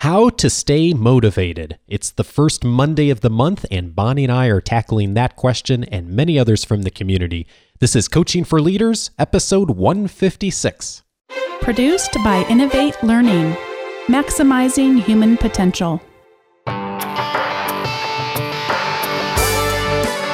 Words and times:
How 0.00 0.30
to 0.30 0.48
stay 0.48 0.94
motivated. 0.94 1.78
It's 1.86 2.10
the 2.10 2.24
first 2.24 2.64
Monday 2.64 3.10
of 3.10 3.20
the 3.20 3.28
month, 3.28 3.66
and 3.70 3.94
Bonnie 3.94 4.24
and 4.24 4.32
I 4.32 4.46
are 4.46 4.62
tackling 4.62 5.12
that 5.12 5.36
question 5.36 5.84
and 5.84 6.08
many 6.08 6.38
others 6.38 6.64
from 6.64 6.84
the 6.84 6.90
community. 6.90 7.46
This 7.80 7.94
is 7.94 8.08
Coaching 8.08 8.44
for 8.44 8.62
Leaders, 8.62 9.10
episode 9.18 9.72
156. 9.72 11.02
Produced 11.60 12.14
by 12.24 12.46
Innovate 12.48 12.96
Learning, 13.02 13.54
maximizing 14.06 15.02
human 15.02 15.36
potential. 15.36 16.00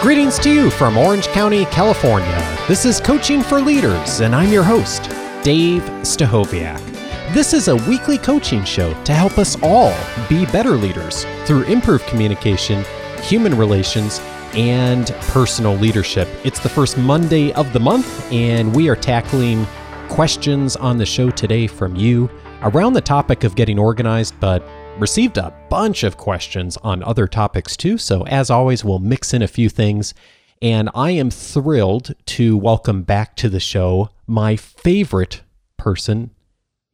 Greetings 0.01 0.39
to 0.39 0.55
you 0.55 0.71
from 0.71 0.97
Orange 0.97 1.27
County, 1.31 1.65
California. 1.65 2.57
This 2.69 2.85
is 2.85 3.01
Coaching 3.01 3.43
for 3.43 3.61
Leaders, 3.61 4.21
and 4.21 4.33
I'm 4.33 4.53
your 4.53 4.63
host, 4.63 5.11
Dave 5.43 5.83
Stachowiak. 6.03 6.96
This 7.33 7.53
is 7.53 7.67
a 7.67 7.75
weekly 7.75 8.19
coaching 8.19 8.65
show 8.65 8.95
to 9.03 9.13
help 9.13 9.37
us 9.37 9.61
all 9.61 9.93
be 10.29 10.47
better 10.47 10.71
leaders 10.71 11.27
through 11.45 11.65
improved 11.65 12.07
communication, 12.07 12.85
human 13.21 13.59
relations, 13.59 14.21
and 14.55 15.09
personal 15.23 15.75
leadership. 15.75 16.29
It's 16.45 16.61
the 16.61 16.69
first 16.69 16.97
Monday 16.97 17.53
of 17.55 17.73
the 17.73 17.81
month, 17.81 18.31
and 18.33 18.75
we 18.75 18.89
are 18.89 18.95
tackling 18.95 19.67
questions 20.09 20.77
on 20.77 20.99
the 20.99 21.05
show 21.05 21.29
today 21.31 21.67
from 21.67 21.97
you 21.97 22.31
around 22.63 22.93
the 22.93 23.01
topic 23.01 23.43
of 23.43 23.57
getting 23.57 23.79
organized, 23.79 24.39
but 24.39 24.63
received 24.97 25.37
a 25.37 25.53
bunch 25.69 26.05
of 26.05 26.17
questions 26.17 26.77
on 26.79 27.03
other 27.03 27.27
topics 27.27 27.77
too. 27.77 27.99
So, 27.99 28.25
as 28.29 28.51
always, 28.51 28.85
we'll 28.85 29.01
mix 29.01 29.35
in 29.35 29.43
a 29.43 29.49
few 29.49 29.69
things. 29.69 30.15
And 30.63 30.89
I 30.95 31.11
am 31.11 31.31
thrilled 31.31 32.15
to 32.27 32.57
welcome 32.57 33.03
back 33.03 33.35
to 33.37 33.49
the 33.49 33.61
show 33.61 34.11
my 34.29 34.55
favorite 34.55 35.43
person 35.77 36.31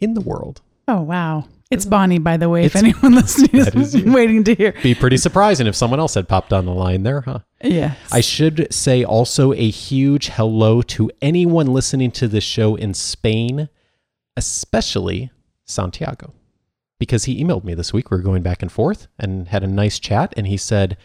in 0.02 0.14
the 0.14 0.20
world. 0.20 0.60
Oh, 0.88 1.00
wow. 1.00 1.44
It's 1.70 1.86
Bonnie, 1.86 2.18
by 2.18 2.36
the 2.36 2.50
way, 2.50 2.64
if 2.64 2.76
anyone 2.76 3.14
listening 3.14 3.66
is, 3.66 3.94
is 3.94 4.04
waiting 4.04 4.44
to 4.44 4.54
hear. 4.54 4.74
Be 4.82 4.94
pretty 4.94 5.16
surprising 5.16 5.66
if 5.66 5.74
someone 5.74 6.00
else 6.00 6.12
had 6.12 6.28
popped 6.28 6.52
on 6.52 6.66
the 6.66 6.74
line 6.74 7.02
there, 7.02 7.22
huh? 7.22 7.38
Yeah. 7.64 7.94
I 8.10 8.20
should 8.20 8.72
say 8.72 9.04
also 9.04 9.54
a 9.54 9.70
huge 9.70 10.28
hello 10.28 10.82
to 10.82 11.10
anyone 11.22 11.68
listening 11.68 12.10
to 12.12 12.28
this 12.28 12.44
show 12.44 12.74
in 12.74 12.92
Spain, 12.92 13.70
especially 14.36 15.30
Santiago, 15.64 16.34
because 17.00 17.24
he 17.24 17.42
emailed 17.42 17.64
me 17.64 17.72
this 17.72 17.94
week. 17.94 18.10
We 18.10 18.18
were 18.18 18.22
going 18.22 18.42
back 18.42 18.60
and 18.60 18.70
forth 18.70 19.08
and 19.18 19.48
had 19.48 19.64
a 19.64 19.68
nice 19.68 19.98
chat, 19.98 20.34
and 20.36 20.46
he 20.46 20.58
said, 20.58 20.98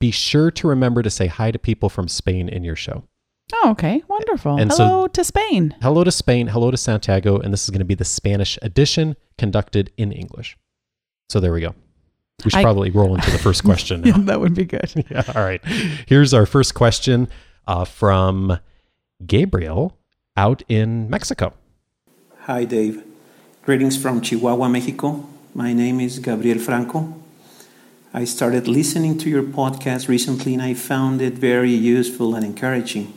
Be 0.00 0.10
sure 0.10 0.50
to 0.50 0.66
remember 0.66 1.02
to 1.02 1.10
say 1.10 1.28
hi 1.28 1.52
to 1.52 1.58
people 1.58 1.88
from 1.88 2.08
Spain 2.08 2.48
in 2.48 2.64
your 2.64 2.74
show. 2.74 3.04
Oh, 3.52 3.70
okay. 3.70 4.02
Wonderful. 4.08 4.56
And 4.58 4.70
hello 4.70 5.04
so, 5.04 5.06
to 5.08 5.24
Spain. 5.24 5.74
Hello 5.82 6.04
to 6.04 6.10
Spain. 6.10 6.48
Hello 6.48 6.70
to 6.70 6.76
Santiago. 6.76 7.38
And 7.38 7.52
this 7.52 7.64
is 7.64 7.70
going 7.70 7.80
to 7.80 7.84
be 7.84 7.94
the 7.94 8.04
Spanish 8.04 8.58
edition 8.62 9.16
conducted 9.38 9.92
in 9.96 10.12
English. 10.12 10.56
So 11.28 11.40
there 11.40 11.52
we 11.52 11.60
go. 11.60 11.74
We 12.44 12.50
should 12.50 12.60
I, 12.60 12.62
probably 12.62 12.90
roll 12.90 13.14
into 13.14 13.30
the 13.30 13.38
first 13.38 13.64
question. 13.64 14.04
yeah, 14.04 14.14
that 14.18 14.40
would 14.40 14.54
be 14.54 14.64
good. 14.64 14.92
yeah. 15.10 15.24
All 15.34 15.42
right. 15.42 15.64
Here's 16.06 16.32
our 16.32 16.46
first 16.46 16.74
question 16.74 17.28
uh, 17.66 17.84
from 17.84 18.58
Gabriel 19.26 19.98
out 20.36 20.62
in 20.68 21.10
Mexico. 21.10 21.52
Hi, 22.42 22.64
Dave. 22.64 23.04
Greetings 23.62 24.00
from 24.00 24.20
Chihuahua, 24.22 24.68
Mexico. 24.68 25.26
My 25.54 25.72
name 25.72 26.00
is 26.00 26.18
Gabriel 26.18 26.58
Franco. 26.58 27.14
I 28.14 28.24
started 28.24 28.66
listening 28.66 29.18
to 29.18 29.30
your 29.30 29.42
podcast 29.42 30.08
recently 30.08 30.54
and 30.54 30.62
I 30.62 30.74
found 30.74 31.20
it 31.22 31.34
very 31.34 31.70
useful 31.70 32.34
and 32.34 32.44
encouraging. 32.44 33.12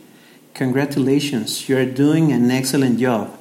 Congratulations, 0.54 1.68
you 1.68 1.76
are 1.76 1.86
doing 1.86 2.32
an 2.32 2.52
excellent 2.52 3.00
job. 3.00 3.36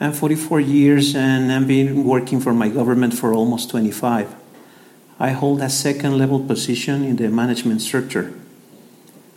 I'm 0.00 0.12
44 0.12 0.58
years 0.58 1.14
and 1.14 1.52
I've 1.52 1.68
been 1.68 2.02
working 2.02 2.40
for 2.40 2.52
my 2.52 2.68
government 2.68 3.14
for 3.14 3.32
almost 3.32 3.70
25. 3.70 4.34
I 5.20 5.30
hold 5.30 5.60
a 5.62 5.70
second 5.70 6.18
level 6.18 6.40
position 6.40 7.04
in 7.04 7.16
the 7.16 7.28
management 7.28 7.82
structure. 7.82 8.34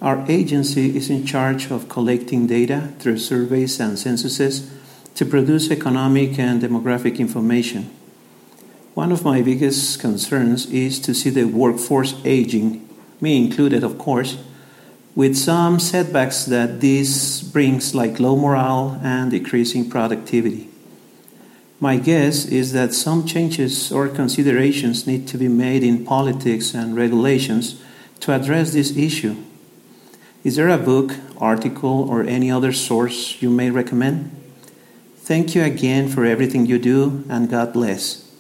Our 0.01 0.25
agency 0.27 0.97
is 0.97 1.11
in 1.11 1.23
charge 1.23 1.69
of 1.69 1.87
collecting 1.87 2.47
data 2.47 2.93
through 2.97 3.19
surveys 3.19 3.79
and 3.79 3.99
censuses 3.99 4.71
to 5.13 5.23
produce 5.23 5.69
economic 5.69 6.39
and 6.39 6.63
demographic 6.63 7.19
information. 7.19 7.91
One 8.95 9.11
of 9.11 9.23
my 9.23 9.43
biggest 9.43 9.99
concerns 9.99 10.65
is 10.71 10.99
to 11.01 11.13
see 11.13 11.29
the 11.29 11.43
workforce 11.43 12.19
aging, 12.25 12.89
me 13.21 13.37
included, 13.37 13.83
of 13.83 13.99
course 13.99 14.39
with 15.15 15.35
some 15.35 15.79
setbacks 15.79 16.45
that 16.45 16.79
this 16.79 17.41
brings, 17.41 17.93
like 17.93 18.19
low 18.19 18.35
morale 18.35 18.99
and 19.03 19.31
decreasing 19.31 19.89
productivity. 19.89 20.69
My 21.79 21.97
guess 21.97 22.45
is 22.45 22.73
that 22.73 22.93
some 22.93 23.25
changes 23.25 23.91
or 23.91 24.07
considerations 24.07 25.07
need 25.07 25.27
to 25.29 25.37
be 25.37 25.47
made 25.47 25.83
in 25.83 26.05
politics 26.05 26.73
and 26.73 26.95
regulations 26.95 27.81
to 28.19 28.33
address 28.33 28.71
this 28.73 28.95
issue. 28.95 29.35
Is 30.43 30.55
there 30.55 30.69
a 30.69 30.77
book, 30.77 31.13
article, 31.37 32.09
or 32.09 32.23
any 32.23 32.51
other 32.51 32.71
source 32.71 33.41
you 33.41 33.49
may 33.49 33.69
recommend? 33.71 34.29
Thank 35.17 35.55
you 35.55 35.63
again 35.63 36.07
for 36.07 36.25
everything 36.25 36.65
you 36.65 36.79
do, 36.79 37.23
and 37.29 37.49
God 37.49 37.73
bless. 37.73 38.31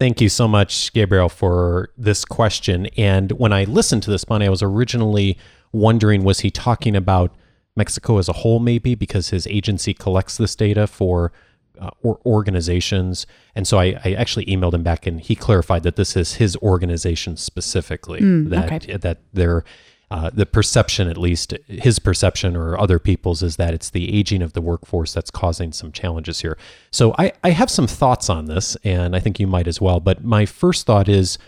Thank 0.00 0.20
you 0.20 0.28
so 0.28 0.48
much, 0.48 0.92
Gabriel, 0.92 1.28
for 1.28 1.90
this 1.96 2.24
question. 2.24 2.86
And 2.96 3.32
when 3.32 3.52
I 3.52 3.64
listened 3.64 4.02
to 4.04 4.10
this, 4.10 4.24
Bonnie, 4.24 4.46
I 4.46 4.50
was 4.50 4.62
originally 4.62 5.38
wondering 5.72 6.24
was 6.24 6.40
he 6.40 6.50
talking 6.50 6.94
about 6.94 7.34
Mexico 7.76 8.18
as 8.18 8.28
a 8.28 8.34
whole, 8.34 8.60
maybe 8.60 8.94
because 8.94 9.30
his 9.30 9.46
agency 9.46 9.94
collects 9.94 10.36
this 10.36 10.54
data 10.54 10.86
for 10.86 11.32
uh, 11.80 11.90
or 12.02 12.20
organizations. 12.26 13.26
And 13.54 13.66
so 13.66 13.78
I, 13.78 13.98
I, 14.04 14.12
actually 14.12 14.44
emailed 14.44 14.74
him 14.74 14.82
back, 14.82 15.06
and 15.06 15.20
he 15.20 15.34
clarified 15.34 15.82
that 15.84 15.96
this 15.96 16.16
is 16.16 16.34
his 16.34 16.54
organization 16.58 17.36
specifically. 17.36 18.20
Mm, 18.20 18.50
that 18.50 18.72
okay. 18.72 18.96
that 18.98 19.20
they're 19.32 19.64
uh, 20.12 20.28
the 20.30 20.44
perception, 20.44 21.08
at 21.08 21.16
least 21.16 21.54
his 21.68 21.98
perception 21.98 22.54
or 22.54 22.78
other 22.78 22.98
people's, 22.98 23.42
is 23.42 23.56
that 23.56 23.72
it's 23.72 23.88
the 23.88 24.14
aging 24.14 24.42
of 24.42 24.52
the 24.52 24.60
workforce 24.60 25.14
that's 25.14 25.30
causing 25.30 25.72
some 25.72 25.90
challenges 25.90 26.42
here. 26.42 26.58
So 26.90 27.14
I, 27.18 27.32
I 27.42 27.50
have 27.50 27.70
some 27.70 27.86
thoughts 27.86 28.28
on 28.28 28.44
this, 28.44 28.76
and 28.84 29.16
I 29.16 29.20
think 29.20 29.40
you 29.40 29.46
might 29.46 29.66
as 29.66 29.80
well. 29.80 30.00
But 30.00 30.22
my 30.22 30.44
first 30.44 30.84
thought 30.84 31.08
is 31.08 31.38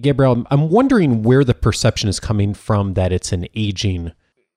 Gabriel, 0.00 0.44
I'm 0.50 0.68
wondering 0.70 1.22
where 1.22 1.44
the 1.44 1.54
perception 1.54 2.08
is 2.08 2.20
coming 2.20 2.54
from 2.54 2.94
that 2.94 3.12
it's 3.12 3.32
an 3.32 3.46
aging 3.54 4.12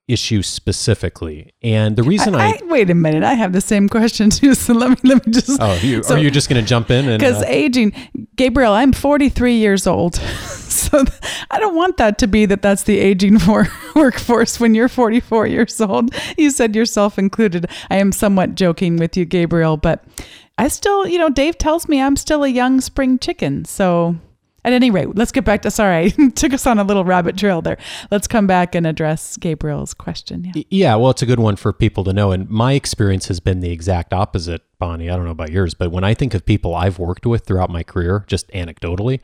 issue 0.09 0.41
specifically. 0.41 1.53
And 1.61 1.95
the 1.95 2.03
reason 2.03 2.33
I, 2.33 2.39
I, 2.39 2.49
I, 2.49 2.59
wait 2.63 2.89
a 2.89 2.95
minute, 2.95 3.23
I 3.23 3.35
have 3.35 3.53
the 3.53 3.61
same 3.61 3.87
question 3.87 4.29
too. 4.31 4.55
So 4.55 4.73
let 4.73 4.89
me 4.89 5.09
let 5.09 5.25
me 5.25 5.31
just. 5.31 5.61
Oh, 5.61 5.73
you, 5.81 6.03
so, 6.03 6.15
are 6.15 6.17
you 6.17 6.31
just 6.31 6.49
going 6.49 6.61
to 6.61 6.67
jump 6.67 6.89
in? 6.89 7.05
Because 7.17 7.41
uh, 7.41 7.45
aging, 7.47 7.93
Gabriel, 8.35 8.73
I'm 8.73 8.91
43 8.91 9.53
years 9.55 9.87
old, 9.87 10.15
so 10.15 11.05
I 11.51 11.59
don't 11.59 11.75
want 11.75 11.97
that 11.97 12.17
to 12.19 12.27
be 12.27 12.45
that 12.47 12.61
that's 12.61 12.83
the 12.83 12.97
aging 12.97 13.39
for 13.39 13.67
workforce 13.95 14.59
when 14.59 14.73
you're 14.73 14.89
44 14.89 15.47
years 15.47 15.79
old. 15.79 16.13
You 16.37 16.49
said 16.49 16.75
yourself 16.75 17.19
included. 17.19 17.69
I 17.89 17.97
am 17.97 18.11
somewhat 18.11 18.55
joking 18.55 18.97
with 18.97 19.15
you, 19.15 19.25
Gabriel, 19.25 19.77
but 19.77 20.03
I 20.57 20.67
still, 20.67 21.07
you 21.07 21.19
know, 21.19 21.29
Dave 21.29 21.57
tells 21.57 21.87
me 21.87 22.01
I'm 22.01 22.15
still 22.15 22.43
a 22.43 22.49
young 22.49 22.81
spring 22.81 23.19
chicken, 23.19 23.63
so 23.63 24.17
at 24.63 24.73
any 24.73 24.91
rate, 24.91 25.15
let's 25.15 25.31
get 25.31 25.45
back 25.45 25.61
to 25.63 25.71
sorry, 25.71 26.11
took 26.35 26.53
us 26.53 26.67
on 26.67 26.79
a 26.79 26.83
little 26.83 27.03
rabbit 27.03 27.37
trail 27.37 27.61
there. 27.61 27.77
Let's 28.11 28.27
come 28.27 28.47
back 28.47 28.75
and 28.75 28.85
address 28.85 29.37
Gabriel's 29.37 29.93
question. 29.93 30.51
Yeah. 30.53 30.63
yeah, 30.69 30.95
well, 30.95 31.11
it's 31.11 31.21
a 31.21 31.25
good 31.25 31.39
one 31.39 31.55
for 31.55 31.71
people 31.73 32.03
to 32.05 32.13
know. 32.13 32.31
And 32.31 32.49
my 32.49 32.73
experience 32.73 33.27
has 33.27 33.39
been 33.39 33.59
the 33.59 33.71
exact 33.71 34.13
opposite, 34.13 34.61
Bonnie. 34.79 35.09
I 35.09 35.15
don't 35.15 35.25
know 35.25 35.31
about 35.31 35.51
yours, 35.51 35.73
but 35.73 35.91
when 35.91 36.03
I 36.03 36.13
think 36.13 36.33
of 36.33 36.45
people 36.45 36.75
I've 36.75 36.99
worked 36.99 37.25
with 37.25 37.45
throughout 37.45 37.69
my 37.69 37.83
career, 37.83 38.25
just 38.27 38.47
anecdotally, 38.49 39.19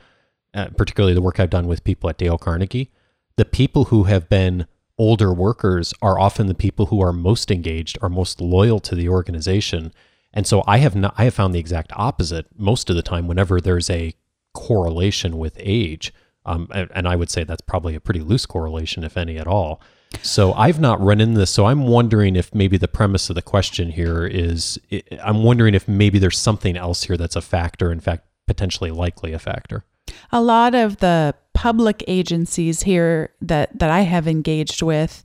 uh, 0.54 0.68
particularly 0.78 1.14
the 1.14 1.22
work 1.22 1.40
I've 1.40 1.50
done 1.50 1.68
with 1.68 1.84
people 1.84 2.10
at 2.10 2.18
Dale 2.18 2.38
Carnegie, 2.38 2.92
the 3.36 3.46
people 3.46 3.86
who 3.86 4.04
have 4.04 4.30
been 4.30 4.68
older 4.98 5.34
workers 5.34 5.94
are 6.02 6.20
often 6.20 6.48
the 6.48 6.54
people 6.54 6.88
who 6.88 7.02
are 7.02 7.12
most 7.12 7.52
engaged, 7.52 7.98
are 8.02 8.10
most 8.10 8.40
loyal 8.40 8.80
to 8.80 8.96
the 8.96 9.10
organization. 9.10 9.92
And 10.34 10.48
so 10.48 10.64
I 10.68 10.78
have 10.78 10.96
not, 10.96 11.14
I 11.18 11.26
have 11.26 11.34
found 11.34 11.54
the 11.54 11.60
exact 11.60 11.92
opposite 11.96 12.48
most 12.58 12.90
of 12.90 12.96
the 12.96 13.02
time 13.02 13.28
whenever 13.28 13.60
there's 13.60 13.90
a 13.90 14.14
correlation 14.56 15.38
with 15.38 15.56
age. 15.60 16.12
Um, 16.48 16.70
and, 16.72 17.08
I 17.08 17.16
would 17.16 17.32
say 17.32 17.44
that's 17.44 17.62
probably 17.62 17.96
a 17.96 18.00
pretty 18.00 18.20
loose 18.20 18.46
correlation, 18.46 19.04
if 19.04 19.18
any 19.18 19.38
at 19.38 19.48
all. 19.48 19.82
So 20.22 20.54
I've 20.54 20.80
not 20.80 21.02
run 21.02 21.20
into 21.20 21.40
this. 21.40 21.50
So 21.50 21.66
I'm 21.66 21.88
wondering 21.88 22.36
if 22.36 22.54
maybe 22.54 22.78
the 22.78 22.88
premise 22.88 23.30
of 23.30 23.36
the 23.36 23.42
question 23.42 23.90
here 23.90 24.28
is 24.28 24.80
I'm 25.24 25.44
wondering 25.44 25.74
if 25.74 25.88
maybe 25.88 26.20
there's 26.20 26.38
something 26.38 26.78
else 26.78 27.04
here 27.04 27.18
that's 27.18 27.36
a 27.36 27.42
factor, 27.42 27.92
in 27.92 28.00
fact, 28.00 28.28
potentially 28.46 28.92
likely 28.92 29.34
a 29.34 29.40
factor. 29.40 29.84
A 30.32 30.40
lot 30.40 30.76
of 30.76 30.98
the 30.98 31.34
public 31.54 32.04
agencies 32.08 32.84
here 32.84 33.32
that, 33.42 33.78
that 33.80 33.90
I 33.90 34.02
have 34.02 34.28
engaged 34.28 34.84
with, 34.84 35.24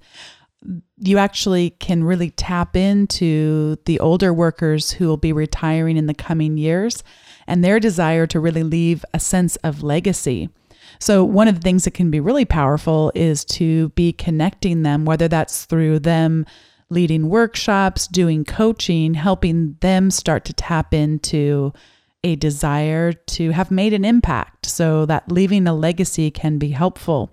you 0.96 1.18
actually 1.18 1.70
can 1.70 2.02
really 2.02 2.30
tap 2.30 2.76
into 2.76 3.76
the 3.84 4.00
older 4.00 4.32
workers 4.32 4.92
who 4.92 5.06
will 5.06 5.18
be 5.18 5.34
retiring 5.34 5.98
in 5.98 6.06
the 6.06 6.14
coming 6.14 6.56
years 6.56 7.04
and 7.46 7.64
their 7.64 7.80
desire 7.80 8.26
to 8.26 8.40
really 8.40 8.62
leave 8.62 9.04
a 9.12 9.20
sense 9.20 9.56
of 9.56 9.82
legacy. 9.82 10.50
So, 10.98 11.24
one 11.24 11.48
of 11.48 11.54
the 11.56 11.60
things 11.60 11.84
that 11.84 11.94
can 11.94 12.10
be 12.10 12.20
really 12.20 12.44
powerful 12.44 13.12
is 13.14 13.44
to 13.46 13.90
be 13.90 14.12
connecting 14.12 14.82
them, 14.82 15.04
whether 15.04 15.28
that's 15.28 15.64
through 15.64 16.00
them 16.00 16.44
leading 16.90 17.28
workshops, 17.28 18.08
doing 18.08 18.44
coaching, 18.44 19.14
helping 19.14 19.76
them 19.80 20.10
start 20.10 20.44
to 20.44 20.52
tap 20.52 20.92
into 20.92 21.72
a 22.22 22.36
desire 22.36 23.12
to 23.12 23.50
have 23.50 23.70
made 23.70 23.92
an 23.92 24.04
impact 24.04 24.66
so 24.66 25.06
that 25.06 25.30
leaving 25.30 25.66
a 25.66 25.74
legacy 25.74 26.30
can 26.30 26.58
be 26.58 26.70
helpful. 26.70 27.32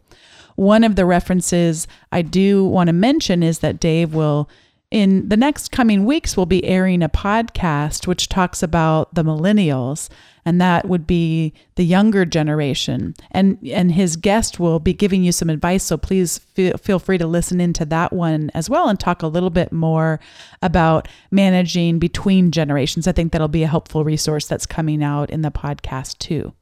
One 0.55 0.83
of 0.83 0.95
the 0.95 1.05
references 1.05 1.87
I 2.11 2.21
do 2.21 2.65
want 2.65 2.87
to 2.87 2.93
mention 2.93 3.43
is 3.43 3.59
that 3.59 3.79
Dave 3.79 4.13
will 4.13 4.49
in 4.89 5.27
the 5.27 5.37
next 5.37 5.71
coming 5.71 6.05
weeks 6.05 6.37
we'll 6.37 6.45
be 6.45 6.63
airing 6.65 7.03
a 7.03 7.09
podcast 7.09 8.07
which 8.07 8.29
talks 8.29 8.63
about 8.63 9.13
the 9.13 9.23
millennials 9.23 10.09
and 10.47 10.61
that 10.61 10.87
would 10.87 11.05
be 11.05 11.51
the 11.75 11.83
younger 11.83 12.23
generation. 12.23 13.13
And 13.31 13.57
and 13.69 13.91
his 13.91 14.15
guest 14.15 14.61
will 14.61 14.79
be 14.79 14.93
giving 14.93 15.25
you 15.25 15.33
some 15.33 15.49
advice 15.49 15.83
so 15.83 15.97
please 15.97 16.37
feel, 16.37 16.77
feel 16.77 16.99
free 16.99 17.17
to 17.17 17.27
listen 17.27 17.59
into 17.59 17.83
that 17.83 18.13
one 18.13 18.49
as 18.53 18.69
well 18.69 18.87
and 18.87 18.97
talk 18.97 19.21
a 19.21 19.27
little 19.27 19.49
bit 19.49 19.73
more 19.73 20.21
about 20.61 21.09
managing 21.31 21.99
between 21.99 22.51
generations. 22.51 23.09
I 23.09 23.11
think 23.11 23.33
that'll 23.33 23.49
be 23.49 23.63
a 23.63 23.67
helpful 23.67 24.05
resource 24.05 24.47
that's 24.47 24.65
coming 24.65 25.03
out 25.03 25.29
in 25.29 25.41
the 25.41 25.51
podcast 25.51 26.17
too. 26.19 26.53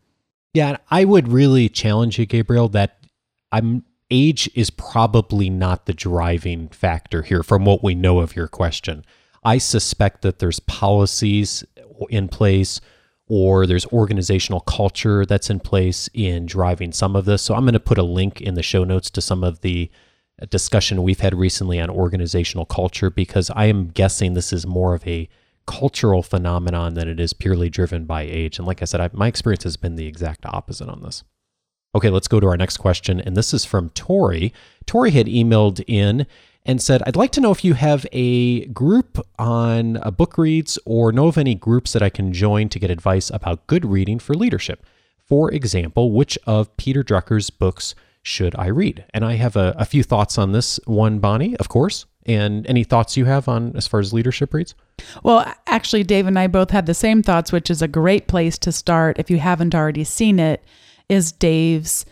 Yeah 0.56 0.78
i 0.90 1.06
would 1.06 1.28
really 1.28 1.70
challenge 1.70 2.18
you 2.18 2.26
gabriel 2.26 2.70
that 2.70 2.98
i'm 3.52 3.84
age 4.12 4.50
is 4.56 4.70
probably 4.70 5.50
not 5.50 5.86
the 5.86 5.94
driving 5.94 6.68
factor 6.70 7.24
here 7.24 7.44
from 7.44 7.66
what 7.66 7.84
we 7.84 7.96
know 7.96 8.20
of 8.20 8.36
your 8.36 8.48
question. 8.48 9.06
I 9.44 9.58
suspect 9.58 10.22
that 10.22 10.40
there's 10.40 10.60
policies 10.60 11.64
in 12.10 12.28
place 12.28 12.82
or 13.28 13.66
there's 13.66 13.86
organizational 13.88 14.60
culture 14.60 15.26
that's 15.26 15.50
in 15.50 15.60
place 15.60 16.10
in 16.14 16.46
driving 16.46 16.92
some 16.92 17.16
of 17.16 17.26
this. 17.26 17.42
So 17.42 17.56
I'm 17.56 17.64
going 17.64 17.74
to 17.74 17.80
put 17.80 17.98
a 17.98 18.04
link 18.04 18.42
in 18.42 18.54
the 18.54 18.64
show 18.64 18.84
notes 18.84 19.10
to 19.12 19.22
some 19.22 19.44
of 19.44 19.62
the 19.62 19.90
discussion 20.50 21.04
we've 21.04 21.22
had 21.22 21.34
recently 21.34 21.80
on 21.80 21.90
organizational 21.90 22.66
culture 22.66 23.10
because 23.10 23.50
I 23.52 23.66
am 23.66 23.88
guessing 23.88 24.34
this 24.34 24.54
is 24.54 24.68
more 24.68 24.94
of 24.94 25.08
a 25.08 25.30
cultural 25.66 26.22
phenomenon 26.22 26.94
than 26.94 27.08
it 27.08 27.20
is 27.20 27.34
purely 27.34 27.70
driven 27.70 28.06
by 28.06 28.24
age. 28.24 28.60
And 28.60 28.68
like 28.68 28.82
I 28.82 28.86
said, 28.86 29.02
I, 29.02 29.10
my 29.14 29.28
experience 29.28 29.64
has 29.64 29.78
been 29.78 29.96
the 29.96 30.08
exact 30.08 30.46
opposite 30.46 30.90
on 30.90 31.02
this. 31.02 31.24
Okay, 31.96 32.10
let's 32.10 32.28
go 32.28 32.42
to 32.42 32.48
our 32.48 32.58
next 32.58 32.78
question. 32.78 33.22
And 33.22 33.38
this 33.38 33.54
is 33.54 33.64
from 33.64 33.90
Tori. 33.92 34.54
Tori 34.86 35.12
had 35.12 35.28
emailed 35.28 35.82
in 35.88 36.28
and 36.66 36.82
said, 36.82 37.02
I'd 37.08 37.16
like 37.16 37.32
to 37.32 37.42
know 37.42 37.52
if 37.52 37.64
you 37.64 37.74
have 37.76 38.06
a 38.12 38.66
group 38.66 39.26
on 39.40 39.96
a 39.98 40.12
book 40.12 40.38
reads 40.38 40.78
or 40.86 41.14
know 41.14 41.28
of 41.28 41.38
any 41.38 41.56
groups 41.56 41.94
that 41.94 42.04
I 42.04 42.10
can 42.10 42.34
join 42.34 42.68
to 42.70 42.80
get 42.80 42.90
advice 42.90 43.30
about 43.30 43.66
good 43.68 43.86
reading 43.86 44.20
for 44.20 44.34
leadership. 44.34 44.86
For 45.26 45.50
example, 45.52 46.12
which 46.12 46.38
of 46.46 46.76
Peter 46.76 47.02
Drucker's 47.02 47.50
books 47.50 47.96
should 48.22 48.56
I 48.58 48.68
read? 48.68 49.06
And 49.14 49.24
I 49.24 49.36
have 49.36 49.56
a, 49.56 49.74
a 49.78 49.86
few 49.86 50.04
thoughts 50.04 50.38
on 50.38 50.52
this 50.52 50.82
one, 50.86 51.20
Bonnie, 51.20 51.56
of 51.58 51.70
course. 51.70 52.06
And 52.26 52.68
any 52.68 52.84
thoughts 52.84 53.16
you 53.16 53.26
have 53.26 53.48
on 53.48 53.74
as 53.76 53.88
far 53.88 54.02
as 54.02 54.12
leadership 54.12 54.54
reads? 54.54 54.76
Well, 55.24 55.50
actually, 55.68 56.04
Dave 56.04 56.28
and 56.28 56.38
I 56.38 56.48
both 56.48 56.72
had 56.72 56.88
the 56.88 56.94
same 56.94 57.24
thoughts, 57.24 57.52
which 57.52 57.70
is 57.70 57.82
a 57.82 57.88
great 57.88 58.28
place 58.28 58.58
to 58.60 58.72
start 58.72 59.20
if 59.20 59.30
you 59.30 59.38
haven't 59.38 59.76
already 59.76 60.04
seen 60.04 60.40
it 60.40 60.62
is 61.10 61.32
Dave's 61.32 62.06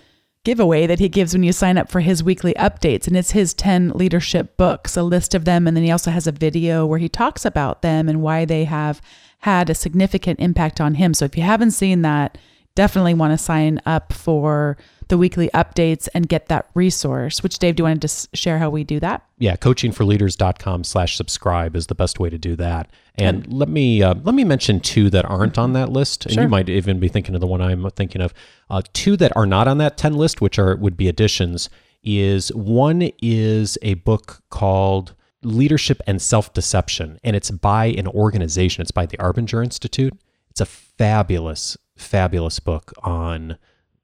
giveaway 0.44 0.86
that 0.88 1.00
he 1.00 1.10
gives 1.10 1.34
when 1.34 1.44
you 1.44 1.54
sign 1.54 1.78
up 1.78 1.90
for 1.90 2.02
his 2.02 2.24
weekly 2.24 2.54
updates. 2.56 3.08
And 3.08 3.16
it's 3.16 3.32
his 3.32 3.54
10 3.54 3.92
leadership 3.92 4.58
books, 4.58 4.98
a 4.98 5.04
list 5.04 5.34
of 5.34 5.46
them. 5.46 5.68
And 5.68 5.76
then 5.76 5.84
he 5.84 5.92
also 5.92 6.12
has 6.12 6.28
a 6.28 6.32
video 6.32 6.86
where 6.86 7.00
he 7.00 7.10
talks 7.10 7.46
about 7.46 7.82
them 7.82 8.10
and 8.10 8.22
why 8.22 8.46
they 8.46 8.66
have 8.66 9.02
had 9.40 9.70
a 9.70 9.76
significant 9.76 10.40
impact 10.40 10.82
on 10.82 10.96
him. 10.96 11.14
So 11.14 11.26
if 11.26 11.38
you 11.38 11.44
haven't 11.44 11.72
seen 11.72 12.02
that, 12.02 12.38
definitely 12.76 13.14
want 13.14 13.32
to 13.32 13.38
sign 13.38 13.80
up 13.86 14.12
for 14.12 14.78
the 15.10 15.18
weekly 15.18 15.50
updates 15.54 16.08
and 16.14 16.28
get 16.28 16.48
that 16.48 16.70
resource 16.74 17.44
which 17.44 17.60
dave 17.60 17.76
do 17.76 17.82
you 17.82 17.86
want 17.86 18.02
to 18.02 18.08
just 18.08 18.36
share 18.36 18.58
how 18.58 18.70
we 18.70 18.84
do 18.84 19.00
that 19.00 19.24
yeah 19.38 19.56
coachingforleaders.com 19.56 20.84
slash 20.84 21.16
subscribe 21.16 21.76
is 21.76 21.88
the 21.88 21.96
best 21.96 22.20
way 22.20 22.30
to 22.30 22.38
do 22.38 22.56
that 22.56 22.90
and 23.16 23.52
let 23.52 23.70
me 23.70 24.02
uh, 24.02 24.16
let 24.24 24.34
me 24.34 24.44
mention 24.44 24.80
two 24.80 25.10
that 25.12 25.26
aren't 25.26 25.58
on 25.58 25.74
that 25.74 25.90
list. 25.90 26.26
And 26.26 26.34
Sure. 26.34 26.44
you 26.44 26.50
might 26.50 26.70
even 26.70 27.00
be 27.00 27.08
thinking 27.08 27.36
of 27.36 27.42
the 27.42 27.48
one 27.48 27.62
i'm 27.62 27.90
thinking 27.92 28.22
of. 28.22 28.34
Uh, 28.70 28.82
two 28.94 29.16
that 29.18 29.36
are 29.36 29.46
not 29.46 29.68
on 29.68 29.78
that 29.78 29.98
10 29.98 30.16
list 30.16 30.42
which 30.42 30.58
are 30.58 30.76
would 30.76 30.98
be 30.98 31.08
additions 31.08 31.70
is 32.04 32.50
one 32.54 33.12
is 33.22 33.78
a 33.82 33.94
book 33.96 34.42
called 34.50 35.14
leadership 35.44 36.02
and 36.08 36.22
self-deception 36.22 37.20
and 37.24 37.36
it's 37.36 37.52
by 37.52 37.86
an 37.88 38.08
organization. 38.08 38.82
It's 38.82 38.92
by 38.92 39.06
the 39.06 39.18
arbinger 39.18 39.64
institute. 39.64 40.14
It's 40.50 40.62
a 40.62 40.66
fabulous 40.66 41.78
fabulous 41.96 42.60
book 42.60 42.92
on 43.04 43.58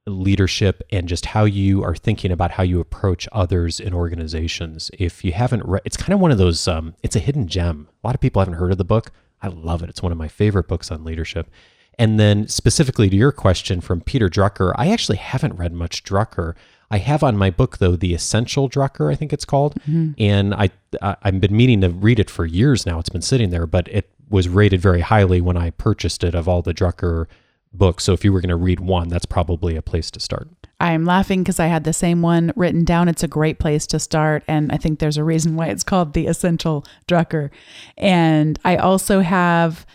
leadership 0.10 0.82
and 0.92 1.08
just 1.08 1.28
how 1.28 1.46
you 1.46 1.84
are 1.84 1.96
thinking 1.96 2.32
about 2.32 2.52
how 2.52 2.64
you 2.64 2.80
approach 2.80 3.28
others 3.32 3.80
in 3.80 3.94
organizations. 3.94 4.92
If 4.98 5.24
you 5.24 5.32
haven't 5.32 5.66
read, 5.66 5.82
it's 5.86 5.98
kind 5.98 6.14
of 6.14 6.20
one 6.20 6.32
of 6.32 6.38
those. 6.38 6.68
Um, 6.68 6.96
it's 7.04 7.16
a 7.16 7.20
hidden 7.20 7.48
gem. 7.48 7.88
A 8.04 8.08
lot 8.08 8.16
of 8.16 8.22
people 8.22 8.42
haven't 8.42 8.56
heard 8.56 8.72
of 8.72 8.78
the 8.78 8.84
book. 8.84 9.12
I 9.42 9.48
love 9.48 9.84
it. 9.84 9.90
It's 9.90 10.04
one 10.04 10.12
of 10.12 10.18
my 10.18 10.28
favorite 10.28 10.68
books 10.68 10.92
on 10.92 11.04
leadership. 11.04 11.50
And 11.98 12.20
then 12.20 12.48
specifically 12.48 13.10
to 13.10 13.16
your 13.16 13.32
question 13.32 13.82
from 13.82 14.02
Peter 14.02 14.30
Drucker, 14.30 14.74
I 14.78 14.90
actually 14.92 15.18
haven't 15.18 15.58
read 15.58 15.74
much 15.74 16.04
Drucker. 16.04 16.56
I 16.90 16.98
have 16.98 17.24
on 17.24 17.38
my 17.38 17.50
book 17.50 17.78
though 17.78 17.96
the 17.96 18.14
Essential 18.14 18.70
Drucker, 18.70 19.12
I 19.12 19.16
think 19.16 19.32
it's 19.34 19.46
called, 19.46 19.76
and 20.18 20.54
I, 20.56 20.70
I 21.02 21.18
I've 21.22 21.40
been 21.40 21.56
meaning 21.56 21.82
to 21.82 21.90
read 21.90 22.20
it 22.20 22.30
for 22.30 22.46
years 22.46 22.86
now. 22.86 23.00
It's 23.00 23.10
been 23.10 23.22
sitting 23.22 23.50
there, 23.50 23.68
but 23.68 23.88
it 23.90 24.10
was 24.30 24.48
rated 24.48 24.82
very 24.82 25.02
highly 25.02 25.42
when 25.42 25.58
I 25.58 25.72
purchased 25.72 26.24
it 26.24 26.34
of 26.36 26.48
all 26.48 26.62
the 26.62 26.74
Drucker 26.74 27.28
books. 27.72 28.04
So 28.04 28.14
if 28.14 28.24
you 28.26 28.34
were 28.34 28.42
going 28.42 28.50
to 28.50 28.56
read 28.56 28.80
one, 28.80 29.10
that's 29.10 29.26
probably 29.26 29.76
a 29.76 29.82
place 29.82 30.10
to 30.12 30.20
start. 30.20 30.48
i 30.80 30.92
am 30.94 31.04
laughing 31.06 31.44
because 31.44 31.60
i 31.60 31.68
had 31.68 31.84
the 31.84 31.94
same 31.94 32.22
one 32.22 32.54
written 32.56 32.84
down 32.86 33.10
it's 33.10 33.24
a 33.24 33.28
great 33.28 33.60
place 33.60 33.86
to 33.88 34.00
start 34.00 34.44
and 34.48 34.72
i 34.72 34.78
think 34.78 35.00
there's 35.00 35.18
a 35.18 35.24
reason 35.24 35.56
why 35.58 35.68
it's 35.68 35.84
called 35.84 36.14
the 36.14 36.26
essential 36.28 36.86
drucker 37.08 37.50
and 37.98 38.58
i 38.64 38.78
also 38.78 39.20
have 39.20 39.86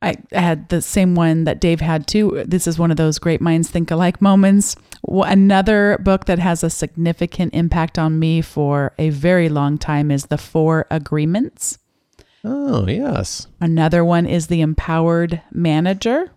I 0.00 0.14
had 0.30 0.68
the 0.68 0.80
same 0.80 1.16
one 1.16 1.42
that 1.44 1.60
Dave 1.60 1.80
had 1.80 2.06
too. 2.06 2.44
This 2.46 2.68
is 2.68 2.78
one 2.78 2.92
of 2.92 2.96
those 2.96 3.18
great 3.18 3.40
minds 3.40 3.68
think 3.68 3.90
alike 3.90 4.22
moments. 4.22 4.76
Another 5.08 5.98
book 5.98 6.26
that 6.26 6.38
has 6.38 6.62
a 6.62 6.70
significant 6.70 7.52
impact 7.52 7.98
on 7.98 8.16
me 8.18 8.40
for 8.40 8.92
a 8.96 9.10
very 9.10 9.48
long 9.48 9.76
time 9.76 10.12
is 10.12 10.26
The 10.26 10.38
Four 10.38 10.86
Agreements. 10.88 11.78
Oh, 12.44 12.86
yes. 12.86 13.48
Another 13.60 14.04
one 14.04 14.24
is 14.24 14.46
The 14.46 14.60
Empowered 14.60 15.42
Manager. 15.50 16.30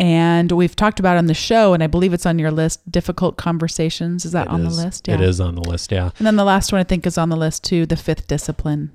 And 0.00 0.50
we've 0.52 0.74
talked 0.74 0.98
about 0.98 1.18
on 1.18 1.26
the 1.26 1.34
show, 1.34 1.74
and 1.74 1.82
I 1.82 1.86
believe 1.86 2.14
it's 2.14 2.24
on 2.24 2.38
your 2.38 2.50
list, 2.50 2.90
Difficult 2.90 3.36
Conversations. 3.36 4.24
Is 4.24 4.32
that 4.32 4.46
It 4.46 4.50
on 4.50 4.64
is. 4.64 4.76
the 4.76 4.84
list? 4.84 5.08
It 5.08 5.20
is 5.20 5.40
on 5.40 5.54
the 5.56 5.60
list, 5.62 5.92
yeah. 5.92 6.10
And 6.16 6.26
then 6.26 6.36
the 6.36 6.44
last 6.44 6.72
one 6.72 6.80
I 6.80 6.84
think 6.84 7.06
is 7.06 7.18
on 7.18 7.28
the 7.28 7.36
list 7.36 7.64
too, 7.64 7.84
The 7.84 7.96
Fifth 7.96 8.26
Discipline. 8.26 8.92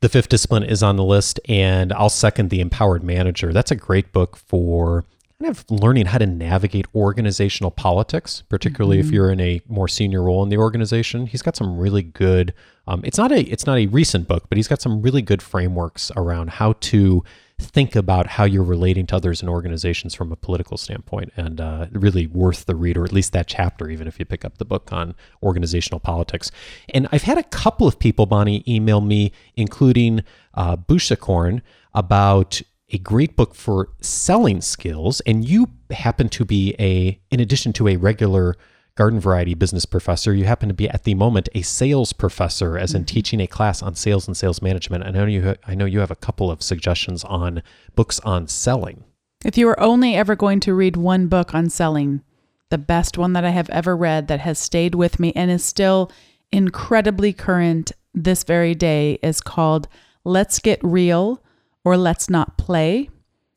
The 0.00 0.10
fifth 0.10 0.28
discipline 0.28 0.64
is 0.64 0.82
on 0.82 0.96
the 0.96 1.04
list, 1.04 1.40
and 1.48 1.94
I'll 1.94 2.10
second 2.10 2.50
the 2.50 2.60
empowered 2.60 3.02
manager. 3.02 3.54
That's 3.54 3.70
a 3.70 3.74
great 3.74 4.12
book 4.12 4.36
for 4.36 5.06
kind 5.40 5.50
of 5.50 5.64
learning 5.70 6.06
how 6.06 6.18
to 6.18 6.26
navigate 6.26 6.84
organizational 6.94 7.70
politics, 7.70 8.42
particularly 8.50 8.98
if 9.00 9.10
you're 9.10 9.32
in 9.32 9.40
a 9.40 9.62
more 9.68 9.88
senior 9.88 10.22
role 10.22 10.42
in 10.42 10.50
the 10.50 10.58
organization. 10.58 11.26
He's 11.26 11.40
got 11.40 11.56
some 11.56 11.78
really 11.78 12.02
good. 12.02 12.52
Um, 12.86 13.00
it's 13.02 13.16
not 13.16 13.32
a 13.32 13.40
it's 13.40 13.66
not 13.66 13.78
a 13.78 13.86
recent 13.86 14.28
book, 14.28 14.44
but 14.50 14.58
he's 14.58 14.68
got 14.68 14.82
some 14.82 15.00
really 15.00 15.22
good 15.22 15.40
frameworks 15.40 16.12
around 16.16 16.50
how 16.50 16.74
to 16.74 17.24
think 17.62 17.96
about 17.96 18.26
how 18.26 18.44
you're 18.44 18.62
relating 18.62 19.06
to 19.06 19.16
others 19.16 19.42
in 19.42 19.48
organizations 19.48 20.14
from 20.14 20.32
a 20.32 20.36
political 20.36 20.76
standpoint, 20.76 21.32
and 21.36 21.60
uh, 21.60 21.86
really 21.92 22.26
worth 22.26 22.66
the 22.66 22.74
read, 22.74 22.96
or 22.96 23.04
at 23.04 23.12
least 23.12 23.32
that 23.32 23.46
chapter, 23.46 23.88
even 23.88 24.06
if 24.06 24.18
you 24.18 24.24
pick 24.24 24.44
up 24.44 24.58
the 24.58 24.64
book 24.64 24.92
on 24.92 25.14
organizational 25.42 26.00
politics. 26.00 26.50
And 26.92 27.08
I've 27.12 27.22
had 27.22 27.38
a 27.38 27.42
couple 27.44 27.86
of 27.86 27.98
people, 27.98 28.26
Bonnie, 28.26 28.62
email 28.66 29.00
me, 29.00 29.32
including 29.56 30.22
uh, 30.54 30.76
Bushakorn, 30.76 31.62
about 31.94 32.60
a 32.90 32.98
great 32.98 33.36
book 33.36 33.54
for 33.54 33.88
selling 34.00 34.60
skills. 34.60 35.20
And 35.22 35.48
you 35.48 35.68
happen 35.90 36.28
to 36.30 36.44
be 36.44 36.74
a, 36.78 37.18
in 37.30 37.40
addition 37.40 37.72
to 37.74 37.88
a 37.88 37.96
regular 37.96 38.56
garden 39.02 39.18
variety 39.18 39.54
business 39.54 39.84
professor, 39.84 40.32
you 40.32 40.44
happen 40.44 40.68
to 40.68 40.74
be 40.74 40.88
at 40.88 41.02
the 41.02 41.12
moment 41.12 41.48
a 41.56 41.62
sales 41.62 42.12
professor, 42.12 42.78
as 42.78 42.94
in 42.94 43.00
mm-hmm. 43.00 43.06
teaching 43.06 43.40
a 43.40 43.48
class 43.48 43.82
on 43.82 43.96
sales 43.96 44.28
and 44.28 44.36
sales 44.36 44.62
management. 44.62 45.02
I 45.02 45.10
know 45.10 45.26
you, 45.26 45.42
ha- 45.42 45.54
I 45.66 45.74
know 45.74 45.86
you 45.86 45.98
have 45.98 46.12
a 46.12 46.14
couple 46.14 46.52
of 46.52 46.62
suggestions 46.62 47.24
on 47.24 47.64
books 47.96 48.20
on 48.20 48.46
selling. 48.46 49.02
If 49.44 49.58
you 49.58 49.66
were 49.66 49.80
only 49.80 50.14
ever 50.14 50.36
going 50.36 50.60
to 50.60 50.72
read 50.72 50.96
one 50.96 51.26
book 51.26 51.52
on 51.52 51.68
selling, 51.68 52.22
the 52.68 52.78
best 52.78 53.18
one 53.18 53.32
that 53.32 53.44
I 53.44 53.50
have 53.50 53.68
ever 53.70 53.96
read 53.96 54.28
that 54.28 54.38
has 54.38 54.56
stayed 54.56 54.94
with 54.94 55.18
me 55.18 55.32
and 55.34 55.50
is 55.50 55.64
still 55.64 56.12
incredibly 56.52 57.32
current 57.32 57.90
this 58.14 58.44
very 58.44 58.72
day 58.72 59.18
is 59.20 59.40
called 59.40 59.88
Let's 60.22 60.60
Get 60.60 60.78
Real 60.80 61.42
or 61.84 61.96
Let's 61.96 62.30
Not 62.30 62.56
Play. 62.56 63.10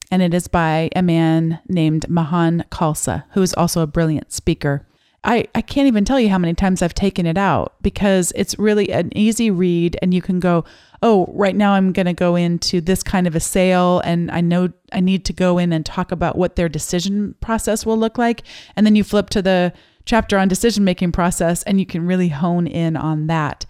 And 0.09 0.23
it 0.23 0.33
is 0.33 0.47
by 0.47 0.89
a 0.95 1.03
man 1.03 1.59
named 1.67 2.09
Mahan 2.09 2.65
Khalsa, 2.71 3.25
who 3.33 3.43
is 3.43 3.53
also 3.53 3.81
a 3.81 3.87
brilliant 3.87 4.33
speaker. 4.33 4.87
I, 5.25 5.47
I 5.55 5.61
can't 5.61 5.87
even 5.87 6.05
tell 6.05 6.19
you 6.19 6.29
how 6.29 6.37
many 6.37 6.53
times 6.53 6.81
I've 6.81 6.93
taken 6.93 7.25
it 7.25 7.37
out 7.37 7.73
because 7.81 8.31
it's 8.35 8.57
really 8.59 8.91
an 8.91 9.15
easy 9.17 9.49
read 9.49 9.97
and 10.01 10.13
you 10.13 10.21
can 10.21 10.39
go, 10.39 10.63
oh, 11.01 11.25
right 11.33 11.55
now 11.55 11.73
I'm 11.73 11.91
going 11.91 12.05
to 12.05 12.13
go 12.13 12.35
into 12.35 12.79
this 12.79 13.01
kind 13.03 13.25
of 13.27 13.35
a 13.35 13.39
sale 13.39 14.01
and 14.05 14.29
I 14.29 14.41
know 14.41 14.71
I 14.93 14.99
need 14.99 15.25
to 15.25 15.33
go 15.33 15.57
in 15.57 15.73
and 15.73 15.85
talk 15.85 16.11
about 16.11 16.37
what 16.37 16.55
their 16.55 16.69
decision 16.69 17.35
process 17.41 17.85
will 17.85 17.97
look 17.97 18.17
like. 18.17 18.43
And 18.75 18.85
then 18.85 18.95
you 18.95 19.03
flip 19.03 19.29
to 19.31 19.41
the 19.41 19.73
chapter 20.05 20.37
on 20.37 20.47
decision 20.47 20.83
making 20.83 21.11
process 21.11 21.63
and 21.63 21.79
you 21.79 21.85
can 21.85 22.05
really 22.05 22.29
hone 22.29 22.67
in 22.67 22.95
on 22.95 23.27
that. 23.27 23.65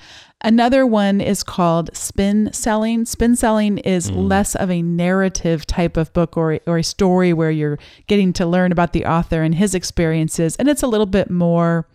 Another 0.45 0.85
one 0.85 1.21
is 1.21 1.41
called 1.41 1.89
spin 1.95 2.53
selling. 2.53 3.05
Spin 3.05 3.35
selling 3.35 3.79
is 3.79 4.11
Mm. 4.11 4.29
less 4.29 4.53
of 4.53 4.69
a 4.69 4.83
narrative 4.83 5.65
type 5.65 5.97
of 5.97 6.13
book 6.13 6.37
or, 6.37 6.59
or 6.67 6.77
a 6.77 6.83
story 6.83 7.33
where 7.33 7.49
you're 7.49 7.79
getting 8.05 8.31
to 8.33 8.45
learn 8.45 8.71
about 8.71 8.93
the 8.93 9.05
author 9.07 9.41
and 9.41 9.55
his 9.55 9.73
experiences. 9.73 10.55
And 10.57 10.67
it's 10.69 10.83
a 10.83 10.87
little 10.87 11.07
bit 11.07 11.31
more 11.31 11.87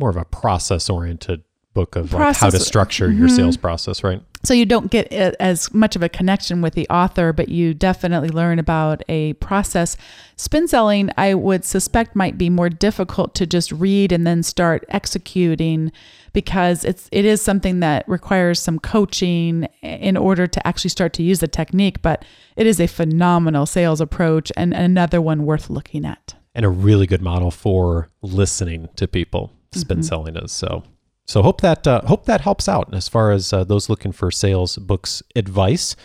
More 0.00 0.10
of 0.10 0.16
a 0.16 0.24
process 0.24 0.90
oriented 0.90 1.42
book 1.74 1.94
of 1.94 2.12
like 2.12 2.36
how 2.36 2.50
to 2.50 2.58
structure 2.58 3.10
your 3.12 3.28
Mhm. 3.28 3.36
sales 3.36 3.56
process, 3.56 4.02
right? 4.02 4.20
So 4.44 4.54
you 4.54 4.66
don't 4.66 4.90
get 4.90 5.06
as 5.12 5.72
much 5.72 5.94
of 5.96 6.02
a 6.02 6.08
connection 6.08 6.62
with 6.62 6.74
the 6.74 6.88
author, 6.88 7.32
but 7.32 7.48
you 7.48 7.74
definitely 7.74 8.28
learn 8.28 8.58
about 8.58 9.02
a 9.08 9.32
process. 9.34 9.96
Spin 10.36 10.66
selling, 10.66 11.10
I 11.16 11.34
would 11.34 11.64
suspect, 11.64 12.16
might 12.16 12.36
be 12.38 12.50
more 12.50 12.68
difficult 12.68 13.34
to 13.36 13.46
just 13.46 13.70
read 13.72 14.10
and 14.12 14.26
then 14.26 14.42
start 14.42 14.84
executing 14.88 15.92
because 16.32 16.84
it's 16.84 17.08
it 17.12 17.24
is 17.24 17.42
something 17.42 17.80
that 17.80 18.08
requires 18.08 18.58
some 18.58 18.78
coaching 18.78 19.68
in 19.82 20.16
order 20.16 20.46
to 20.46 20.66
actually 20.66 20.90
start 20.90 21.12
to 21.14 21.22
use 21.22 21.40
the 21.40 21.48
technique. 21.48 22.02
But 22.02 22.24
it 22.56 22.66
is 22.66 22.80
a 22.80 22.86
phenomenal 22.88 23.66
sales 23.66 24.00
approach 24.00 24.50
and 24.56 24.72
another 24.74 25.20
one 25.20 25.44
worth 25.44 25.70
looking 25.70 26.04
at. 26.04 26.34
and 26.54 26.66
a 26.66 26.68
really 26.68 27.06
good 27.06 27.22
model 27.22 27.50
for 27.50 28.08
listening 28.20 28.86
to 28.96 29.08
people. 29.08 29.50
Spin 29.72 30.00
Mhm. 30.00 30.04
selling 30.04 30.36
is 30.36 30.52
so. 30.52 30.82
So 31.32 31.42
hope 31.42 31.62
that 31.62 31.86
uh, 31.86 32.02
hope 32.02 32.26
that 32.26 32.42
helps 32.42 32.68
out 32.68 32.92
as 32.92 33.08
far 33.08 33.30
as 33.30 33.54
uh, 33.54 33.64
those 33.64 33.88
looking 33.88 34.12
for 34.12 34.30
sales 34.30 34.76
books 34.76 35.22
advice. 35.34 35.96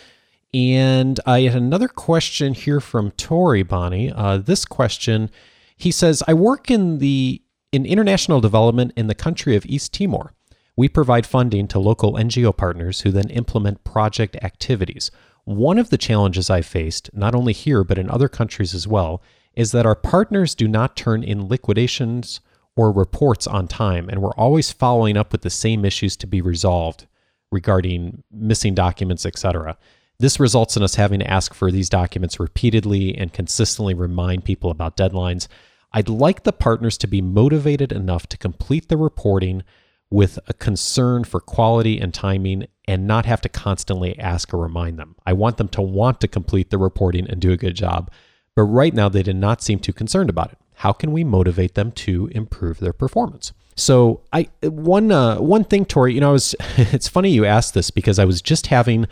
And 0.54 1.20
I 1.26 1.40
had 1.40 1.60
another 1.60 1.88
question 1.88 2.54
here 2.54 2.80
from 2.80 3.10
Tori 3.10 3.62
Bonnie. 3.62 4.10
Uh, 4.10 4.38
this 4.38 4.64
question, 4.64 5.28
he 5.76 5.90
says, 5.90 6.22
"I 6.26 6.32
work 6.32 6.70
in 6.70 6.96
the 6.96 7.42
in 7.72 7.84
international 7.84 8.40
development 8.40 8.94
in 8.96 9.06
the 9.06 9.14
country 9.14 9.54
of 9.54 9.66
East 9.66 9.92
Timor. 9.92 10.32
We 10.78 10.88
provide 10.88 11.26
funding 11.26 11.68
to 11.68 11.78
local 11.78 12.14
NGO 12.14 12.56
partners 12.56 13.02
who 13.02 13.10
then 13.10 13.28
implement 13.28 13.84
project 13.84 14.34
activities. 14.40 15.10
One 15.44 15.76
of 15.76 15.90
the 15.90 15.98
challenges 15.98 16.48
I 16.48 16.62
faced, 16.62 17.10
not 17.12 17.34
only 17.34 17.52
here 17.52 17.84
but 17.84 17.98
in 17.98 18.08
other 18.08 18.30
countries 18.30 18.72
as 18.72 18.88
well, 18.88 19.20
is 19.54 19.72
that 19.72 19.84
our 19.84 19.94
partners 19.94 20.54
do 20.54 20.66
not 20.66 20.96
turn 20.96 21.22
in 21.22 21.48
liquidations 21.48 22.40
or 22.78 22.92
reports 22.92 23.48
on 23.48 23.66
time, 23.66 24.08
and 24.08 24.22
we're 24.22 24.30
always 24.34 24.70
following 24.70 25.16
up 25.16 25.32
with 25.32 25.42
the 25.42 25.50
same 25.50 25.84
issues 25.84 26.16
to 26.16 26.28
be 26.28 26.40
resolved 26.40 27.08
regarding 27.50 28.22
missing 28.30 28.72
documents, 28.72 29.26
etc. 29.26 29.76
This 30.20 30.38
results 30.38 30.76
in 30.76 30.84
us 30.84 30.94
having 30.94 31.18
to 31.18 31.28
ask 31.28 31.54
for 31.54 31.72
these 31.72 31.88
documents 31.88 32.38
repeatedly 32.38 33.18
and 33.18 33.32
consistently 33.32 33.94
remind 33.94 34.44
people 34.44 34.70
about 34.70 34.96
deadlines. 34.96 35.48
I'd 35.92 36.08
like 36.08 36.44
the 36.44 36.52
partners 36.52 36.96
to 36.98 37.08
be 37.08 37.20
motivated 37.20 37.90
enough 37.90 38.28
to 38.28 38.38
complete 38.38 38.88
the 38.88 38.96
reporting 38.96 39.64
with 40.08 40.38
a 40.46 40.54
concern 40.54 41.24
for 41.24 41.40
quality 41.40 42.00
and 42.00 42.14
timing 42.14 42.68
and 42.86 43.08
not 43.08 43.26
have 43.26 43.40
to 43.40 43.48
constantly 43.48 44.16
ask 44.20 44.54
or 44.54 44.58
remind 44.58 45.00
them. 45.00 45.16
I 45.26 45.32
want 45.32 45.56
them 45.56 45.68
to 45.70 45.82
want 45.82 46.20
to 46.20 46.28
complete 46.28 46.70
the 46.70 46.78
reporting 46.78 47.28
and 47.28 47.40
do 47.40 47.50
a 47.50 47.56
good 47.56 47.74
job, 47.74 48.12
but 48.54 48.62
right 48.62 48.94
now 48.94 49.08
they 49.08 49.24
did 49.24 49.34
not 49.34 49.62
seem 49.62 49.80
too 49.80 49.92
concerned 49.92 50.30
about 50.30 50.52
it. 50.52 50.58
How 50.78 50.92
can 50.92 51.12
we 51.12 51.24
motivate 51.24 51.74
them 51.74 51.90
to 51.92 52.28
improve 52.28 52.78
their 52.78 52.92
performance? 52.92 53.52
So 53.74 54.22
I 54.32 54.48
one 54.62 55.10
uh, 55.10 55.36
one 55.36 55.64
thing, 55.64 55.84
Tori, 55.84 56.14
you 56.14 56.20
know, 56.20 56.30
I 56.30 56.32
was 56.32 56.54
it's 56.76 57.08
funny 57.08 57.30
you 57.30 57.44
asked 57.44 57.74
this 57.74 57.90
because 57.90 58.18
I 58.18 58.24
was 58.24 58.40
just 58.40 58.68
having 58.68 59.06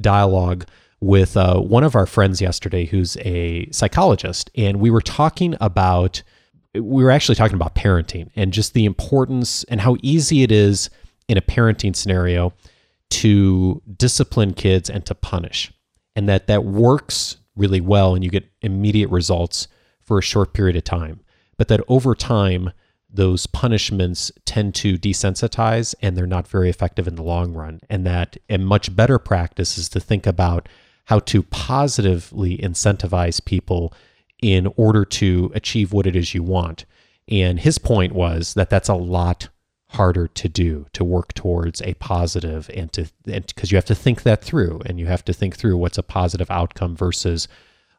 dialogue 0.00 0.66
with 1.00 1.36
uh, 1.36 1.58
one 1.60 1.84
of 1.84 1.94
our 1.94 2.06
friends 2.06 2.40
yesterday 2.40 2.86
who's 2.86 3.16
a 3.18 3.68
psychologist, 3.70 4.50
and 4.56 4.80
we 4.80 4.90
were 4.90 5.00
talking 5.00 5.56
about 5.60 6.22
we 6.74 7.04
were 7.04 7.10
actually 7.10 7.34
talking 7.34 7.56
about 7.56 7.74
parenting 7.74 8.30
and 8.36 8.52
just 8.52 8.74
the 8.74 8.84
importance 8.84 9.64
and 9.64 9.80
how 9.80 9.96
easy 10.02 10.42
it 10.42 10.52
is 10.52 10.88
in 11.28 11.36
a 11.36 11.42
parenting 11.42 11.94
scenario 11.94 12.52
to 13.10 13.82
discipline 13.96 14.54
kids 14.54 14.88
and 14.88 15.04
to 15.04 15.14
punish 15.14 15.72
and 16.14 16.28
that 16.28 16.46
that 16.46 16.64
works 16.64 17.38
really 17.56 17.80
well 17.80 18.14
and 18.14 18.22
you 18.22 18.30
get 18.30 18.48
immediate 18.62 19.10
results 19.10 19.66
for 20.10 20.18
a 20.18 20.22
short 20.22 20.52
period 20.52 20.76
of 20.76 20.84
time 20.84 21.20
but 21.56 21.68
that 21.68 21.80
over 21.88 22.14
time 22.14 22.72
those 23.12 23.46
punishments 23.46 24.30
tend 24.44 24.74
to 24.76 24.96
desensitize 24.96 25.94
and 26.00 26.16
they're 26.16 26.26
not 26.26 26.46
very 26.46 26.70
effective 26.70 27.08
in 27.08 27.16
the 27.16 27.22
long 27.22 27.52
run. 27.52 27.80
And 27.90 28.06
that 28.06 28.36
a 28.48 28.58
much 28.58 28.94
better 28.94 29.18
practice 29.18 29.76
is 29.76 29.88
to 29.90 30.00
think 30.00 30.26
about 30.26 30.68
how 31.06 31.18
to 31.20 31.42
positively 31.42 32.56
incentivize 32.58 33.44
people 33.44 33.92
in 34.40 34.72
order 34.76 35.04
to 35.04 35.50
achieve 35.54 35.92
what 35.92 36.06
it 36.06 36.14
is 36.14 36.34
you 36.34 36.42
want. 36.42 36.84
And 37.28 37.60
his 37.60 37.78
point 37.78 38.14
was 38.14 38.54
that 38.54 38.70
that's 38.70 38.88
a 38.88 38.94
lot 38.94 39.48
harder 39.88 40.28
to 40.28 40.48
do 40.48 40.86
to 40.92 41.02
work 41.02 41.34
towards 41.34 41.82
a 41.82 41.94
positive 41.94 42.70
and 42.74 42.92
to 42.92 43.10
because 43.24 43.72
you 43.72 43.76
have 43.76 43.84
to 43.84 43.94
think 43.94 44.22
that 44.22 44.42
through 44.42 44.80
and 44.86 45.00
you 45.00 45.06
have 45.06 45.24
to 45.24 45.32
think 45.32 45.56
through 45.56 45.76
what's 45.76 45.98
a 45.98 46.02
positive 46.02 46.48
outcome 46.48 46.94
versus 46.94 47.48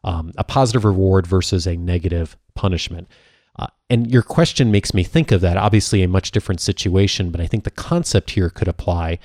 um, 0.04 0.32
a 0.36 0.44
positive 0.44 0.84
reward 0.84 1.26
versus 1.26 1.66
a 1.66 1.76
negative 1.76 2.36
punishment 2.54 3.08
uh, 3.58 3.66
and 3.90 4.10
your 4.10 4.22
question 4.22 4.70
makes 4.70 4.94
me 4.94 5.02
think 5.02 5.30
of 5.30 5.40
that 5.40 5.56
obviously 5.56 6.02
a 6.02 6.08
much 6.08 6.30
different 6.30 6.60
situation 6.60 7.30
but 7.30 7.40
i 7.40 7.46
think 7.46 7.64
the 7.64 7.70
concept 7.70 8.30
here 8.32 8.50
could 8.50 8.68
apply 8.68 9.18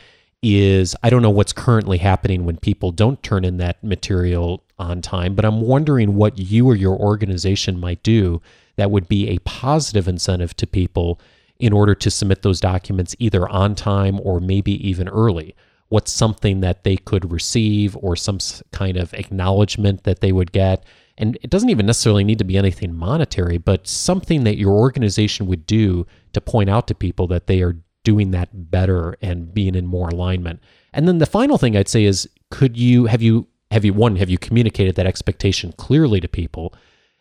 is 0.43 0.95
i 1.03 1.09
don't 1.09 1.21
know 1.21 1.29
what's 1.29 1.53
currently 1.53 1.97
happening 1.97 2.45
when 2.45 2.57
people 2.57 2.91
don't 2.91 3.23
turn 3.23 3.43
in 3.43 3.57
that 3.57 3.83
material 3.83 4.63
on 4.79 5.01
time 5.01 5.35
but 5.35 5.45
i'm 5.45 5.61
wondering 5.61 6.15
what 6.15 6.37
you 6.37 6.67
or 6.67 6.75
your 6.75 6.95
organization 6.95 7.79
might 7.79 8.01
do 8.03 8.41
that 8.77 8.91
would 8.91 9.07
be 9.07 9.29
a 9.29 9.39
positive 9.39 10.07
incentive 10.07 10.55
to 10.55 10.65
people 10.65 11.19
in 11.59 11.73
order 11.73 11.95
to 11.95 12.09
submit 12.09 12.41
those 12.41 12.59
documents 12.59 13.15
either 13.19 13.47
on 13.49 13.75
time 13.75 14.19
or 14.23 14.39
maybe 14.39 14.87
even 14.87 15.07
early? 15.09 15.55
What's 15.89 16.11
something 16.11 16.61
that 16.61 16.83
they 16.83 16.97
could 16.97 17.31
receive 17.31 17.95
or 17.97 18.15
some 18.15 18.39
kind 18.71 18.97
of 18.97 19.13
acknowledgement 19.13 20.03
that 20.03 20.19
they 20.19 20.31
would 20.31 20.51
get? 20.51 20.85
And 21.17 21.37
it 21.41 21.49
doesn't 21.49 21.69
even 21.69 21.85
necessarily 21.85 22.23
need 22.23 22.37
to 22.39 22.43
be 22.43 22.57
anything 22.57 22.93
monetary, 22.93 23.57
but 23.57 23.87
something 23.87 24.43
that 24.43 24.57
your 24.57 24.73
organization 24.73 25.47
would 25.47 25.65
do 25.65 26.05
to 26.33 26.41
point 26.41 26.69
out 26.69 26.87
to 26.87 26.95
people 26.95 27.27
that 27.27 27.47
they 27.47 27.61
are 27.61 27.77
doing 28.03 28.31
that 28.31 28.71
better 28.71 29.17
and 29.21 29.53
being 29.53 29.75
in 29.75 29.87
more 29.87 30.09
alignment. 30.09 30.61
And 30.93 31.07
then 31.07 31.17
the 31.17 31.25
final 31.25 31.57
thing 31.57 31.75
I'd 31.75 31.89
say 31.89 32.03
is 32.05 32.29
could 32.51 32.77
you 32.77 33.05
have 33.05 33.21
you 33.21 33.47
have 33.71 33.83
you 33.83 33.93
one 33.93 34.15
have 34.15 34.29
you 34.29 34.37
communicated 34.37 34.95
that 34.95 35.07
expectation 35.07 35.73
clearly 35.73 36.19
to 36.21 36.27
people? 36.27 36.73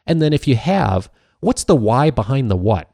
And 0.07 0.23
then 0.23 0.33
if 0.33 0.47
you 0.47 0.57
have, 0.57 1.11
what's 1.41 1.65
the 1.65 1.75
why 1.75 2.11
behind 2.11 2.51
the 2.51 2.57
what? 2.57 2.91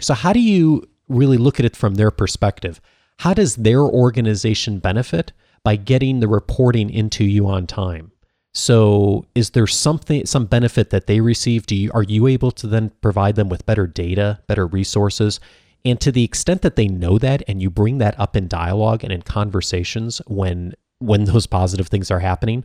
So, 0.00 0.14
how 0.14 0.32
do 0.32 0.40
you 0.40 0.88
really 1.08 1.38
look 1.38 1.58
at 1.58 1.66
it 1.66 1.76
from 1.76 1.94
their 1.94 2.10
perspective? 2.10 2.80
How 3.18 3.34
does 3.34 3.56
their 3.56 3.80
organization 3.82 4.78
benefit 4.78 5.32
by 5.64 5.76
getting 5.76 6.20
the 6.20 6.28
reporting 6.28 6.88
into 6.88 7.24
you 7.24 7.48
on 7.48 7.66
time? 7.66 8.12
So, 8.54 9.26
is 9.34 9.50
there 9.50 9.66
something, 9.66 10.24
some 10.24 10.46
benefit 10.46 10.90
that 10.90 11.06
they 11.06 11.20
receive? 11.20 11.66
Do 11.66 11.76
you, 11.76 11.90
are 11.92 12.02
you 12.02 12.26
able 12.26 12.50
to 12.52 12.66
then 12.66 12.90
provide 13.02 13.36
them 13.36 13.48
with 13.48 13.66
better 13.66 13.86
data, 13.86 14.40
better 14.46 14.66
resources? 14.66 15.40
And 15.84 16.00
to 16.00 16.10
the 16.10 16.24
extent 16.24 16.62
that 16.62 16.76
they 16.76 16.88
know 16.88 17.18
that, 17.18 17.42
and 17.46 17.60
you 17.60 17.70
bring 17.70 17.98
that 17.98 18.18
up 18.18 18.36
in 18.36 18.48
dialogue 18.48 19.04
and 19.04 19.12
in 19.12 19.22
conversations 19.22 20.20
when 20.26 20.74
when 21.00 21.24
those 21.24 21.46
positive 21.46 21.86
things 21.86 22.10
are 22.10 22.18
happening, 22.18 22.64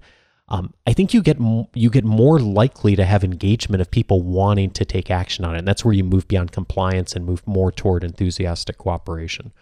um, 0.49 0.73
I 0.87 0.93
think 0.93 1.13
you 1.13 1.21
get 1.21 1.37
m- 1.37 1.67
you 1.73 1.89
get 1.89 2.03
more 2.03 2.39
likely 2.39 2.95
to 2.95 3.05
have 3.05 3.23
engagement 3.23 3.81
of 3.81 3.91
people 3.91 4.21
wanting 4.21 4.71
to 4.71 4.85
take 4.85 5.11
action 5.11 5.45
on 5.45 5.55
it, 5.55 5.59
and 5.59 5.67
that's 5.67 5.85
where 5.85 5.93
you 5.93 6.03
move 6.03 6.27
beyond 6.27 6.51
compliance 6.51 7.15
and 7.15 7.25
move 7.25 7.45
more 7.47 7.71
toward 7.71 8.03
enthusiastic 8.03 8.77
cooperation. 8.77 9.53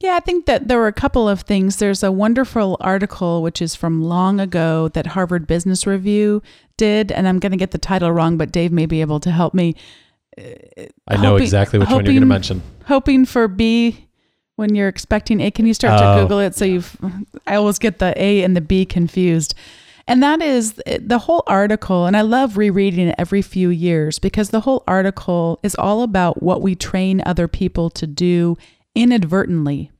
Yeah, 0.00 0.14
I 0.14 0.20
think 0.20 0.46
that 0.46 0.68
there 0.68 0.78
were 0.78 0.86
a 0.86 0.92
couple 0.92 1.28
of 1.28 1.40
things. 1.40 1.76
There's 1.76 2.04
a 2.04 2.12
wonderful 2.12 2.76
article 2.80 3.42
which 3.42 3.60
is 3.60 3.74
from 3.74 4.02
long 4.02 4.38
ago 4.38 4.88
that 4.90 5.08
Harvard 5.08 5.46
Business 5.48 5.86
Review 5.88 6.40
did, 6.76 7.10
and 7.10 7.26
I'm 7.26 7.40
going 7.40 7.50
to 7.50 7.58
get 7.58 7.72
the 7.72 7.78
title 7.78 8.12
wrong, 8.12 8.36
but 8.38 8.52
Dave 8.52 8.70
may 8.70 8.86
be 8.86 9.00
able 9.00 9.18
to 9.20 9.32
help 9.32 9.54
me. 9.54 9.74
I 10.38 11.16
know 11.16 11.30
Hoping- 11.30 11.42
exactly 11.42 11.78
which 11.80 11.88
one 11.88 12.04
you're 12.04 12.12
going 12.14 12.16
to 12.16 12.20
hoping- 12.20 12.28
mention. 12.28 12.62
Hoping 12.86 13.24
for 13.24 13.48
B 13.48 14.06
when 14.54 14.76
you're 14.76 14.86
expecting 14.88 15.40
A. 15.40 15.50
Can 15.50 15.66
you 15.66 15.74
start 15.74 15.98
to 15.98 16.12
Oh, 16.12 16.22
Google 16.22 16.38
it? 16.40 16.54
So 16.54 16.64
you've, 16.64 16.96
I 17.46 17.56
always 17.56 17.80
get 17.80 17.98
the 17.98 18.14
A 18.22 18.42
and 18.44 18.56
the 18.56 18.60
B 18.60 18.84
confused. 18.86 19.54
And 20.06 20.22
that 20.22 20.40
is 20.40 20.80
the 21.00 21.18
whole 21.18 21.42
article. 21.48 22.06
And 22.06 22.16
I 22.16 22.20
love 22.22 22.56
rereading 22.56 23.08
it 23.08 23.14
every 23.18 23.42
few 23.42 23.68
years 23.68 24.18
because 24.20 24.50
the 24.50 24.60
whole 24.60 24.84
article 24.86 25.58
is 25.64 25.74
all 25.74 26.02
about 26.02 26.42
what 26.42 26.62
we 26.62 26.74
train 26.76 27.20
other 27.26 27.46
people 27.48 27.90
to 27.90 28.06
do 28.06 28.56
inadvertently. 28.98 29.90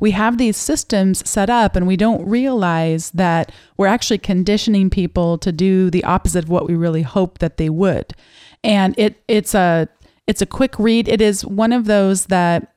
We 0.00 0.10
have 0.10 0.36
these 0.36 0.56
systems 0.56 1.28
set 1.28 1.48
up 1.48 1.76
and 1.76 1.86
we 1.86 1.96
don't 1.96 2.28
realize 2.28 3.12
that 3.12 3.52
we're 3.76 3.86
actually 3.86 4.18
conditioning 4.18 4.90
people 4.90 5.38
to 5.38 5.52
do 5.52 5.90
the 5.90 6.02
opposite 6.02 6.44
of 6.44 6.50
what 6.50 6.66
we 6.66 6.74
really 6.74 7.02
hope 7.02 7.38
that 7.38 7.56
they 7.56 7.70
would. 7.70 8.12
And 8.64 8.98
it 8.98 9.22
it's 9.28 9.54
a 9.54 9.88
it's 10.26 10.42
a 10.42 10.46
quick 10.46 10.76
read. 10.78 11.08
It 11.08 11.20
is 11.20 11.44
one 11.44 11.72
of 11.72 11.84
those 11.84 12.26
that 12.26 12.74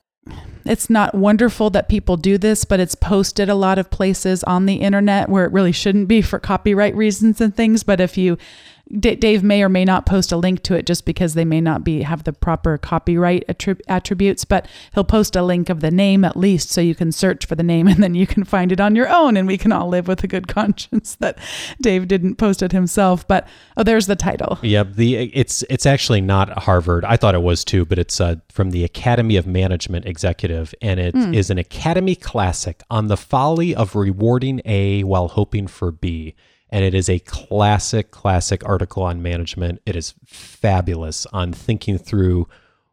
it's 0.66 0.90
not 0.90 1.16
wonderful 1.16 1.70
that 1.72 1.90
people 1.90 2.18
do 2.18 2.38
this, 2.38 2.66
but 2.66 2.80
it's 2.80 2.96
posted 2.96 3.50
a 3.50 3.56
lot 3.56 3.80
of 3.80 3.92
places 3.92 4.44
on 4.44 4.66
the 4.66 4.76
internet 4.76 5.30
where 5.30 5.46
it 5.46 5.52
really 5.52 5.72
shouldn't 5.72 6.08
be 6.08 6.22
for 6.22 6.40
copyright 6.40 6.96
reasons 6.96 7.42
and 7.42 7.56
things. 7.56 7.84
But 7.84 8.00
if 8.00 8.18
you 8.18 8.38
D- 9.00 9.16
Dave 9.16 9.42
may 9.44 9.64
or 9.64 9.70
may 9.70 9.84
not 9.84 10.06
post 10.06 10.32
a 10.32 10.38
link 10.38 10.62
to 10.64 10.76
it 10.76 10.86
just 10.86 11.06
because 11.06 11.34
they 11.34 11.44
may 11.44 11.60
not 11.60 11.84
be 11.84 12.04
have 12.04 12.24
the 12.24 12.32
proper 12.34 12.78
copyright 12.78 13.44
attrib- 13.48 13.82
attributes, 13.88 14.46
but 14.46 14.68
he'll 14.94 15.04
post 15.04 15.36
a 15.36 15.42
link 15.42 15.70
of 15.70 15.80
the 15.80 15.90
name 15.90 16.24
at 16.24 16.38
least 16.38 16.70
so 16.70 16.82
you 16.82 16.94
can 16.94 17.12
search 17.12 17.48
for 17.48 17.56
the 17.56 17.64
name 17.64 17.88
and 17.96 18.04
then 18.04 18.14
you 18.14 18.28
can 18.28 18.44
find 18.44 18.72
it 18.72 18.80
on 18.80 18.96
your 18.96 19.10
own 19.10 19.38
and 19.38 19.48
we 19.48 19.58
can 19.58 19.72
all 19.72 19.88
live 19.88 20.08
with 20.08 20.24
a 20.24 20.28
good 20.28 20.48
conscience 20.60 21.16
that 21.16 21.38
Dave 21.82 22.08
didn't 22.08 22.36
post 22.36 22.62
it 22.62 22.72
himself. 22.74 23.28
But 23.28 23.48
oh, 23.76 23.82
there's 23.84 24.06
the 24.06 24.16
title. 24.16 24.60
Yeah, 24.62 24.84
the 24.84 25.16
it's 25.36 25.64
it's 25.70 25.88
actually 25.88 26.22
not 26.22 26.50
Harvard. 26.64 27.04
I 27.06 27.18
thought 27.18 27.34
it 27.34 27.42
was 27.42 27.66
too, 27.66 27.86
but 27.86 27.98
it's 27.98 28.22
uh, 28.22 28.36
from 28.50 28.70
the 28.70 28.84
Academy 28.84 29.36
of 29.36 29.48
Management 29.48 30.06
Executive, 30.06 30.76
and 30.82 31.00
it 31.00 31.16
Hmm. 31.16 31.34
is 31.34 31.50
an 31.50 31.58
Academy 31.58 32.16
classic 32.16 32.84
on 32.92 33.08
the 33.08 33.18
folly 33.18 33.74
of 33.74 33.96
rewarding 33.96 34.62
A 34.66 35.04
while 35.04 35.30
hoping 35.30 35.66
for 35.66 35.92
B. 35.92 36.36
And 36.76 36.84
it 36.84 36.94
is 36.94 37.08
a 37.08 37.20
classic, 37.20 38.12
classic 38.12 38.66
article 38.66 39.04
on 39.04 39.22
management. 39.22 39.82
It 39.86 39.96
is 39.96 40.14
fabulous 40.26 41.26
on 41.28 41.54
thinking 41.54 41.98
through 41.98 42.50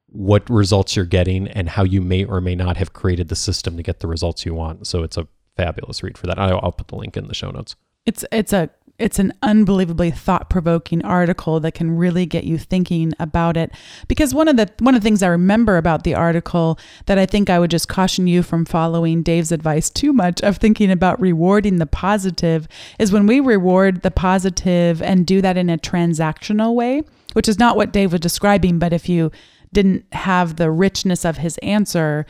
what 0.06 0.48
results 0.48 0.94
you're 0.94 1.04
getting 1.04 1.48
and 1.48 1.68
how 1.68 1.82
you 1.82 2.00
may 2.00 2.24
or 2.24 2.40
may 2.40 2.54
not 2.54 2.76
have 2.76 2.92
created 2.92 3.26
the 3.26 3.34
system 3.34 3.76
to 3.76 3.82
get 3.82 3.98
the 3.98 4.06
results 4.06 4.46
you 4.46 4.54
want. 4.54 4.86
So 4.86 5.02
it's 5.02 5.16
a 5.16 5.26
fabulous 5.56 6.00
read 6.00 6.16
for 6.16 6.28
that. 6.28 6.38
I'll, 6.38 6.70
put 6.70 6.86
the 6.86 6.94
link 6.94 7.16
in 7.16 7.26
the 7.26 7.34
show 7.34 7.50
notes. 7.50 7.74
It's 8.06 8.24
it's 8.32 8.52
a 8.52 8.70
it's 8.98 9.18
an 9.18 9.32
unbelievably 9.42 10.12
thought-provoking 10.12 11.04
article 11.04 11.58
that 11.60 11.72
can 11.72 11.96
really 11.96 12.24
get 12.24 12.44
you 12.44 12.56
thinking 12.56 13.12
about 13.18 13.56
it 13.56 13.72
because 14.06 14.34
one 14.34 14.48
of 14.48 14.56
the 14.56 14.70
one 14.78 14.94
of 14.94 15.00
the 15.00 15.04
things 15.04 15.22
I 15.22 15.28
remember 15.28 15.76
about 15.76 16.04
the 16.04 16.14
article 16.14 16.78
that 17.06 17.18
I 17.18 17.26
think 17.26 17.50
I 17.50 17.58
would 17.58 17.70
just 17.70 17.88
caution 17.88 18.26
you 18.26 18.42
from 18.42 18.64
following 18.64 19.22
Dave's 19.22 19.50
advice 19.50 19.90
too 19.90 20.12
much 20.12 20.40
of 20.42 20.58
thinking 20.58 20.90
about 20.90 21.20
rewarding 21.20 21.76
the 21.76 21.86
positive 21.86 22.68
is 22.98 23.12
when 23.12 23.26
we 23.26 23.40
reward 23.40 24.02
the 24.02 24.10
positive 24.10 25.02
and 25.02 25.26
do 25.26 25.40
that 25.40 25.56
in 25.56 25.70
a 25.70 25.78
transactional 25.78 26.74
way 26.74 27.02
which 27.32 27.48
is 27.48 27.58
not 27.58 27.76
what 27.76 27.92
Dave 27.92 28.12
was 28.12 28.20
describing 28.20 28.78
but 28.78 28.92
if 28.92 29.08
you 29.08 29.32
didn't 29.72 30.04
have 30.12 30.56
the 30.56 30.70
richness 30.70 31.24
of 31.24 31.38
his 31.38 31.58
answer 31.58 32.26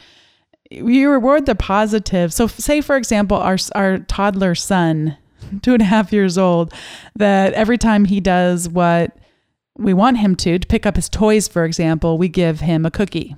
you 0.71 1.11
reward 1.11 1.47
the 1.47 1.55
positive. 1.55 2.33
So, 2.33 2.47
say 2.47 2.81
for 2.81 2.97
example, 2.97 3.37
our 3.37 3.59
our 3.75 3.99
toddler 3.99 4.55
son, 4.55 5.19
two 5.61 5.73
and 5.75 5.83
a 5.83 5.87
half 5.87 6.13
years 6.13 6.39
old, 6.39 6.73
that 7.17 7.53
every 7.55 7.79
time 7.79 8.05
he 8.05 8.21
does 8.21 8.69
what 8.69 9.17
we 9.77 9.95
want 9.95 10.19
him 10.19 10.37
to, 10.37 10.59
to 10.59 10.67
pick 10.67 10.87
up 10.87 10.97
his 10.97 11.09
toys, 11.09 11.49
for 11.49 11.65
example, 11.65 12.19
we 12.19 12.29
give 12.29 12.61
him 12.61 12.85
a 12.85 12.91
cookie. 12.91 13.37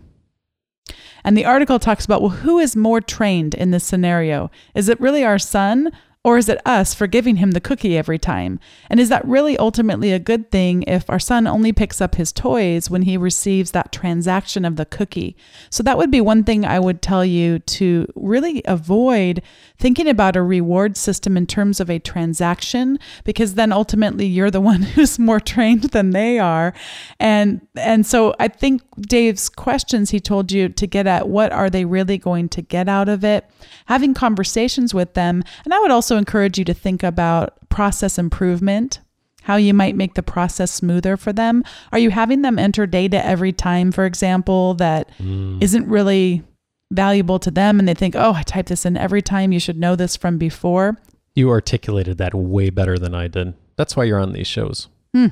And 1.25 1.37
the 1.37 1.45
article 1.45 1.79
talks 1.79 2.05
about 2.05 2.21
well, 2.21 2.31
who 2.31 2.59
is 2.59 2.77
more 2.77 3.01
trained 3.01 3.55
in 3.55 3.71
this 3.71 3.85
scenario? 3.85 4.51
Is 4.75 4.89
it 4.89 5.01
really 5.01 5.25
our 5.25 5.39
son? 5.39 5.91
Or 6.25 6.39
is 6.39 6.49
it 6.49 6.67
us 6.67 6.95
for 6.95 7.07
giving 7.07 7.37
him 7.37 7.51
the 7.51 7.61
cookie 7.61 7.99
every 7.99 8.19
time? 8.19 8.59
And 8.89 8.99
is 8.99 9.11
that 9.11 9.27
really 9.27 9.59
ultimately 9.59 10.11
a 10.11 10.19
good 10.19 10.51
thing 10.51 10.83
if 10.85 11.11
our 11.11 11.19
son 11.19 11.47
only 11.47 11.71
picks 11.71 12.01
up 12.01 12.15
his 12.15 12.33
toys 12.33 12.89
when 12.89 13.03
he 13.03 13.19
receives 13.19 13.73
that 13.73 13.93
transaction 13.93 14.65
of 14.65 14.77
the 14.77 14.87
cookie? 14.87 15.37
So 15.69 15.83
that 15.83 15.99
would 15.99 16.11
be 16.11 16.23
one 16.23 16.43
thing 16.43 16.65
I 16.65 16.79
would 16.79 17.03
tell 17.03 17.27
you 17.27 17.59
to 17.59 18.07
really 18.15 18.63
avoid 18.65 19.43
thinking 19.79 20.09
about 20.09 20.35
a 20.35 20.43
reward 20.43 20.97
system 20.97 21.37
in 21.37 21.47
terms 21.47 21.79
of 21.79 21.91
a 21.91 21.99
transaction 21.99 22.99
because 23.25 23.53
then 23.53 23.71
ultimately 23.71 24.25
you're 24.25 24.51
the 24.51 24.61
one 24.65 24.81
who's 24.81 25.19
more 25.19 25.41
trained 25.41 25.85
than 25.91 26.11
they 26.11 26.39
are. 26.39 26.73
And 27.21 27.61
and 27.77 28.07
so 28.07 28.35
I 28.41 28.49
think 28.49 28.81
Dave's 28.99 29.51
questions 29.51 30.09
he 30.09 30.21
told 30.21 30.51
you 30.51 30.71
to 30.71 30.87
get 30.87 31.07
at 31.07 31.29
what 31.29 31.53
are 31.53 31.69
they 31.69 31.85
really 31.85 32.17
going 32.17 32.49
to 32.51 32.63
get 32.63 32.89
out 32.89 33.11
of 33.11 33.25
it? 33.25 33.45
Having 33.87 34.15
conversations 34.15 34.95
with 34.95 35.13
them. 35.13 35.43
And 35.67 35.75
I 35.75 35.79
would 35.81 35.91
also 35.91 36.14
encourage 36.17 36.59
you 36.59 36.65
to 36.65 36.75
think 36.75 37.03
about 37.03 37.69
process 37.69 38.19
improvement 38.19 39.01
how 39.45 39.57
you 39.57 39.75
might 39.75 39.95
make 39.95 40.15
the 40.15 40.23
process 40.23 40.73
smoother 40.73 41.19
for 41.19 41.31
them. 41.31 41.63
Are 41.93 41.99
you 41.99 42.09
having 42.09 42.41
them 42.41 42.59
enter 42.59 42.87
data 42.87 43.25
every 43.25 43.53
time, 43.53 43.93
for 43.93 44.07
example, 44.07 44.73
that 44.75 45.11
mm. 45.19 45.75
not 45.75 45.87
really 45.87 46.43
valuable 46.91 47.39
to 47.41 47.51
them 47.51 47.79
and 47.79 47.87
they 47.87 47.93
think, 47.93 48.17
oh, 48.17 48.33
I 48.33 48.43
type 48.43 48.67
this 48.67 48.87
in 48.87 48.97
every 48.97 49.21
time. 49.21 49.53
You 49.53 49.61
should 49.61 49.79
know 49.79 49.97
this 49.97 50.17
from 50.17 50.39
before. 50.39 50.97
You 51.35 51.51
articulated 51.51 52.17
that 52.19 52.35
way 52.35 52.71
better 52.71 52.99
than 52.99 53.15
I 53.15 53.29
did. 53.29 53.53
That's 53.77 53.95
why 53.95 54.05
you're 54.05 54.19
on 54.21 54.33
these 54.33 54.47
shows. 54.47 54.89
Hmm. 55.13 55.27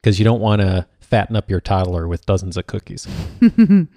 Because 0.00 0.20
you 0.20 0.24
don't 0.24 0.40
want 0.40 0.62
to 0.62 0.86
fatten 1.00 1.34
up 1.34 1.50
your 1.50 1.60
toddler 1.60 2.06
with 2.06 2.24
dozens 2.24 2.56
of 2.56 2.68
cookies. 2.68 3.08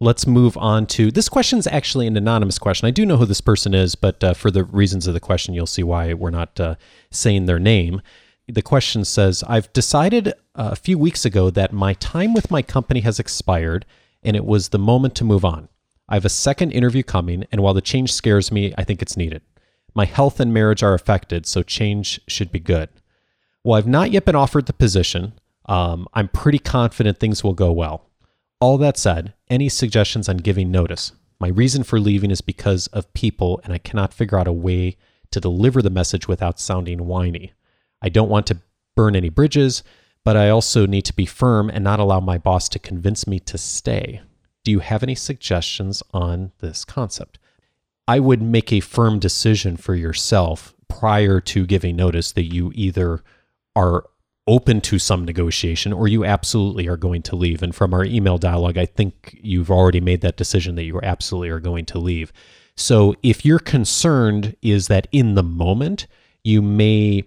Let's 0.00 0.28
move 0.28 0.56
on 0.56 0.86
to 0.86 1.10
this 1.10 1.28
question 1.28 1.58
is 1.58 1.66
actually 1.66 2.06
an 2.06 2.16
anonymous 2.16 2.58
question. 2.58 2.86
I 2.86 2.92
do 2.92 3.04
know 3.04 3.16
who 3.16 3.26
this 3.26 3.40
person 3.40 3.74
is, 3.74 3.96
but 3.96 4.22
uh, 4.22 4.32
for 4.32 4.48
the 4.48 4.62
reasons 4.62 5.08
of 5.08 5.14
the 5.14 5.20
question, 5.20 5.54
you'll 5.54 5.66
see 5.66 5.82
why 5.82 6.14
we're 6.14 6.30
not 6.30 6.60
uh, 6.60 6.76
saying 7.10 7.46
their 7.46 7.58
name. 7.58 8.00
The 8.46 8.62
question 8.62 9.04
says 9.04 9.42
I've 9.48 9.72
decided 9.72 10.28
uh, 10.28 10.70
a 10.72 10.76
few 10.76 10.96
weeks 10.98 11.24
ago 11.24 11.50
that 11.50 11.72
my 11.72 11.94
time 11.94 12.32
with 12.32 12.48
my 12.50 12.62
company 12.62 13.00
has 13.00 13.18
expired 13.18 13.86
and 14.22 14.36
it 14.36 14.44
was 14.44 14.68
the 14.68 14.78
moment 14.78 15.16
to 15.16 15.24
move 15.24 15.44
on. 15.44 15.68
I 16.08 16.14
have 16.14 16.24
a 16.24 16.30
second 16.30 16.72
interview 16.72 17.02
coming, 17.02 17.44
and 17.52 17.60
while 17.60 17.74
the 17.74 17.80
change 17.80 18.12
scares 18.12 18.50
me, 18.50 18.72
I 18.78 18.84
think 18.84 19.02
it's 19.02 19.16
needed. 19.16 19.42
My 19.94 20.06
health 20.06 20.40
and 20.40 20.54
marriage 20.54 20.82
are 20.82 20.94
affected, 20.94 21.44
so 21.44 21.62
change 21.62 22.20
should 22.26 22.50
be 22.50 22.60
good. 22.60 22.88
Well, 23.62 23.76
I've 23.76 23.86
not 23.86 24.10
yet 24.10 24.24
been 24.24 24.36
offered 24.36 24.66
the 24.66 24.72
position. 24.72 25.34
Um, 25.66 26.08
I'm 26.14 26.28
pretty 26.28 26.58
confident 26.58 27.18
things 27.18 27.44
will 27.44 27.52
go 27.52 27.72
well. 27.72 28.07
All 28.60 28.76
that 28.78 28.96
said, 28.96 29.34
any 29.48 29.68
suggestions 29.68 30.28
on 30.28 30.38
giving 30.38 30.72
notice? 30.72 31.12
My 31.38 31.48
reason 31.48 31.84
for 31.84 32.00
leaving 32.00 32.32
is 32.32 32.40
because 32.40 32.88
of 32.88 33.12
people, 33.14 33.60
and 33.62 33.72
I 33.72 33.78
cannot 33.78 34.12
figure 34.12 34.36
out 34.36 34.48
a 34.48 34.52
way 34.52 34.96
to 35.30 35.40
deliver 35.40 35.80
the 35.80 35.90
message 35.90 36.26
without 36.26 36.58
sounding 36.58 37.06
whiny. 37.06 37.52
I 38.02 38.08
don't 38.08 38.28
want 38.28 38.46
to 38.48 38.58
burn 38.96 39.14
any 39.14 39.28
bridges, 39.28 39.84
but 40.24 40.36
I 40.36 40.48
also 40.50 40.86
need 40.86 41.04
to 41.04 41.14
be 41.14 41.24
firm 41.24 41.70
and 41.70 41.84
not 41.84 42.00
allow 42.00 42.18
my 42.18 42.36
boss 42.36 42.68
to 42.70 42.80
convince 42.80 43.28
me 43.28 43.38
to 43.40 43.56
stay. 43.56 44.22
Do 44.64 44.72
you 44.72 44.80
have 44.80 45.04
any 45.04 45.14
suggestions 45.14 46.02
on 46.12 46.50
this 46.58 46.84
concept? 46.84 47.38
I 48.08 48.18
would 48.18 48.42
make 48.42 48.72
a 48.72 48.80
firm 48.80 49.20
decision 49.20 49.76
for 49.76 49.94
yourself 49.94 50.74
prior 50.88 51.40
to 51.42 51.64
giving 51.64 51.94
notice 51.94 52.32
that 52.32 52.52
you 52.52 52.72
either 52.74 53.22
are 53.76 54.06
open 54.48 54.80
to 54.80 54.98
some 54.98 55.26
negotiation 55.26 55.92
or 55.92 56.08
you 56.08 56.24
absolutely 56.24 56.88
are 56.88 56.96
going 56.96 57.22
to 57.22 57.36
leave. 57.36 57.62
And 57.62 57.74
from 57.74 57.92
our 57.92 58.04
email 58.04 58.38
dialogue, 58.38 58.78
I 58.78 58.86
think 58.86 59.38
you've 59.42 59.70
already 59.70 60.00
made 60.00 60.22
that 60.22 60.38
decision 60.38 60.74
that 60.76 60.84
you 60.84 60.98
absolutely 61.02 61.50
are 61.50 61.60
going 61.60 61.84
to 61.84 61.98
leave. 61.98 62.32
So 62.74 63.14
if 63.22 63.44
you're 63.44 63.58
concerned 63.58 64.56
is 64.62 64.88
that 64.88 65.06
in 65.12 65.34
the 65.34 65.42
moment 65.42 66.06
you 66.42 66.62
may 66.62 67.24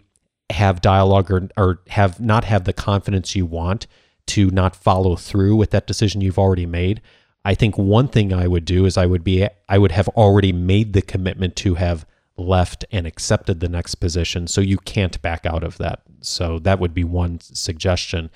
have 0.50 0.82
dialogue 0.82 1.30
or, 1.32 1.48
or 1.56 1.82
have 1.90 2.20
not 2.20 2.44
have 2.44 2.64
the 2.64 2.74
confidence 2.74 3.36
you 3.36 3.46
want 3.46 3.86
to 4.28 4.50
not 4.50 4.76
follow 4.76 5.16
through 5.16 5.56
with 5.56 5.70
that 5.70 5.88
decision 5.88 6.22
you've 6.22 6.40
already 6.40 6.66
made, 6.66 7.02
I 7.46 7.54
think 7.54 7.78
one 7.78 8.08
thing 8.08 8.34
I 8.34 8.48
would 8.48 8.66
do 8.66 8.86
is 8.86 8.98
I 8.98 9.06
would 9.06 9.24
be 9.24 9.48
I 9.70 9.78
would 9.78 9.92
have 9.92 10.08
already 10.10 10.52
made 10.52 10.94
the 10.94 11.02
commitment 11.02 11.56
to 11.58 11.76
have 11.76 12.06
left 12.38 12.86
and 12.91 13.06
accepted 13.06 13.60
the 13.60 13.70
next 13.70 13.96
position 13.96 14.48
so 14.48 14.62
you 14.62 14.78
can't 14.78 15.22
back 15.22 15.46
out 15.46 15.63
of 15.63 15.78
that. 15.78 16.02
So 16.22 16.60
that 16.60 16.80
would 16.80 16.94
be 16.94 17.04
one 17.04 17.39
suggestion. 17.41 18.30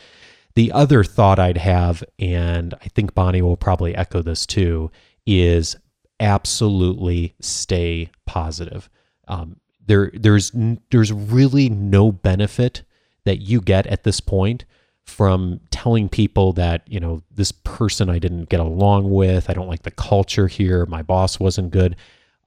The 0.56 0.72
other 0.72 1.04
thought 1.04 1.40
I'd 1.40 1.58
have 1.58 2.04
and 2.20 2.74
I 2.82 2.88
think 2.90 3.14
Bonnie 3.14 3.42
will 3.42 3.58
probably 3.58 3.96
echo 3.96 4.22
this 4.22 4.46
too 4.46 4.92
is 5.26 5.76
absolutely 6.20 7.36
stay 7.40 8.10
positive. 8.26 8.90
Um, 9.28 9.58
there 9.86 10.12
there's 10.14 10.52
there's 10.92 11.12
really 11.12 11.70
no 11.70 12.12
benefit 12.12 12.84
that 13.26 13.38
you 13.38 13.62
get 13.62 13.86
at 13.88 14.04
this 14.04 14.20
point 14.20 14.66
from 15.04 15.60
telling 15.70 16.10
people 16.10 16.54
that 16.54 16.82
you 16.88 17.00
know 17.00 17.22
this 17.32 17.52
person 17.52 18.10
I 18.10 18.20
didn't 18.20 18.50
get 18.50 18.60
along 18.60 19.12
with, 19.12 19.50
I 19.50 19.54
don't 19.54 19.68
like 19.68 19.84
the 19.84 19.92
culture 19.92 20.48
here, 20.48 20.86
my 20.86 21.02
boss 21.02 21.40
wasn't 21.40 21.72
good. 21.72 21.96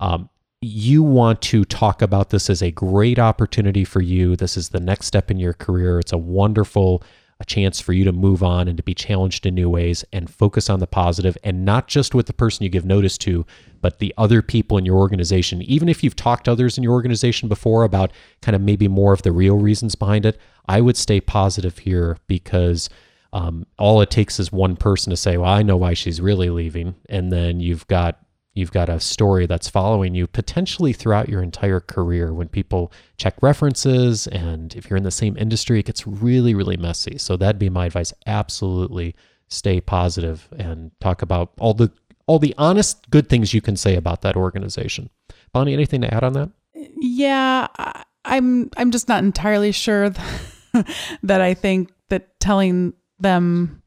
Um, 0.00 0.28
you 0.60 1.02
want 1.02 1.40
to 1.40 1.64
talk 1.64 2.02
about 2.02 2.30
this 2.30 2.50
as 2.50 2.62
a 2.62 2.70
great 2.70 3.18
opportunity 3.18 3.84
for 3.84 4.00
you. 4.00 4.34
This 4.34 4.56
is 4.56 4.70
the 4.70 4.80
next 4.80 5.06
step 5.06 5.30
in 5.30 5.38
your 5.38 5.52
career. 5.52 5.98
It's 5.98 6.12
a 6.12 6.18
wonderful 6.18 7.02
a 7.40 7.44
chance 7.44 7.80
for 7.80 7.92
you 7.92 8.04
to 8.04 8.10
move 8.10 8.42
on 8.42 8.66
and 8.66 8.76
to 8.76 8.82
be 8.82 8.94
challenged 8.94 9.46
in 9.46 9.54
new 9.54 9.70
ways 9.70 10.04
and 10.12 10.28
focus 10.28 10.68
on 10.68 10.80
the 10.80 10.88
positive 10.88 11.38
and 11.44 11.64
not 11.64 11.86
just 11.86 12.12
with 12.12 12.26
the 12.26 12.32
person 12.32 12.64
you 12.64 12.68
give 12.68 12.84
notice 12.84 13.16
to, 13.16 13.46
but 13.80 14.00
the 14.00 14.12
other 14.18 14.42
people 14.42 14.76
in 14.76 14.84
your 14.84 14.96
organization. 14.96 15.62
Even 15.62 15.88
if 15.88 16.02
you've 16.02 16.16
talked 16.16 16.46
to 16.46 16.52
others 16.52 16.76
in 16.76 16.82
your 16.82 16.94
organization 16.94 17.48
before 17.48 17.84
about 17.84 18.12
kind 18.42 18.56
of 18.56 18.62
maybe 18.62 18.88
more 18.88 19.12
of 19.12 19.22
the 19.22 19.30
real 19.30 19.56
reasons 19.56 19.94
behind 19.94 20.26
it, 20.26 20.36
I 20.68 20.80
would 20.80 20.96
stay 20.96 21.20
positive 21.20 21.78
here 21.78 22.18
because 22.26 22.90
um, 23.32 23.66
all 23.78 24.00
it 24.00 24.10
takes 24.10 24.40
is 24.40 24.50
one 24.50 24.74
person 24.74 25.10
to 25.10 25.16
say, 25.16 25.36
"Well, 25.36 25.50
I 25.50 25.62
know 25.62 25.76
why 25.76 25.94
she's 25.94 26.20
really 26.20 26.50
leaving," 26.50 26.94
and 27.08 27.30
then 27.30 27.60
you've 27.60 27.86
got 27.86 28.18
you've 28.58 28.72
got 28.72 28.88
a 28.88 29.00
story 29.00 29.46
that's 29.46 29.68
following 29.68 30.14
you 30.14 30.26
potentially 30.26 30.92
throughout 30.92 31.28
your 31.28 31.42
entire 31.42 31.80
career 31.80 32.32
when 32.32 32.48
people 32.48 32.92
check 33.16 33.34
references 33.42 34.26
and 34.28 34.74
if 34.74 34.88
you're 34.88 34.96
in 34.96 35.04
the 35.04 35.10
same 35.10 35.36
industry 35.36 35.80
it 35.80 35.86
gets 35.86 36.06
really 36.06 36.54
really 36.54 36.76
messy. 36.76 37.18
So 37.18 37.36
that'd 37.36 37.58
be 37.58 37.70
my 37.70 37.86
advice. 37.86 38.12
Absolutely 38.26 39.14
stay 39.48 39.80
positive 39.80 40.48
and 40.58 40.90
talk 41.00 41.22
about 41.22 41.52
all 41.58 41.74
the 41.74 41.90
all 42.26 42.38
the 42.38 42.54
honest 42.58 43.10
good 43.10 43.28
things 43.28 43.54
you 43.54 43.60
can 43.60 43.76
say 43.76 43.96
about 43.96 44.20
that 44.22 44.36
organization. 44.36 45.08
Bonnie 45.52 45.72
anything 45.72 46.02
to 46.02 46.14
add 46.14 46.24
on 46.24 46.34
that? 46.34 46.50
Yeah, 46.74 47.68
I'm 48.24 48.70
I'm 48.76 48.90
just 48.90 49.08
not 49.08 49.24
entirely 49.24 49.72
sure 49.72 50.10
that 51.22 51.40
I 51.40 51.54
think 51.54 51.90
that 52.10 52.38
telling 52.40 52.92
them 53.18 53.77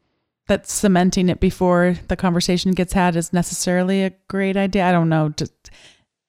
that 0.51 0.67
cementing 0.67 1.29
it 1.29 1.39
before 1.39 1.95
the 2.09 2.17
conversation 2.17 2.73
gets 2.73 2.91
had 2.91 3.15
is 3.15 3.31
necessarily 3.31 4.03
a 4.03 4.11
great 4.27 4.57
idea. 4.57 4.85
I 4.85 4.91
don't 4.91 5.07
know, 5.07 5.29
just 5.29 5.71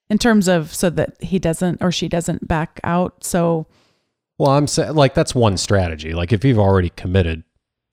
in 0.09 0.17
terms 0.17 0.47
of 0.47 0.73
so 0.73 0.91
that 0.91 1.21
he 1.21 1.41
doesn't 1.41 1.83
or 1.83 1.91
she 1.91 2.07
doesn't 2.07 2.47
back 2.47 2.79
out. 2.85 3.25
So, 3.25 3.67
Well, 4.39 4.53
I'm 4.53 4.69
saying 4.69 4.95
like 4.95 5.15
that's 5.15 5.35
one 5.35 5.57
strategy. 5.57 6.15
Like 6.15 6.33
if 6.33 6.45
you've 6.45 6.61
already 6.61 6.91
committed 6.91 7.43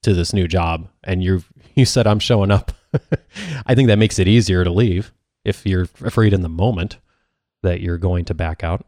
to 0.04 0.14
this 0.14 0.32
new 0.32 0.46
job 0.46 0.88
and 1.02 1.20
you've 1.20 1.48
you 1.74 1.84
said 1.84 2.06
I'm 2.06 2.20
showing 2.20 2.52
up, 2.52 2.70
I 3.66 3.74
think 3.74 3.88
that 3.88 3.98
makes 3.98 4.20
it 4.20 4.28
easier 4.28 4.62
to 4.62 4.70
leave 4.70 5.12
if 5.44 5.66
you're 5.66 5.88
afraid 6.04 6.32
in 6.32 6.42
the 6.42 6.48
moment 6.48 6.98
that 7.64 7.80
you're 7.80 7.98
going 7.98 8.24
to 8.26 8.34
back 8.34 8.62
out. 8.62 8.86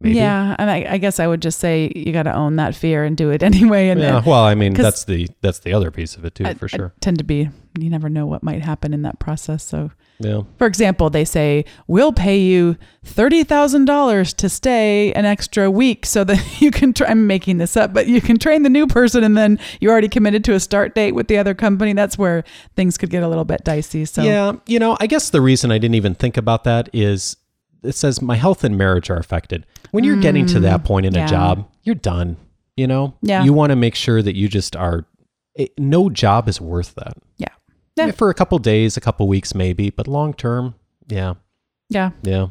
Maybe. 0.00 0.16
yeah, 0.16 0.54
and 0.58 0.70
I, 0.70 0.86
I 0.90 0.98
guess 0.98 1.18
I 1.18 1.26
would 1.26 1.40
just 1.40 1.58
say 1.60 1.90
you 1.94 2.12
got 2.12 2.24
to 2.24 2.34
own 2.34 2.56
that 2.56 2.74
fear 2.74 3.04
and 3.04 3.16
do 3.16 3.30
it 3.30 3.42
anyway. 3.50 3.88
And 3.88 4.00
Yeah. 4.00 4.22
Well, 4.24 4.42
I 4.42 4.54
mean 4.54 4.78
uh, 4.78 4.82
that's 4.82 5.04
the 5.04 5.28
that's 5.40 5.60
the 5.60 5.72
other 5.72 5.90
piece 5.90 6.16
of 6.16 6.24
it 6.24 6.34
too, 6.34 6.44
I, 6.44 6.54
for 6.54 6.66
I 6.66 6.76
sure. 6.76 6.92
tend 7.00 7.18
to 7.18 7.24
be. 7.24 7.48
You 7.76 7.90
never 7.90 8.08
know 8.08 8.24
what 8.24 8.44
might 8.44 8.62
happen 8.62 8.94
in 8.94 9.02
that 9.02 9.18
process. 9.18 9.64
So, 9.64 9.90
yeah. 10.20 10.42
for 10.58 10.66
example, 10.68 11.10
they 11.10 11.24
say 11.24 11.64
we'll 11.88 12.12
pay 12.12 12.38
you 12.38 12.76
thirty 13.02 13.42
thousand 13.42 13.86
dollars 13.86 14.32
to 14.34 14.48
stay 14.48 15.12
an 15.14 15.24
extra 15.24 15.68
week 15.68 16.06
so 16.06 16.22
that 16.22 16.40
you 16.60 16.70
can. 16.70 16.92
Try, 16.92 17.08
I'm 17.08 17.26
making 17.26 17.58
this 17.58 17.76
up, 17.76 17.92
but 17.92 18.06
you 18.06 18.20
can 18.20 18.38
train 18.38 18.62
the 18.62 18.68
new 18.68 18.86
person, 18.86 19.24
and 19.24 19.36
then 19.36 19.58
you're 19.80 19.90
already 19.90 20.08
committed 20.08 20.44
to 20.44 20.54
a 20.54 20.60
start 20.60 20.94
date 20.94 21.12
with 21.12 21.26
the 21.26 21.36
other 21.38 21.54
company. 21.54 21.94
That's 21.94 22.16
where 22.16 22.44
things 22.76 22.96
could 22.96 23.10
get 23.10 23.24
a 23.24 23.28
little 23.28 23.44
bit 23.44 23.64
dicey. 23.64 24.04
So, 24.04 24.22
Yeah, 24.22 24.52
you 24.66 24.78
know, 24.78 24.96
I 25.00 25.08
guess 25.08 25.30
the 25.30 25.40
reason 25.40 25.72
I 25.72 25.78
didn't 25.78 25.96
even 25.96 26.14
think 26.14 26.36
about 26.36 26.62
that 26.64 26.88
is 26.92 27.36
it 27.84 27.94
says 27.94 28.20
my 28.22 28.36
health 28.36 28.64
and 28.64 28.76
marriage 28.78 29.10
are 29.10 29.16
affected. 29.16 29.66
When 29.90 30.04
you're 30.04 30.16
getting 30.20 30.46
to 30.46 30.60
that 30.60 30.84
point 30.84 31.06
in 31.06 31.12
Mm, 31.12 31.16
yeah. 31.16 31.24
a 31.24 31.28
job, 31.28 31.68
you're 31.82 31.94
done. 31.94 32.36
You 32.76 32.86
know, 32.88 33.14
Yeah. 33.22 33.44
You 33.44 33.52
want 33.52 33.70
to 33.70 33.76
make 33.76 33.94
sure 33.94 34.20
that 34.22 34.34
you 34.36 34.48
just 34.48 34.74
are. 34.74 35.06
It, 35.54 35.72
no 35.78 36.10
job 36.10 36.48
is 36.48 36.60
worth 36.60 36.94
that. 36.96 37.16
yeah, 37.36 37.48
Yeah. 37.96 38.10
For 38.10 38.28
a 38.30 38.34
couple 38.34 38.58
days, 38.58 38.96
a 38.96 39.00
couple 39.00 39.28
weeks, 39.28 39.54
maybe, 39.54 39.90
but 39.90 40.08
long 40.08 40.34
term, 40.34 40.74
yeah, 41.08 41.34
yeah. 41.88 42.10
yeah. 42.22 42.48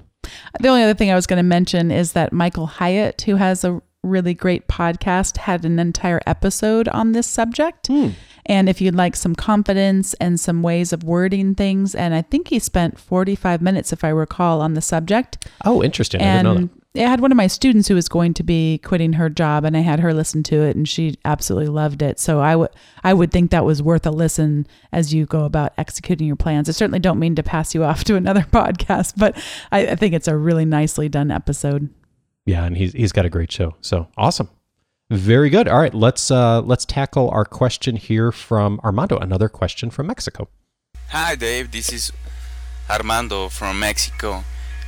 The 0.62 0.70
only 0.70 0.84
other 0.84 0.94
thing 0.94 1.12
I 1.12 1.16
was 1.16 1.28
going 1.28 1.38
to 1.38 1.44
mention 1.44 1.92
is 1.92 2.14
that 2.14 2.32
Michael 2.32 2.68
Hyatt, 2.68 3.22
who 3.24 3.36
has 3.36 3.66
a 3.66 3.82
really 4.04 4.34
great 4.34 4.70
podcast, 4.70 5.36
had 5.38 5.66
an 5.66 5.80
entire 5.80 6.22
episode 6.26 6.88
on 6.88 7.12
this 7.12 7.28
subject. 7.28 7.88
Hmm. 7.88 8.10
And 8.46 8.68
if 8.68 8.82
you'd 8.82 8.96
like 8.96 9.16
some 9.16 9.36
confidence 9.36 10.14
and 10.16 10.40
some 10.40 10.62
ways 10.64 10.92
of 10.92 11.04
wording 11.04 11.56
things, 11.56 11.96
and 11.96 12.14
I 12.14 12.22
think 12.22 12.50
he 12.50 12.60
spent 12.60 13.00
45 13.00 13.62
minutes, 13.62 13.94
if 13.94 14.04
I 14.04 14.10
recall, 14.10 14.62
on 14.62 14.74
the 14.74 14.82
subject. 14.82 15.48
Oh, 15.64 15.82
interesting. 15.84 16.22
I 16.22 16.24
didn't 16.24 16.44
know 16.44 16.52
And 16.52 16.70
that. 16.70 16.80
I 16.96 17.10
had 17.10 17.22
one 17.22 17.32
of 17.32 17.38
my 17.38 17.48
students 17.48 17.88
who 17.88 17.96
was 17.96 18.08
going 18.08 18.36
to 18.36 18.44
be 18.44 18.78
quitting 18.84 19.14
her 19.14 19.28
job, 19.28 19.64
and 19.66 19.76
I 19.76 19.80
had 19.80 20.00
her 20.02 20.14
listen 20.14 20.44
to 20.44 20.62
it, 20.62 20.76
and 20.76 20.88
she 20.88 21.18
absolutely 21.26 21.70
loved 21.70 22.04
it. 22.04 22.20
So 22.20 22.40
I 22.40 22.56
would 22.56 22.70
I 23.04 23.16
would 23.16 23.32
think 23.32 23.50
that 23.50 23.66
was 23.66 23.82
worth 23.82 24.06
a 24.06 24.12
listen 24.12 24.68
as 24.92 25.12
you 25.12 25.26
go 25.26 25.44
about 25.46 25.74
executing 25.80 26.28
your 26.28 26.36
plans. 26.36 26.70
I 26.70 26.74
certainly 26.74 27.00
don't 27.00 27.18
mean 27.18 27.34
to 27.36 27.42
pass 27.42 27.74
you 27.74 27.84
off 27.86 28.04
to 28.04 28.16
another 28.16 28.42
podcast, 28.42 29.14
but 29.18 29.36
I, 29.72 29.88
I 29.88 29.96
think 29.96 30.14
it's 30.14 30.28
a 30.28 30.38
really 30.38 30.66
nicely 30.66 31.10
done 31.10 31.32
episode. 31.32 31.90
Yeah, 32.46 32.64
and 32.64 32.78
he's 32.78 32.92
he's 32.94 33.12
got 33.12 33.26
a 33.26 33.30
great 33.30 33.52
show. 33.52 33.74
So 33.82 34.08
awesome. 34.16 34.50
Very 35.10 35.50
good. 35.50 35.68
All 35.68 35.80
right, 35.80 35.94
let's 35.94 36.32
uh 36.32 36.62
let's 36.62 36.86
tackle 36.86 37.30
our 37.30 37.46
question 37.46 37.98
here 37.98 38.32
from 38.32 38.80
Armando. 38.84 39.18
Another 39.18 39.50
question 39.50 39.90
from 39.90 40.08
Mexico. 40.08 40.48
Hi 41.10 41.36
Dave, 41.36 41.72
this 41.72 41.92
is 41.92 42.12
Armando 42.90 43.50
from 43.50 43.80
Mexico 43.80 44.44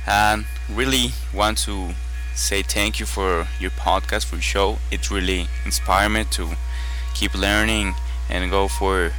and 0.06 0.46
really 0.72 1.10
want 1.34 1.58
to 1.58 1.90
say 2.34 2.62
thank 2.62 2.98
you 2.98 3.06
for 3.06 3.46
your 3.60 3.70
podcast 3.70 4.24
for 4.24 4.36
your 4.36 4.42
show. 4.42 4.78
It 4.90 5.10
really 5.10 5.46
inspired 5.64 6.10
me 6.10 6.24
to 6.32 6.56
keep 7.14 7.34
learning 7.34 7.94
and 8.28 8.50
go 8.50 8.68
for 8.68 9.10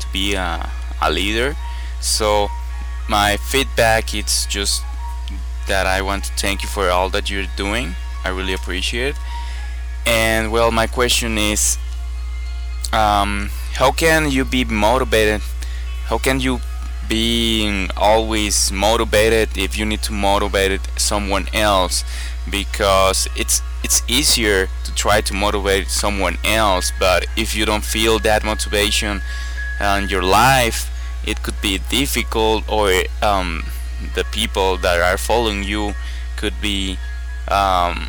to 0.00 0.06
be 0.12 0.34
a, 0.34 0.70
a 1.02 1.10
leader. 1.10 1.54
So 2.00 2.48
my 3.08 3.36
feedback 3.36 4.14
is 4.14 4.46
just 4.46 4.82
that 5.68 5.86
I 5.86 6.02
want 6.02 6.24
to 6.24 6.32
thank 6.34 6.62
you 6.62 6.68
for 6.68 6.88
all 6.90 7.10
that 7.10 7.30
you're 7.30 7.46
doing. 7.56 7.94
I 8.24 8.30
really 8.30 8.54
appreciate 8.54 9.10
it. 9.10 9.16
And 10.06 10.52
well, 10.52 10.70
my 10.70 10.86
question 10.86 11.36
is 11.36 11.78
um, 12.92 13.50
how 13.74 13.90
can 13.92 14.30
you 14.30 14.44
be 14.44 14.64
motivated? 14.64 15.40
How 16.06 16.18
can 16.18 16.40
you 16.40 16.60
be 17.08 17.88
always 17.96 18.72
motivated 18.72 19.56
if 19.58 19.76
you 19.78 19.84
need 19.84 20.02
to 20.02 20.12
motivate 20.12 20.80
someone 20.96 21.46
else? 21.52 22.04
Because 22.50 23.28
it's 23.36 23.60
it's 23.86 24.02
easier 24.08 24.66
to 24.84 24.94
try 24.94 25.20
to 25.20 25.32
motivate 25.32 25.86
someone 25.86 26.36
else 26.44 26.90
but 26.98 27.26
if 27.36 27.54
you 27.54 27.64
don't 27.64 27.84
feel 27.84 28.18
that 28.18 28.44
motivation 28.44 29.20
in 29.80 30.08
your 30.08 30.22
life 30.22 30.90
it 31.24 31.40
could 31.44 31.54
be 31.62 31.78
difficult 31.88 32.68
or 32.68 32.90
um, 33.22 33.62
the 34.16 34.24
people 34.32 34.76
that 34.78 35.00
are 35.00 35.16
following 35.16 35.62
you 35.62 35.92
could 36.36 36.54
be 36.60 36.98
um, 37.48 38.08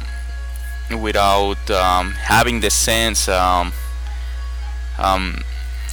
without 1.01 1.69
um, 1.69 2.11
having 2.11 2.59
the 2.59 2.69
sense 2.69 3.27
um, 3.27 3.73
um, 4.97 5.43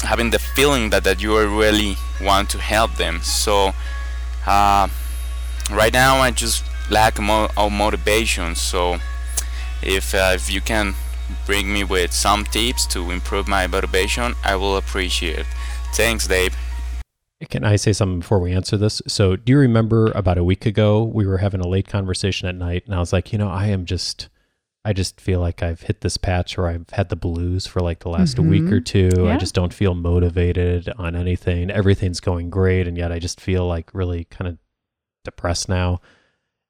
having 0.03 0.31
the 0.31 0.39
feeling 0.39 0.91
that, 0.91 1.05
that 1.05 1.23
you 1.23 1.37
really 1.39 1.97
want 2.21 2.51
to 2.51 2.59
help 2.59 2.95
them. 2.97 3.21
So 3.23 3.73
uh, 4.47 4.89
right 5.71 5.93
now 5.93 6.17
i 6.19 6.31
just 6.31 6.65
lack 6.91 7.19
mo- 7.21 7.49
of 7.57 7.73
motivation. 7.73 8.55
So 8.55 8.99
if, 9.83 10.15
uh, 10.15 10.33
if 10.35 10.51
you 10.51 10.61
can 10.61 10.95
bring 11.47 11.73
me 11.73 11.85
with 11.85 12.13
some 12.13 12.45
tips 12.45 12.87
to 12.87 13.11
improve 13.11 13.49
my 13.49 13.67
motivation 13.67 14.35
i 14.45 14.55
will 14.55 14.77
appreciate 14.77 15.39
it. 15.39 15.47
Thanks 15.95 16.27
dave. 16.27 16.55
Can 17.51 17.65
I 17.65 17.77
say 17.77 17.93
something 17.93 18.21
before 18.21 18.39
we 18.39 18.53
answer 18.53 18.77
this? 18.77 19.03
So, 19.07 19.37
do 19.37 19.53
you 19.53 19.59
remember 19.59 20.11
about 20.15 20.39
a 20.39 20.45
week 20.45 20.65
ago 20.67 21.03
we 21.03 21.27
were 21.27 21.39
having 21.39 21.61
a 21.61 21.69
late 21.69 21.89
conversation 21.89 22.49
at 22.49 22.55
night, 22.55 22.85
and 22.87 22.95
I 22.95 22.99
was 22.99 23.13
like, 23.13 23.33
you 23.33 23.39
know, 23.39 23.49
I 23.49 23.67
am 23.67 23.85
just, 23.85 24.29
I 24.85 24.93
just 24.93 25.21
feel 25.21 25.41
like 25.41 25.63
I've 25.63 25.81
hit 25.81 26.03
this 26.03 26.17
patch, 26.17 26.59
or 26.59 26.67
I've 26.67 26.91
had 26.91 27.09
the 27.09 27.17
blues 27.17 27.67
for 27.67 27.81
like 27.81 28.01
the 28.01 28.11
last 28.11 28.39
week 28.39 28.71
or 28.71 28.81
two. 28.81 29.29
I 29.29 29.37
just 29.39 29.55
don't 29.55 29.73
feel 29.73 29.95
motivated 29.95 30.91
on 30.99 31.17
anything. 31.17 31.71
Everything's 31.71 32.21
going 32.21 32.51
great, 32.51 32.87
and 32.87 32.97
yet 32.97 33.11
I 33.11 33.19
just 33.19 33.41
feel 33.41 33.67
like 33.67 33.95
really 33.95 34.25
kind 34.25 34.49
of 34.49 34.59
depressed 35.25 35.69
now. 35.69 36.01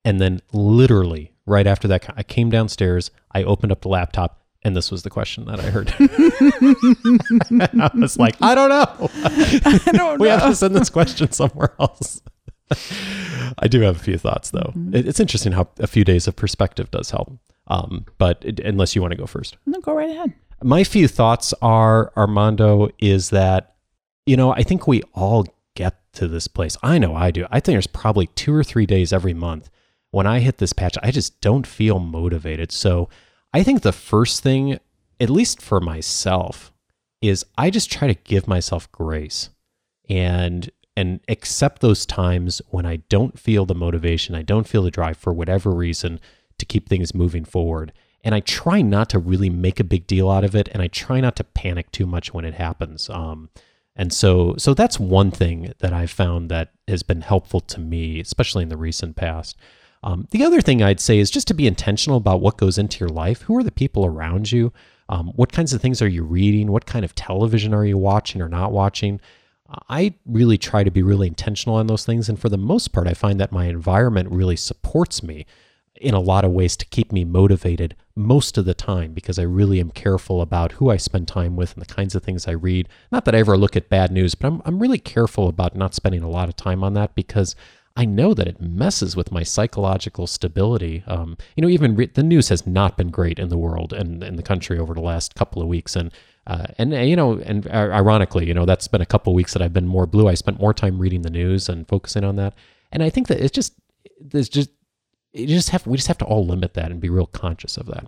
And 0.05 0.21
then, 0.21 0.43
literally 0.53 1.33
right 1.47 1.67
after 1.67 1.89
that, 1.89 2.09
I 2.17 2.23
came 2.23 2.51
downstairs, 2.51 3.11
I 3.33 3.43
opened 3.43 3.73
up 3.73 3.83
the 3.83 3.89
laptop, 3.89 4.43
and 4.63 4.77
this 4.77 4.91
was 4.91 5.03
the 5.03 5.11
question 5.11 5.45
that 5.47 5.61
I 5.61 5.71
heard. 5.71 5.95
I 7.83 7.91
was 7.95 8.19
like, 8.19 8.37
I 8.41 8.55
don't 8.55 8.69
know. 8.71 9.11
I 9.25 9.91
don't 9.93 10.21
we 10.21 10.29
have 10.29 10.43
to 10.43 10.55
send 10.55 10.75
this 10.75 10.91
question 10.91 11.33
somewhere 11.33 11.75
else. 11.79 12.23
I 13.59 13.69
do 13.69 13.81
have 13.81 13.97
a 13.97 14.01
few 14.01 14.19
thoughts, 14.19 14.51
though. 14.51 14.73
Mm-hmm. 14.75 14.95
It's 14.95 15.21
interesting 15.21 15.53
how 15.53 15.69
a 15.79 15.87
few 15.87 16.05
days 16.05 16.27
of 16.27 16.37
perspective 16.37 16.91
does 16.91 17.11
help. 17.11 17.39
Um, 17.67 18.05
but 18.19 18.43
it, 18.45 18.61
unless 18.61 18.95
you 18.95 19.01
want 19.03 19.13
to 19.13 19.17
go 19.19 19.27
first, 19.27 19.57
No, 19.67 19.81
go 19.81 19.95
right 19.95 20.11
ahead. 20.11 20.33
my 20.63 20.85
few 20.85 21.09
thoughts 21.09 21.55
are 21.63 22.13
Armando 22.17 22.91
is 22.99 23.31
that 23.31 23.75
you 24.27 24.37
know 24.37 24.53
I 24.53 24.63
think 24.63 24.87
we 24.87 25.03
all 25.15 25.47
get 25.75 25.99
to 26.15 26.29
this 26.29 26.47
place. 26.47 26.77
I 26.83 26.99
know 26.99 27.15
I 27.17 27.31
do. 27.31 27.47
I 27.51 27.61
think 27.61 27.75
there's 27.75 27.87
probably 27.87 28.27
two 28.29 28.55
or 28.55 28.63
three 28.63 28.87
days 28.87 29.13
every 29.13 29.35
month 29.35 29.71
when 30.11 30.27
I 30.27 30.41
hit 30.41 30.59
this 30.59 30.73
patch. 30.73 30.97
I 31.03 31.11
just 31.11 31.41
don't 31.41 31.67
feel 31.67 31.99
motivated. 31.99 32.71
So 32.71 33.09
I 33.53 33.63
think 33.65 33.83
the 33.83 33.93
first 33.93 34.43
thing, 34.43 34.79
at 35.19 35.31
least 35.31 35.61
for 35.61 35.81
myself, 35.81 36.73
is 37.21 37.45
I 37.59 37.71
just 37.71 37.91
try 37.91 38.07
to 38.09 38.15
give 38.15 38.47
myself 38.47 38.91
grace 38.93 39.51
and 40.09 40.71
and 40.97 41.19
accept 41.29 41.81
those 41.81 42.07
times 42.07 42.63
when 42.69 42.87
I 42.87 42.97
don't 43.09 43.37
feel 43.39 43.67
the 43.67 43.75
motivation, 43.75 44.37
I 44.37 44.43
don't 44.43 44.69
feel 44.69 44.83
the 44.85 44.91
drive 44.93 45.17
for 45.17 45.33
whatever 45.33 45.71
reason 45.73 46.21
to 46.65 46.73
keep 46.73 46.89
things 46.89 47.15
moving 47.15 47.45
forward. 47.45 47.93
And 48.23 48.35
I 48.35 48.41
try 48.41 48.81
not 48.81 49.11
to 49.11 49.19
really 49.19 49.51
make 49.51 49.79
a 49.79 49.85
big 49.85 50.07
deal 50.07 50.31
out 50.31 50.45
of 50.45 50.55
it, 50.55 50.69
and 50.69 50.81
I 50.81 50.89
try 50.89 51.21
not 51.21 51.37
to 51.37 51.45
panic 51.45 51.91
too 51.93 52.07
much 52.07 52.33
when 52.33 52.45
it 52.45 52.55
happens. 52.55 53.11
Um, 53.11 53.51
and 53.97 54.13
so, 54.13 54.55
so 54.57 54.75
that's 54.75 54.99
one 54.99 55.31
thing 55.31 55.73
that 55.81 55.93
I've 55.93 56.11
found 56.11 56.51
that 56.51 56.73
has 56.89 57.03
been 57.03 57.21
helpful 57.21 57.61
to 57.61 57.81
me, 57.81 58.21
especially 58.21 58.63
in 58.63 58.71
the 58.71 58.77
recent 58.77 59.15
past. 59.15 59.57
Um, 60.03 60.27
the 60.31 60.45
other 60.45 60.61
thing 60.61 60.83
I'd 60.83 61.01
say 61.01 61.19
is 61.19 61.31
just 61.31 61.49
to 61.49 61.55
be 61.55 61.67
intentional 61.67 62.17
about 62.19 62.41
what 62.41 62.59
goes 62.59 62.79
into 62.79 63.01
your 63.01 63.09
life. 63.09 63.43
Who 63.43 63.57
are 63.57 63.63
the 63.63 63.71
people 63.71 64.05
around 64.05 64.51
you? 64.51 64.73
Um, 65.09 65.33
what 65.37 65.53
kinds 65.53 65.73
of 65.73 65.81
things 65.81 66.01
are 66.03 66.09
you 66.09 66.25
reading? 66.25 66.73
What 66.73 66.87
kind 66.87 67.05
of 67.05 67.15
television 67.15 67.75
are 67.75 67.85
you 67.85 67.99
watching 67.99 68.41
or 68.41 68.49
not 68.49 68.73
watching? 68.73 69.21
I 69.89 70.15
really 70.27 70.59
try 70.59 70.85
to 70.85 70.91
be 70.91 71.03
really 71.03 71.27
intentional 71.27 71.77
on 71.77 71.87
those 71.87 72.05
things. 72.05 72.29
And 72.29 72.39
for 72.39 72.49
the 72.49 72.59
most 72.59 72.89
part, 72.93 73.07
I 73.07 73.15
find 73.15 73.41
that 73.41 73.53
my 73.53 73.67
environment 73.67 74.31
really 74.31 74.57
supports 74.57 75.23
me 75.23 75.47
in 76.01 76.15
a 76.15 76.21
lot 76.21 76.45
of 76.45 76.51
ways 76.51 76.77
to 76.77 76.87
keep 76.87 77.13
me 77.13 77.25
motivated 77.25 77.95
most 78.17 78.59
of 78.59 78.65
the 78.65 78.75
time 78.75 79.13
because 79.13 79.39
I 79.39 79.43
really 79.43 79.81
am 79.81 79.91
careful 79.91 80.41
about 80.41 80.73
who 80.73 80.91
I 80.91 80.97
spend 80.97 81.29
time 81.29 81.57
with 81.57 81.75
and 81.75 81.83
the 81.83 81.95
kinds 81.95 82.15
of 82.15 82.23
things 82.23 82.47
I 82.47 82.53
read. 82.53 82.89
Not 83.13 83.25
that 83.25 83.35
I 83.35 83.39
ever 83.39 83.57
look 83.57 83.77
at 83.77 83.89
bad 83.89 84.11
news, 84.11 84.35
but 84.35 84.49
I'm, 84.49 84.63
I'm 84.65 84.79
really 84.81 84.99
careful 84.99 85.49
about 85.49 85.77
not 85.77 85.95
spending 85.95 86.23
a 86.23 86.29
lot 86.29 86.49
of 86.49 86.57
time 86.57 86.83
on 86.85 86.95
that 86.95 87.15
because 87.15 87.55
I 87.97 88.05
know 88.05 88.35
that 88.35 88.49
it 88.49 88.61
messes 88.61 89.15
with 89.15 89.31
my 89.31 89.45
psychological 89.45 90.27
stability. 90.27 91.05
Um, 91.07 91.37
you 91.55 91.63
know, 91.63 91.69
even 91.69 91.95
re- 91.95 92.11
the 92.13 92.25
news 92.25 92.49
has 92.49 92.67
not 92.67 92.97
been 92.97 93.11
great 93.11 93.39
in 93.39 93.49
the 93.49 93.59
world 93.59 93.93
and 93.93 94.23
in 94.23 94.35
the 94.35 94.43
country 94.43 94.79
over 94.79 94.95
the 94.95 95.01
last 95.01 95.37
couple 95.37 95.63
of 95.63 95.69
weeks, 95.69 95.95
and 95.95 96.11
uh, 96.49 96.67
and 96.77 96.93
you 96.93 97.15
know, 97.15 97.39
and 97.39 97.69
uh, 97.69 97.91
ironically, 97.93 98.47
you 98.47 98.55
know, 98.55 98.67
that's 98.67 98.89
been 98.89 99.01
a 99.01 99.07
couple 99.07 99.33
of 99.33 99.37
weeks 99.37 99.53
that 99.53 99.63
I've 99.63 99.73
been 99.73 99.87
more 99.87 100.07
blue. 100.07 100.29
I 100.29 100.35
spent 100.35 100.61
more 100.61 100.75
time 100.75 100.99
reading 100.99 101.23
the 101.23 101.31
news 101.31 101.69
and 101.69 101.87
focusing 101.87 102.25
on 102.25 102.35
that, 102.37 102.55
and 102.91 103.01
I 103.01 103.11
think 103.11 103.29
that 103.29 103.39
it's 103.39 103.55
just 103.55 103.75
there's 104.21 104.49
just 104.49 104.71
you 105.35 105.47
just 105.49 105.71
have 105.71 105.87
we 105.87 105.97
just 105.97 106.09
have 106.09 106.19
to 106.19 106.25
all 106.25 106.47
limit 106.47 106.75
that 106.75 106.91
and 106.91 107.01
be 107.01 107.11
real 107.11 107.27
conscious 107.27 107.77
of 107.77 107.87
that. 107.87 108.07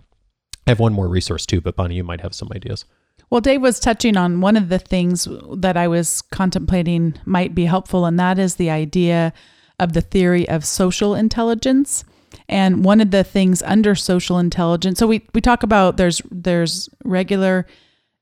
I 0.65 0.71
have 0.71 0.79
one 0.79 0.93
more 0.93 1.07
resource 1.07 1.45
too, 1.45 1.61
but 1.61 1.75
Bonnie, 1.75 1.95
you 1.95 2.03
might 2.03 2.21
have 2.21 2.33
some 2.33 2.49
ideas. 2.53 2.85
Well, 3.29 3.41
Dave 3.41 3.61
was 3.61 3.79
touching 3.79 4.15
on 4.15 4.41
one 4.41 4.55
of 4.55 4.69
the 4.69 4.79
things 4.79 5.27
that 5.57 5.75
I 5.75 5.87
was 5.87 6.21
contemplating 6.21 7.15
might 7.25 7.53
be 7.53 7.65
helpful, 7.65 8.05
and 8.05 8.17
that 8.19 8.39
is 8.39 8.55
the 8.55 8.69
idea 8.69 9.33
of 9.79 9.93
the 9.93 10.01
theory 10.01 10.47
of 10.47 10.65
social 10.65 11.13
intelligence. 11.13 12.03
And 12.49 12.85
one 12.85 13.01
of 13.01 13.11
the 13.11 13.23
things 13.23 13.61
under 13.63 13.95
social 13.95 14.39
intelligence, 14.39 14.99
so 14.99 15.07
we, 15.07 15.25
we 15.33 15.41
talk 15.41 15.63
about 15.63 15.97
there's 15.97 16.21
there's 16.31 16.89
regular 17.03 17.65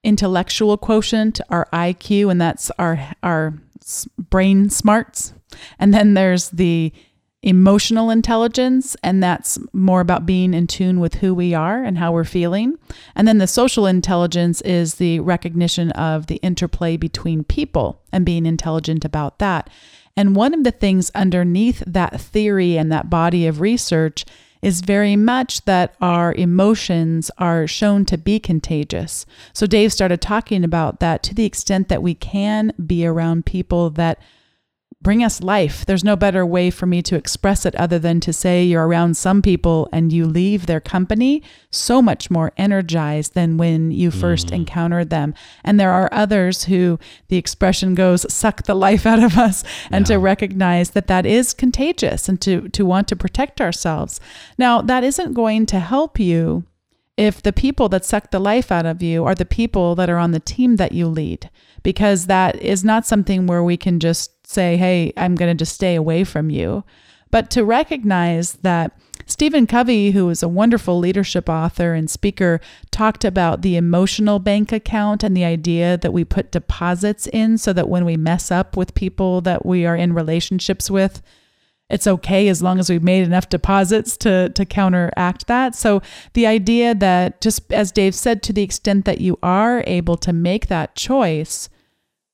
intellectual 0.04 0.78
quotient, 0.78 1.40
our 1.50 1.68
IQ, 1.72 2.32
and 2.32 2.42
that's 2.42 2.72
our 2.80 3.14
our 3.22 3.54
brain 4.18 4.70
smarts. 4.70 5.34
And 5.80 5.94
then 5.94 6.16
there's 6.16 6.50
the 6.50 6.92
emotional 7.46 8.10
intelligence, 8.10 8.98
and 9.04 9.22
that's 9.22 9.60
more 9.72 10.02
about 10.02 10.26
being 10.26 10.54
in 10.54 10.66
tune 10.66 11.00
with 11.00 11.16
who 11.16 11.34
we 11.34 11.54
are 11.54 11.84
and 11.84 11.98
how 11.98 12.12
we're 12.12 12.24
feeling. 12.24 12.78
And 13.16 13.28
then 13.28 13.38
the 13.38 13.48
social 13.48 13.86
intelligence 13.86 14.62
is 14.62 14.96
the 14.96 15.20
recognition 15.20 15.92
of 15.92 16.26
the 16.26 16.38
interplay 16.38 16.98
between 16.98 17.44
people 17.44 18.02
and 18.12 18.26
being 18.26 18.48
intelligent 18.48 19.06
about 19.06 19.38
that. 19.40 19.70
And 20.18 20.36
one 20.36 20.54
of 20.54 20.64
the 20.64 20.72
things 20.72 21.12
underneath 21.14 21.84
that 21.86 22.20
theory 22.20 22.78
and 22.78 22.92
that 22.92 23.10
body 23.10 23.46
of 23.46 23.62
research 23.62 24.26
is 24.64 24.82
very 24.82 25.16
much 25.16 25.64
that 25.66 25.94
our 26.02 26.34
emotions 26.34 27.30
are 27.38 27.68
shown 27.68 28.06
to 28.06 28.18
be 28.18 28.40
contagious. 28.40 29.28
So 29.54 29.68
Dave 29.68 29.94
started 29.94 30.22
talking 30.22 30.64
about 30.64 31.00
that 31.02 31.22
to 31.24 31.36
the 31.36 31.46
extent 31.46 31.90
that 31.90 32.02
we 32.02 32.16
can 32.16 32.74
be 32.84 33.06
around 33.06 33.46
people 33.46 33.92
that 33.92 34.20
bring 35.06 35.24
us 35.24 35.40
life. 35.40 35.86
There's 35.86 36.04
no 36.04 36.16
better 36.16 36.44
way 36.44 36.72
for 36.72 36.88
me 36.88 37.04
to 37.04 37.16
express 37.16 37.64
it 37.64 37.76
other 37.76 38.00
than 38.00 38.20
to 38.22 38.34
say 38.34 38.64
you're 38.64 38.88
around 38.88 39.16
some 39.16 39.44
people 39.44 39.88
and 39.92 40.12
you 40.12 40.26
leave 40.26 40.66
their 40.66 40.80
company 40.80 41.44
so 41.70 42.02
much 42.02 42.32
more 42.32 42.52
energized 42.58 43.36
than 43.36 43.56
when 43.56 43.92
you 43.92 44.10
1st 44.10 44.46
mm-hmm. 44.46 44.56
encountered 44.56 45.12
them. 45.12 45.36
And 45.64 45.80
there 45.80 45.92
are 45.92 46.10
others 46.12 46.64
who 46.64 46.98
the 47.28 47.38
expression 47.38 47.94
goes 47.94 48.26
suck 48.34 48.64
the 48.64 48.74
life 48.74 49.06
out 49.06 49.22
of 49.22 49.38
us 49.38 49.64
and 49.92 50.10
yeah. 50.10 50.16
to 50.16 50.20
recognize 50.20 50.90
that 50.92 51.06
that 51.06 51.28
is 51.28 51.54
contagious 51.54 52.28
and 52.28 52.42
to 52.42 52.68
to 52.70 52.84
want 52.84 53.08
to 53.10 53.16
protect 53.16 53.62
ourselves. 53.62 54.20
Now, 54.58 54.82
that 54.82 55.04
isn't 55.04 55.34
going 55.34 55.68
to 55.68 55.80
help 55.80 56.20
you 56.20 56.64
if 57.16 57.44
the 57.44 57.54
people 57.54 57.90
that 57.90 58.06
suck 58.06 58.32
the 58.32 58.40
life 58.40 58.72
out 58.72 58.88
of 58.88 59.04
you 59.04 59.24
are 59.24 59.36
the 59.36 59.46
people 59.46 59.94
that 59.96 60.10
are 60.10 60.18
on 60.18 60.32
the 60.32 60.40
team 60.40 60.78
that 60.78 60.94
you 60.94 61.08
lead 61.08 61.52
because 61.84 62.26
that 62.26 62.60
is 62.60 62.84
not 62.84 63.06
something 63.06 63.46
where 63.46 63.64
we 63.64 63.78
can 63.78 64.00
just 64.00 64.35
say, 64.46 64.78
hey, 64.78 65.12
I'm 65.18 65.36
going 65.36 65.56
to 65.56 65.62
just 65.62 65.76
stay 65.76 65.96
away 65.96 66.24
from 66.24 66.50
you. 66.50 66.84
But 67.32 67.50
to 67.52 67.66
recognize 67.66 68.54
that 68.62 68.98
Stephen 69.26 69.66
Covey, 69.66 70.12
who 70.12 70.30
is 70.30 70.44
a 70.44 70.48
wonderful 70.48 71.00
leadership 71.00 71.50
author 71.50 71.94
and 71.94 72.10
speaker, 72.10 72.62
talked 72.92 73.26
about 73.26 73.62
the 73.62 73.76
emotional 73.76 74.40
bank 74.40 74.72
account 74.72 75.24
and 75.24 75.36
the 75.36 75.44
idea 75.44 75.98
that 75.98 76.14
we 76.14 76.24
put 76.24 76.52
deposits 76.52 77.28
in 77.28 77.58
so 77.58 77.74
that 77.74 77.90
when 77.90 78.06
we 78.06 78.18
mess 78.18 78.52
up 78.52 78.78
with 78.78 78.94
people 78.94 79.42
that 79.42 79.66
we 79.66 79.86
are 79.86 79.96
in 79.96 80.14
relationships 80.14 80.92
with, 80.92 81.22
it's 81.90 82.08
okay 82.08 82.48
as 82.48 82.64
long 82.64 82.80
as 82.80 82.90
we've 82.90 83.04
made 83.04 83.24
enough 83.24 83.50
deposits 83.50 84.18
to 84.18 84.50
to 84.50 84.66
counteract 84.66 85.48
that. 85.48 85.76
So 85.76 86.02
the 86.34 86.48
idea 86.48 86.96
that 86.96 87.42
just 87.42 87.72
as 87.72 87.92
Dave 87.92 88.16
said 88.16 88.42
to 88.44 88.54
the 88.54 88.64
extent 88.64 89.06
that 89.06 89.22
you 89.22 89.38
are 89.44 89.84
able 89.86 90.18
to 90.18 90.34
make 90.34 90.68
that 90.68 90.96
choice, 90.96 91.70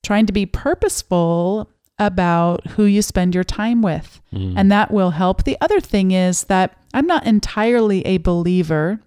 trying 0.04 0.26
to 0.26 0.34
be 0.34 0.46
purposeful 0.46 1.70
about 2.02 2.66
who 2.66 2.86
you 2.86 3.04
spend 3.04 3.36
your 3.36 3.44
time 3.44 3.84
with. 3.84 4.20
Mm. 4.34 4.56
And 4.58 4.72
that 4.72 4.90
will 4.90 5.12
help. 5.12 5.44
The 5.44 5.58
other 5.62 5.80
thing 5.80 6.12
is 6.12 6.46
that 6.46 6.76
I'm 6.96 7.06
not 7.06 7.28
entirely 7.28 8.04
a 8.08 8.18
believer 8.18 9.00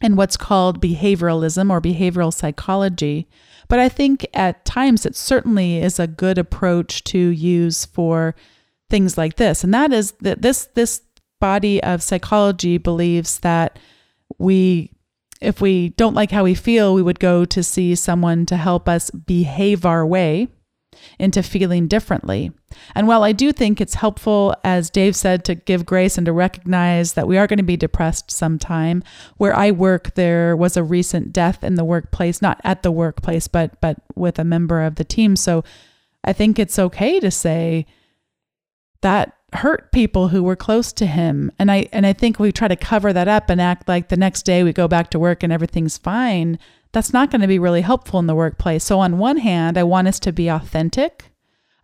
in 0.00 0.16
what's 0.16 0.36
called 0.36 0.82
behavioralism 0.82 1.70
or 1.70 1.80
behavioral 1.80 2.34
psychology, 2.34 3.28
but 3.68 3.78
I 3.78 3.88
think 3.88 4.26
at 4.34 4.64
times 4.64 5.06
it 5.06 5.14
certainly 5.14 5.78
is 5.78 6.00
a 6.00 6.08
good 6.08 6.36
approach 6.36 7.04
to 7.04 7.18
use 7.18 7.84
for 7.84 8.34
things 8.88 9.16
like 9.16 9.36
this. 9.36 9.62
And 9.62 9.72
that 9.72 9.92
is 9.92 10.12
that 10.20 10.42
this 10.42 10.68
this 10.74 11.02
body 11.38 11.80
of 11.82 12.02
psychology 12.02 12.76
believes 12.76 13.38
that 13.40 13.78
we 14.38 14.90
if 15.40 15.60
we 15.60 15.90
don't 15.90 16.14
like 16.14 16.32
how 16.32 16.42
we 16.42 16.54
feel, 16.54 16.92
we 16.92 17.02
would 17.02 17.20
go 17.20 17.44
to 17.44 17.62
see 17.62 17.94
someone 17.94 18.46
to 18.46 18.56
help 18.56 18.88
us 18.88 19.10
behave 19.10 19.86
our 19.86 20.04
way 20.04 20.48
into 21.18 21.42
feeling 21.42 21.86
differently. 21.86 22.52
And 22.94 23.08
while 23.08 23.22
I 23.22 23.32
do 23.32 23.52
think 23.52 23.80
it's 23.80 23.94
helpful, 23.94 24.54
as 24.64 24.90
Dave 24.90 25.16
said, 25.16 25.44
to 25.44 25.54
give 25.54 25.86
grace 25.86 26.16
and 26.16 26.24
to 26.26 26.32
recognize 26.32 27.14
that 27.14 27.28
we 27.28 27.36
are 27.36 27.46
going 27.46 27.58
to 27.58 27.62
be 27.62 27.76
depressed 27.76 28.30
sometime, 28.30 29.02
where 29.36 29.54
I 29.54 29.70
work, 29.70 30.14
there 30.14 30.56
was 30.56 30.76
a 30.76 30.84
recent 30.84 31.32
death 31.32 31.64
in 31.64 31.74
the 31.74 31.84
workplace, 31.84 32.40
not 32.40 32.60
at 32.64 32.82
the 32.82 32.92
workplace, 32.92 33.48
but 33.48 33.80
but 33.80 33.98
with 34.14 34.38
a 34.38 34.44
member 34.44 34.82
of 34.82 34.96
the 34.96 35.04
team. 35.04 35.36
So 35.36 35.64
I 36.24 36.32
think 36.32 36.58
it's 36.58 36.78
okay 36.78 37.20
to 37.20 37.30
say 37.30 37.86
that 39.02 39.36
hurt 39.52 39.90
people 39.90 40.28
who 40.28 40.42
were 40.42 40.56
close 40.56 40.92
to 40.92 41.06
him 41.06 41.50
and 41.58 41.72
i 41.72 41.88
and 41.92 42.06
i 42.06 42.12
think 42.12 42.38
we 42.38 42.52
try 42.52 42.68
to 42.68 42.76
cover 42.76 43.12
that 43.12 43.26
up 43.26 43.50
and 43.50 43.60
act 43.60 43.88
like 43.88 44.08
the 44.08 44.16
next 44.16 44.42
day 44.42 44.62
we 44.62 44.72
go 44.72 44.86
back 44.86 45.10
to 45.10 45.18
work 45.18 45.42
and 45.42 45.52
everything's 45.52 45.98
fine 45.98 46.56
that's 46.92 47.12
not 47.12 47.30
going 47.30 47.40
to 47.40 47.46
be 47.46 47.58
really 47.58 47.82
helpful 47.82 48.18
in 48.18 48.26
the 48.26 48.34
workplace. 48.34 48.84
So, 48.84 49.00
on 49.00 49.18
one 49.18 49.38
hand, 49.38 49.78
I 49.78 49.84
want 49.84 50.08
us 50.08 50.18
to 50.20 50.32
be 50.32 50.48
authentic. 50.48 51.30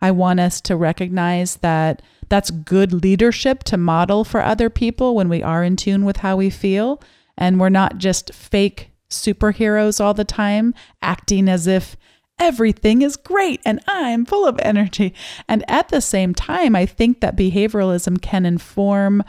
I 0.01 0.11
want 0.11 0.39
us 0.39 0.61
to 0.61 0.75
recognize 0.75 1.57
that 1.57 2.01
that's 2.29 2.51
good 2.51 2.91
leadership 2.91 3.63
to 3.65 3.77
model 3.77 4.23
for 4.23 4.41
other 4.41 4.69
people 4.69 5.15
when 5.15 5.29
we 5.29 5.41
are 5.41 5.63
in 5.63 5.75
tune 5.75 6.05
with 6.05 6.17
how 6.17 6.35
we 6.35 6.49
feel. 6.49 7.01
And 7.37 7.59
we're 7.59 7.69
not 7.69 7.97
just 7.97 8.33
fake 8.33 8.91
superheroes 9.09 10.03
all 10.03 10.13
the 10.13 10.25
time, 10.25 10.73
acting 11.01 11.47
as 11.47 11.67
if 11.67 11.95
everything 12.39 13.01
is 13.01 13.17
great 13.17 13.61
and 13.65 13.79
I'm 13.87 14.25
full 14.25 14.45
of 14.45 14.59
energy. 14.61 15.13
And 15.47 15.63
at 15.69 15.89
the 15.89 16.01
same 16.01 16.35
time, 16.35 16.75
I 16.75 16.85
think 16.85 17.21
that 17.21 17.37
behavioralism 17.37 18.21
can 18.21 18.45
inform 18.45 19.23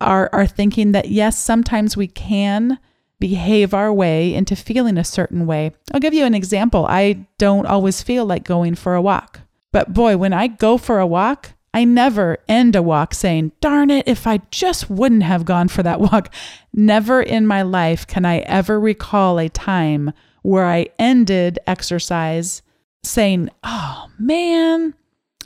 our, 0.00 0.28
our 0.32 0.46
thinking 0.46 0.92
that 0.92 1.08
yes, 1.08 1.38
sometimes 1.38 1.96
we 1.96 2.08
can 2.08 2.78
behave 3.22 3.72
our 3.72 3.92
way 3.92 4.34
into 4.34 4.56
feeling 4.56 4.98
a 4.98 5.04
certain 5.04 5.46
way. 5.46 5.70
I'll 5.92 6.00
give 6.00 6.12
you 6.12 6.24
an 6.24 6.34
example. 6.34 6.86
I 6.88 7.24
don't 7.38 7.66
always 7.66 8.02
feel 8.02 8.26
like 8.26 8.42
going 8.42 8.74
for 8.74 8.96
a 8.96 9.00
walk. 9.00 9.42
But 9.70 9.94
boy, 9.94 10.16
when 10.16 10.32
I 10.32 10.48
go 10.48 10.76
for 10.76 10.98
a 10.98 11.06
walk, 11.06 11.52
I 11.72 11.84
never 11.84 12.38
end 12.48 12.74
a 12.74 12.82
walk 12.82 13.14
saying, 13.14 13.52
darn 13.60 13.90
it, 13.90 14.08
if 14.08 14.26
I 14.26 14.38
just 14.50 14.90
wouldn't 14.90 15.22
have 15.22 15.44
gone 15.44 15.68
for 15.68 15.84
that 15.84 16.00
walk. 16.12 16.34
Never 16.74 17.22
in 17.22 17.46
my 17.46 17.62
life 17.62 18.08
can 18.08 18.24
I 18.24 18.38
ever 18.38 18.80
recall 18.80 19.38
a 19.38 19.48
time 19.48 20.12
where 20.42 20.66
I 20.66 20.88
ended 20.98 21.60
exercise 21.64 22.60
saying, 23.04 23.50
oh 23.62 24.10
man, 24.18 24.94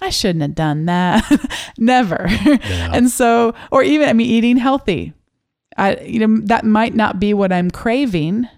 I 0.01 0.09
shouldn't 0.09 0.41
have 0.41 0.55
done 0.55 0.87
that. 0.87 1.75
never. 1.79 2.25
Yeah. 2.27 2.93
and 2.95 3.11
so, 3.11 3.55
or 3.71 3.83
even, 3.83 4.09
I 4.09 4.15
mean, 4.15 4.31
eating 4.31 4.57
healthy. 4.57 5.13
I, 5.79 5.97
you 5.99 6.27
know, 6.27 6.41
that 6.47 6.65
might 6.65 6.95
not 6.95 7.21
be 7.21 7.35
what 7.35 7.53
I'm 7.53 7.71
craving, 7.71 8.49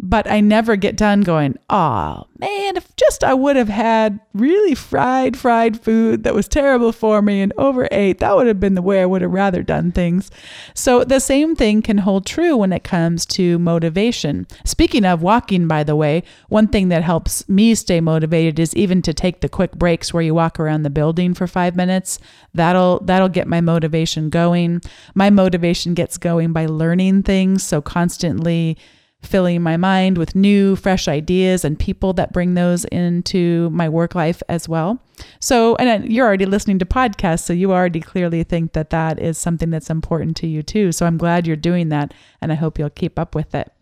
but 0.00 0.30
I 0.30 0.40
never 0.40 0.76
get 0.76 0.96
done 0.96 1.22
going, 1.22 1.58
oh 1.68 2.24
man, 2.38 2.76
if 2.76 2.94
just 2.94 3.24
I 3.24 3.34
would 3.34 3.56
have 3.56 3.68
had 3.68 4.20
really 4.32 4.76
fried, 4.76 5.36
fried 5.36 5.80
food 5.80 6.22
that 6.22 6.34
was 6.34 6.46
terrible 6.46 6.92
for 6.92 7.20
me 7.20 7.42
and 7.42 7.52
overate, 7.58 8.18
that 8.20 8.36
would 8.36 8.46
have 8.46 8.60
been 8.60 8.76
the 8.76 8.82
way 8.82 9.02
I 9.02 9.06
would 9.06 9.22
have 9.22 9.32
rather 9.32 9.64
done 9.64 9.90
things. 9.90 10.30
So 10.72 11.02
the 11.02 11.18
same 11.18 11.56
thing 11.56 11.82
can 11.82 11.98
hold 11.98 12.26
true 12.26 12.56
when 12.56 12.72
it 12.72 12.84
comes 12.84 13.26
to 13.26 13.58
motivation. 13.58 14.46
Speaking 14.64 15.04
of 15.04 15.22
walking, 15.22 15.66
by 15.66 15.82
the 15.82 15.96
way, 15.96 16.22
one 16.48 16.68
thing 16.68 16.90
that 16.90 17.02
helps 17.02 17.48
me 17.48 17.74
stay 17.74 18.00
motivated 18.00 18.60
is 18.60 18.76
even 18.76 19.02
to 19.02 19.12
take 19.12 19.40
the 19.40 19.48
quick 19.48 19.72
breaks 19.72 20.14
where 20.14 20.22
you 20.22 20.34
walk 20.34 20.60
around 20.60 20.84
the 20.84 20.90
building 20.90 21.34
for 21.34 21.48
five 21.48 21.74
minutes. 21.74 22.20
That'll 22.54 23.00
that'll 23.00 23.28
get 23.28 23.48
my 23.48 23.60
motivation 23.60 24.30
going. 24.30 24.80
My 25.14 25.30
motivation 25.30 25.94
gets 25.94 26.18
going 26.18 26.52
by 26.52 26.66
learning 26.66 27.24
things. 27.24 27.64
So 27.64 27.82
constantly 27.82 28.78
filling 29.22 29.62
my 29.62 29.76
mind 29.76 30.16
with 30.16 30.34
new, 30.34 30.76
fresh 30.76 31.08
ideas 31.08 31.64
and 31.64 31.78
people 31.78 32.12
that 32.12 32.32
bring 32.32 32.54
those 32.54 32.84
into 32.86 33.68
my 33.70 33.88
work 33.88 34.14
life 34.14 34.42
as 34.48 34.68
well. 34.68 35.02
So, 35.40 35.74
and 35.76 36.10
you're 36.10 36.26
already 36.26 36.46
listening 36.46 36.78
to 36.78 36.86
podcasts, 36.86 37.42
so 37.42 37.52
you 37.52 37.72
already 37.72 38.00
clearly 38.00 38.44
think 38.44 38.72
that 38.74 38.90
that 38.90 39.18
is 39.18 39.36
something 39.36 39.70
that's 39.70 39.90
important 39.90 40.36
to 40.38 40.46
you 40.46 40.62
too. 40.62 40.92
So, 40.92 41.06
I'm 41.06 41.18
glad 41.18 41.46
you're 41.46 41.56
doing 41.56 41.88
that, 41.88 42.14
and 42.40 42.52
I 42.52 42.54
hope 42.54 42.78
you'll 42.78 42.90
keep 42.90 43.18
up 43.18 43.34
with 43.34 43.54
it. 43.54 43.72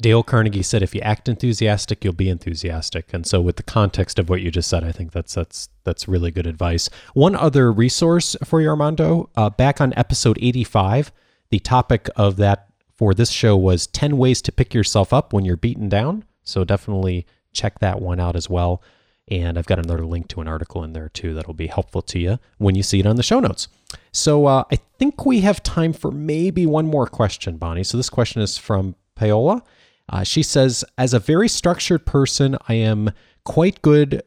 Dale 0.00 0.22
Carnegie 0.22 0.62
said, 0.62 0.82
"If 0.82 0.94
you 0.94 1.00
act 1.02 1.28
enthusiastic, 1.28 2.02
you'll 2.02 2.14
be 2.14 2.28
enthusiastic." 2.28 3.12
And 3.12 3.26
so, 3.26 3.40
with 3.40 3.56
the 3.56 3.62
context 3.62 4.18
of 4.18 4.28
what 4.28 4.40
you 4.40 4.50
just 4.50 4.68
said, 4.68 4.82
I 4.82 4.90
think 4.90 5.12
that's 5.12 5.34
that's 5.34 5.68
that's 5.84 6.08
really 6.08 6.30
good 6.30 6.46
advice. 6.46 6.88
One 7.12 7.36
other 7.36 7.70
resource 7.70 8.34
for 8.42 8.60
you, 8.60 8.70
Armando, 8.70 9.30
uh, 9.36 9.50
back 9.50 9.80
on 9.80 9.92
episode 9.96 10.38
eighty-five, 10.40 11.12
the 11.50 11.60
topic 11.60 12.08
of 12.16 12.36
that 12.38 12.68
for 12.96 13.14
this 13.14 13.30
show 13.30 13.56
was 13.56 13.86
ten 13.86 14.16
ways 14.16 14.40
to 14.42 14.52
pick 14.52 14.74
yourself 14.74 15.12
up 15.12 15.32
when 15.32 15.44
you're 15.44 15.56
beaten 15.56 15.88
down. 15.88 16.24
So 16.42 16.64
definitely 16.64 17.26
check 17.52 17.78
that 17.78 18.00
one 18.00 18.20
out 18.20 18.36
as 18.36 18.50
well. 18.50 18.82
And 19.28 19.56
I've 19.56 19.66
got 19.66 19.78
another 19.78 20.04
link 20.04 20.28
to 20.28 20.42
an 20.42 20.48
article 20.48 20.84
in 20.84 20.92
there 20.92 21.08
too 21.08 21.32
that'll 21.32 21.54
be 21.54 21.68
helpful 21.68 22.02
to 22.02 22.18
you 22.18 22.38
when 22.58 22.74
you 22.74 22.82
see 22.82 23.00
it 23.00 23.06
on 23.06 23.16
the 23.16 23.22
show 23.22 23.40
notes. 23.40 23.68
So 24.12 24.44
uh, 24.46 24.64
I 24.70 24.76
think 24.98 25.24
we 25.24 25.40
have 25.40 25.62
time 25.62 25.92
for 25.94 26.10
maybe 26.10 26.66
one 26.66 26.86
more 26.86 27.06
question, 27.06 27.56
Bonnie. 27.56 27.84
So 27.84 27.96
this 27.96 28.10
question 28.10 28.42
is 28.42 28.58
from 28.58 28.96
Paola. 29.14 29.62
Uh, 30.10 30.24
she 30.24 30.42
says, 30.42 30.84
as 30.98 31.14
a 31.14 31.18
very 31.18 31.48
structured 31.48 32.04
person, 32.04 32.58
I 32.68 32.74
am 32.74 33.12
quite 33.44 33.80
good, 33.80 34.22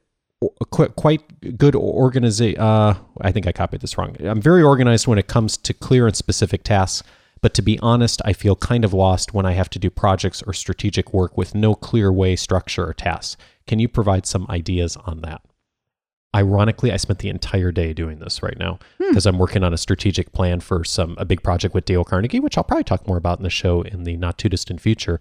quite, 0.72 0.96
quite 0.96 1.58
good 1.60 1.76
organization. 1.76 2.60
Uh, 2.60 2.96
I 3.22 3.32
think 3.32 3.46
I 3.46 3.52
copied 3.52 3.82
this 3.82 3.98
wrong. 4.00 4.16
I'm 4.20 4.42
very 4.42 4.64
organized 4.64 5.06
when 5.06 5.20
it 5.20 5.28
comes 5.28 5.58
to 5.58 5.74
clear 5.76 6.08
and 6.08 6.16
specific 6.16 6.64
tasks. 6.64 7.08
But 7.42 7.54
to 7.56 7.62
be 7.62 7.80
honest, 7.80 8.22
I 8.26 8.34
feel 8.34 8.56
kind 8.56 8.84
of 8.84 8.94
lost 8.94 9.34
when 9.34 9.46
I 9.46 9.54
have 9.54 9.70
to 9.72 9.80
do 9.80 9.90
projects 9.90 10.42
or 10.44 10.54
strategic 10.54 11.14
work 11.14 11.38
with 11.38 11.56
no 11.56 11.76
clear 11.76 12.12
way, 12.12 12.36
structure, 12.36 12.88
or 12.88 12.94
tasks. 12.94 13.38
Can 13.66 13.80
you 13.80 13.88
provide 13.88 14.26
some 14.26 14.46
ideas 14.50 14.98
on 15.06 15.22
that? 15.22 15.42
Ironically, 16.36 16.92
I 16.92 16.98
spent 16.98 17.20
the 17.20 17.30
entire 17.30 17.72
day 17.72 17.94
doing 17.94 18.20
this 18.20 18.44
right 18.44 18.58
now 18.60 18.80
because 19.00 19.24
hmm. 19.24 19.30
I'm 19.30 19.40
working 19.40 19.64
on 19.64 19.74
a 19.74 19.78
strategic 19.78 20.34
plan 20.34 20.60
for 20.60 20.84
some 20.84 21.16
a 21.18 21.26
big 21.26 21.42
project 21.42 21.74
with 21.74 21.86
Dale 21.86 22.04
Carnegie, 22.04 22.40
which 22.40 22.58
I'll 22.58 22.64
probably 22.64 22.84
talk 22.84 23.08
more 23.08 23.18
about 23.18 23.40
in 23.40 23.44
the 23.44 23.50
show 23.50 23.82
in 23.82 24.04
the 24.04 24.18
not 24.18 24.38
too 24.38 24.50
distant 24.50 24.82
future. 24.82 25.20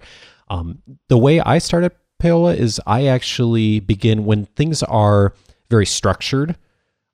Um, 0.48 0.82
the 1.08 1.18
way 1.18 1.40
I 1.40 1.58
started 1.58 1.92
Paola 2.18 2.54
is 2.54 2.80
I 2.86 3.06
actually 3.06 3.80
begin 3.80 4.24
when 4.24 4.46
things 4.46 4.82
are 4.82 5.34
very 5.70 5.86
structured. 5.86 6.56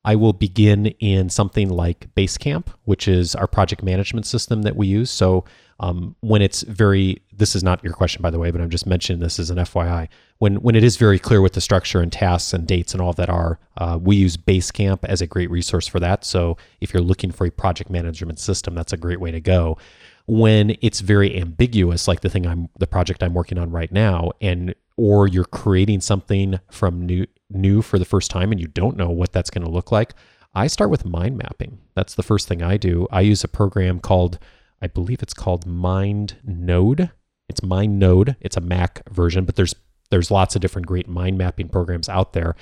I 0.05 0.17
will 0.17 0.33
begin 0.33 0.87
in 0.87 1.31
something 1.31 1.69
like 1.69 2.13
Basecamp, 2.17 2.67
which 2.85 3.07
is 3.07 3.35
our 3.35 3.47
project 3.47 3.83
management 3.83 4.27
system 4.27 4.63
that 4.63 4.75
we 4.75 4.89
use. 4.89 5.11
So 5.11 5.45
um, 5.79 6.17
when 6.21 6.43
it's 6.43 6.63
very, 6.63 7.23
this 7.33 7.55
is 7.55 7.63
not 7.63 7.83
your 7.85 7.93
question 7.93 8.21
by 8.21 8.31
the 8.31 8.39
way, 8.39 8.51
but 8.51 8.61
I'm 8.61 8.71
just 8.71 8.87
mentioning 8.87 9.21
this 9.21 9.39
as 9.39 9.51
an 9.51 9.59
FYI. 9.59 10.09
When 10.39 10.57
when 10.57 10.75
it 10.75 10.83
is 10.83 10.97
very 10.97 11.21
clear 11.21 11.41
what 11.41 11.53
the 11.53 11.61
structure 11.61 12.01
and 12.01 12.11
tasks 12.11 12.53
and 12.53 12.67
dates 12.67 12.95
and 12.95 13.01
all 13.01 13.13
that 13.13 13.31
are, 13.31 13.61
uh, 13.77 13.99
we 14.01 14.17
use 14.17 14.37
Basecamp 14.37 15.05
as 15.05 15.21
a 15.21 15.27
great 15.27 15.51
resource 15.51 15.87
for 15.87 16.01
that. 16.01 16.25
So 16.25 16.57
if 16.81 16.93
you're 16.93 17.03
looking 17.03 17.31
for 17.31 17.47
a 17.47 17.51
project 17.51 17.91
management 17.91 18.41
system, 18.41 18.75
that's 18.75 18.93
a 18.93 18.97
great 18.97 19.21
way 19.21 19.31
to 19.31 19.41
go 19.41 19.79
when 20.27 20.77
it's 20.81 21.01
very 21.01 21.37
ambiguous 21.37 22.07
like 22.07 22.21
the 22.21 22.29
thing 22.29 22.47
I'm 22.47 22.69
the 22.79 22.87
project 22.87 23.23
I'm 23.23 23.35
working 23.35 23.59
on 23.59 23.71
right 23.71 23.91
now 23.91 24.31
and 24.41 24.75
or 24.97 25.27
you're 25.27 25.45
creating 25.45 26.01
something 26.01 26.61
from 26.71 27.07
new 27.07 27.27
new 27.55 27.83
for 27.83 27.99
the 27.99 28.05
first 28.05 28.31
time 28.31 28.51
and 28.51 28.61
you 28.61 28.67
don't 28.67 28.97
know 28.97 29.11
what 29.11 29.33
that's 29.33 29.51
going 29.51 29.65
to 29.65 29.71
look 29.71 29.93
like 29.93 30.15
I 30.55 30.67
start 30.67 30.91
with 30.91 31.07
mind 31.07 31.39
mapping. 31.39 31.79
That's 31.95 32.15
the 32.15 32.23
first 32.23 32.47
thing 32.47 32.63
I 32.63 32.77
do. 32.77 33.07
I 33.11 33.23
use 33.23 33.43
a 33.43 33.49
program 33.49 34.01
called 34.01 34.39
I 34.81 34.89
believe 34.89 35.23
it's 35.23 35.35
called 35.35 35.65
Mind 35.65 36.37
Node. 36.45 37.11
It's 37.49 37.63
Mind 37.63 37.99
Node. 37.99 38.37
It's 38.41 38.57
a 38.57 38.61
Mac 38.61 39.09
version 39.09 39.45
but 39.45 39.57
there's 39.57 39.75
there's 40.11 40.31
lots 40.31 40.55
of 40.55 40.61
different 40.61 40.87
great 40.87 41.09
mind 41.09 41.39
mapping 41.39 41.69
programs 41.69 42.09
out 42.09 42.35
there. 42.35 42.55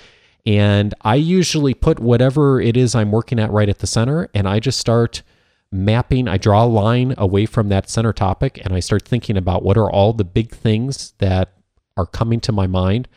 And 0.47 0.95
I 1.03 1.17
usually 1.17 1.75
put 1.75 1.99
whatever 1.99 2.61
it 2.61 2.77
is 2.77 2.95
I'm 2.95 3.11
working 3.11 3.41
at 3.41 3.51
right 3.51 3.69
at 3.69 3.81
the 3.81 3.87
center 3.89 4.29
and 4.35 4.49
I 4.49 4.61
just 4.61 4.79
start 4.79 5.23
mapping, 5.73 6.29
I 6.29 6.37
draw 6.37 6.65
a 6.65 6.67
line 6.67 7.15
away 7.19 7.47
from 7.47 7.69
that 7.69 7.91
center 7.91 8.13
topic 8.13 8.61
and 8.65 8.73
I 8.73 8.81
start 8.81 9.07
thinking 9.07 9.37
about 9.37 9.65
what 9.65 9.77
are 9.77 9.91
all 9.91 10.13
the 10.13 10.25
big 10.25 10.53
things 10.53 11.13
that 11.19 11.55
are 11.97 12.07
coming 12.07 12.41
to 12.41 12.53
my 12.53 12.69
mind 12.69 13.09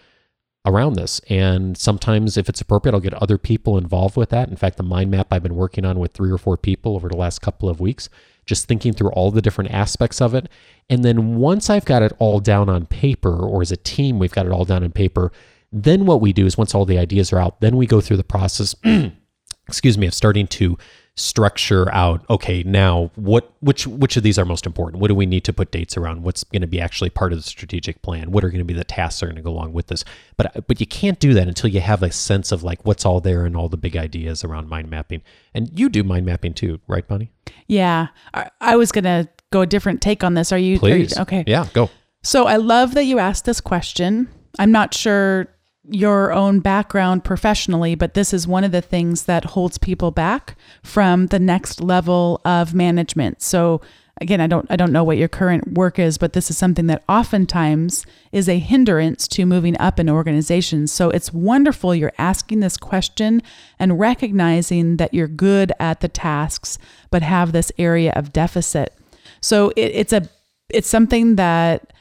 around 0.66 0.94
this. 0.94 1.20
And 1.30 1.78
sometimes, 1.78 2.38
if 2.38 2.48
it's 2.48 2.62
appropriate, 2.62 2.94
I'll 2.94 3.02
get 3.02 3.14
other 3.16 3.38
people 3.38 3.78
involved 3.78 4.16
with 4.16 4.30
that. 4.30 4.50
In 4.50 4.56
fact, 4.56 4.78
the 4.78 4.84
mind 4.84 5.12
map 5.12 5.28
I've 5.32 5.44
been 5.44 5.56
working 5.56 5.86
on 5.86 6.00
with 6.00 6.14
three 6.14 6.32
or 6.32 6.38
four 6.38 6.58
people 6.58 6.96
over 6.96 7.10
the 7.10 7.18
last 7.18 7.42
couple 7.42 7.70
of 7.70 7.80
weeks, 7.80 8.10
just 8.46 8.68
thinking 8.68 8.94
through 8.94 9.10
all 9.12 9.32
the 9.32 9.42
different 9.42 9.72
aspects 9.72 10.22
of 10.22 10.34
it. 10.34 10.48
And 10.90 11.04
then 11.04 11.36
once 11.36 11.70
I've 11.70 11.86
got 11.86 12.02
it 12.02 12.14
all 12.20 12.40
down 12.40 12.70
on 12.70 12.86
paper, 12.86 13.36
or 13.36 13.62
as 13.62 13.72
a 13.72 13.78
team, 13.78 14.20
we've 14.20 14.32
got 14.32 14.46
it 14.46 14.52
all 14.52 14.66
down 14.66 14.84
on 14.84 14.92
paper, 14.92 15.32
then 15.72 16.06
what 16.06 16.22
we 16.22 16.34
do 16.34 16.46
is 16.46 16.58
once 16.58 16.76
all 16.76 16.86
the 16.86 17.00
ideas 17.00 17.34
are 17.34 17.40
out, 17.40 17.60
then 17.60 17.76
we 17.76 17.88
go 17.88 18.00
through 18.00 18.18
the 18.18 18.24
process, 18.24 18.76
excuse 19.68 19.98
me, 19.98 20.08
of 20.08 20.14
starting 20.14 20.48
to 20.48 20.78
structure 21.16 21.94
out 21.94 22.26
okay 22.28 22.64
now 22.64 23.12
what 23.14 23.54
which 23.60 23.86
which 23.86 24.18
of 24.18 24.24
these 24.24 24.40
are 24.40 24.46
most 24.46 24.66
important? 24.66 25.00
What 25.00 25.10
do 25.10 25.16
we 25.16 25.28
need 25.28 25.44
to 25.46 25.54
put 25.54 25.72
dates 25.72 25.96
around? 25.96 26.24
What's 26.24 26.44
going 26.44 26.62
to 26.62 26.68
be 26.68 26.82
actually 26.82 27.12
part 27.12 27.32
of 27.32 27.40
the 27.40 27.44
strategic 27.44 28.02
plan? 28.02 28.32
What 28.32 28.44
are 28.44 28.50
going 28.50 28.60
to 28.60 28.66
be 28.66 28.74
the 28.74 28.84
tasks 28.84 29.20
that 29.20 29.28
are 29.28 29.30
going 29.30 29.36
to 29.38 29.44
go 29.44 29.52
along 29.52 29.74
with 29.74 29.88
this? 29.88 30.04
But 30.38 30.68
but 30.68 30.80
you 30.80 30.88
can't 30.88 31.20
do 31.20 31.34
that 31.36 31.48
until 31.48 31.70
you 31.70 31.82
have 31.82 32.02
a 32.02 32.12
sense 32.12 32.52
of 32.52 32.64
like 32.64 32.84
what's 32.86 33.06
all 33.06 33.22
there 33.22 33.46
and 33.46 33.56
all 33.56 33.70
the 33.70 33.78
big 33.78 33.96
ideas 33.96 34.44
around 34.44 34.70
mind 34.70 34.90
mapping. 34.90 35.22
And 35.54 35.70
you 35.78 35.88
do 35.88 36.04
mind 36.04 36.26
mapping 36.26 36.54
too 36.54 36.80
right 36.88 37.08
bonnie? 37.08 37.32
Yeah. 37.68 38.08
I, 38.34 38.50
I 38.60 38.76
was 38.76 38.92
going 38.92 39.04
to 39.04 39.30
go 39.52 39.62
a 39.62 39.68
different 39.68 40.02
take 40.02 40.24
on 40.24 40.34
this. 40.34 40.52
Are 40.52 40.58
you, 40.58 40.80
please 40.80 41.14
are 41.14 41.20
you, 41.20 41.22
okay? 41.22 41.44
Yeah 41.46 41.68
go. 41.74 41.90
So 42.24 42.48
i 42.48 42.56
love 42.56 42.96
that 42.96 43.04
you 43.04 43.20
asked 43.20 43.46
this 43.46 43.62
question. 43.62 44.30
I'm 44.58 44.72
not 44.72 44.94
sure 44.94 45.48
your 45.90 46.32
own 46.32 46.60
background 46.60 47.24
professionally, 47.24 47.96
but 47.96 48.14
this 48.14 48.34
is 48.34 48.48
one 48.48 48.64
of 48.64 48.72
the 48.72 48.82
things 48.82 49.24
that 49.24 49.46
holds 49.46 49.78
people 49.78 50.12
back 50.12 50.56
from 50.82 51.28
the 51.28 51.40
next 51.40 51.82
level 51.82 52.42
of 52.46 52.74
management. 52.74 53.42
So 53.42 53.82
again, 54.22 54.40
I 54.40 54.48
don't 54.48 54.66
I 54.70 54.76
don't 54.76 54.92
know 54.92 55.04
what 55.04 55.18
your 55.18 55.28
current 55.28 55.74
work 55.74 56.00
is, 56.00 56.18
but 56.18 56.34
this 56.34 56.50
is 56.50 56.58
something 56.58 56.88
that 56.88 57.04
oftentimes 57.10 58.06
is 58.32 58.48
a 58.48 58.60
hindrance 58.60 59.28
to 59.30 59.46
moving 59.46 59.78
up 59.80 60.00
in 60.00 60.10
organizations. 60.10 60.92
So 60.92 61.10
it's 61.10 61.34
wonderful 61.34 61.94
you're 61.94 62.14
asking 62.18 62.62
this 62.62 62.78
question 62.78 63.42
and 63.78 64.00
recognizing 64.00 64.98
that 64.98 65.14
you're 65.14 65.28
good 65.28 65.74
at 65.80 66.00
the 66.00 66.08
tasks 66.08 66.78
but 67.10 67.22
have 67.22 67.52
this 67.52 67.72
area 67.78 68.14
of 68.16 68.34
deficit. 68.34 68.94
So 69.42 69.70
it, 69.76 69.92
it's 69.94 70.14
a 70.14 70.30
it's 70.70 70.90
something 70.90 71.36
that 71.36 71.93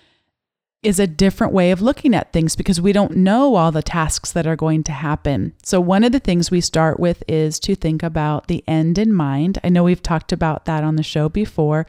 is 0.83 0.99
a 0.99 1.07
different 1.07 1.53
way 1.53 1.71
of 1.71 1.81
looking 1.81 2.15
at 2.15 2.33
things 2.33 2.57
because 2.57 2.81
we 2.81 2.93
don't 2.93 3.17
know 3.17 3.55
all 3.55 3.71
the 3.71 3.83
tasks 3.83 4.33
that 4.33 4.47
are 4.47 4.57
going 4.57 4.83
to 4.83 4.93
happen. 4.93 5.53
So, 5.63 5.81
one 5.81 6.03
of 6.03 6.13
the 6.13 6.19
things 6.19 6.51
we 6.51 6.61
start 6.61 6.99
with 6.99 7.23
is 7.29 7.61
to 7.61 7.75
think 7.75 8.03
about 8.03 8.49
the 8.49 8.65
end 8.67 8.99
in 8.99 9.13
mind. 9.13 9.59
I 9.63 9.69
know 9.69 9.85
we've 9.85 10.03
talked 10.03 10.33
about 10.33 10.65
that 10.65 10.83
on 10.83 10.97
the 10.97 11.03
show 11.03 11.29
before. 11.29 11.87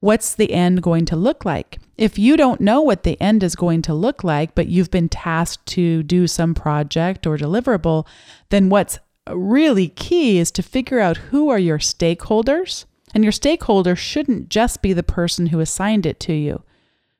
What's 0.00 0.34
the 0.34 0.52
end 0.52 0.82
going 0.82 1.04
to 1.06 1.16
look 1.16 1.44
like? 1.44 1.78
If 1.96 2.18
you 2.18 2.36
don't 2.36 2.60
know 2.60 2.80
what 2.80 3.04
the 3.04 3.20
end 3.20 3.42
is 3.42 3.56
going 3.56 3.82
to 3.82 3.94
look 3.94 4.24
like, 4.24 4.54
but 4.54 4.68
you've 4.68 4.90
been 4.90 5.08
tasked 5.08 5.66
to 5.68 6.02
do 6.02 6.26
some 6.26 6.54
project 6.54 7.26
or 7.26 7.38
deliverable, 7.38 8.06
then 8.50 8.68
what's 8.68 8.98
really 9.30 9.88
key 9.88 10.38
is 10.38 10.50
to 10.52 10.62
figure 10.62 11.00
out 11.00 11.16
who 11.16 11.48
are 11.48 11.58
your 11.58 11.78
stakeholders. 11.78 12.84
And 13.14 13.22
your 13.22 13.32
stakeholder 13.32 13.94
shouldn't 13.94 14.48
just 14.48 14.82
be 14.82 14.92
the 14.92 15.02
person 15.02 15.46
who 15.46 15.60
assigned 15.60 16.04
it 16.04 16.18
to 16.20 16.32
you. 16.32 16.64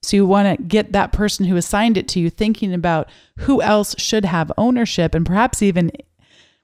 So 0.05 0.17
you 0.17 0.27
want 0.27 0.59
to 0.59 0.62
get 0.62 0.93
that 0.93 1.12
person 1.12 1.47
who 1.47 1.57
assigned 1.57 1.97
it 1.97 2.09
to 2.09 2.21
you 2.21 2.31
thinking 2.31 2.73
about 2.73 3.09
who 3.38 3.62
else 3.62 3.95
should 3.99 4.25
have 4.25 4.53
ownership 4.57 5.14
and 5.14 5.25
perhaps 5.27 5.62
even 5.62 5.90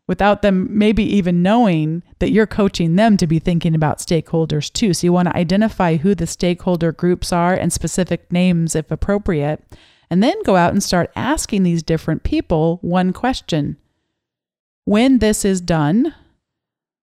without 0.06 0.42
them 0.42 0.66
maybe 0.76 1.04
even 1.04 1.40
knowing 1.40 2.02
that 2.18 2.32
you're 2.32 2.46
coaching 2.46 2.96
them 2.96 3.16
to 3.16 3.28
be 3.28 3.38
thinking 3.38 3.76
about 3.76 3.98
stakeholders 3.98 4.72
too. 4.72 4.92
So 4.92 5.06
you 5.06 5.12
want 5.12 5.28
to 5.28 5.36
identify 5.36 5.96
who 5.96 6.16
the 6.16 6.26
stakeholder 6.26 6.90
groups 6.90 7.32
are 7.32 7.54
and 7.54 7.72
specific 7.72 8.32
names 8.32 8.74
if 8.74 8.90
appropriate. 8.90 9.62
And 10.10 10.20
then 10.20 10.42
go 10.42 10.56
out 10.56 10.72
and 10.72 10.82
start 10.82 11.12
asking 11.14 11.62
these 11.62 11.84
different 11.84 12.24
people 12.24 12.78
one 12.82 13.12
question. 13.12 13.76
When 14.84 15.18
this 15.18 15.44
is 15.44 15.60
done, 15.60 16.12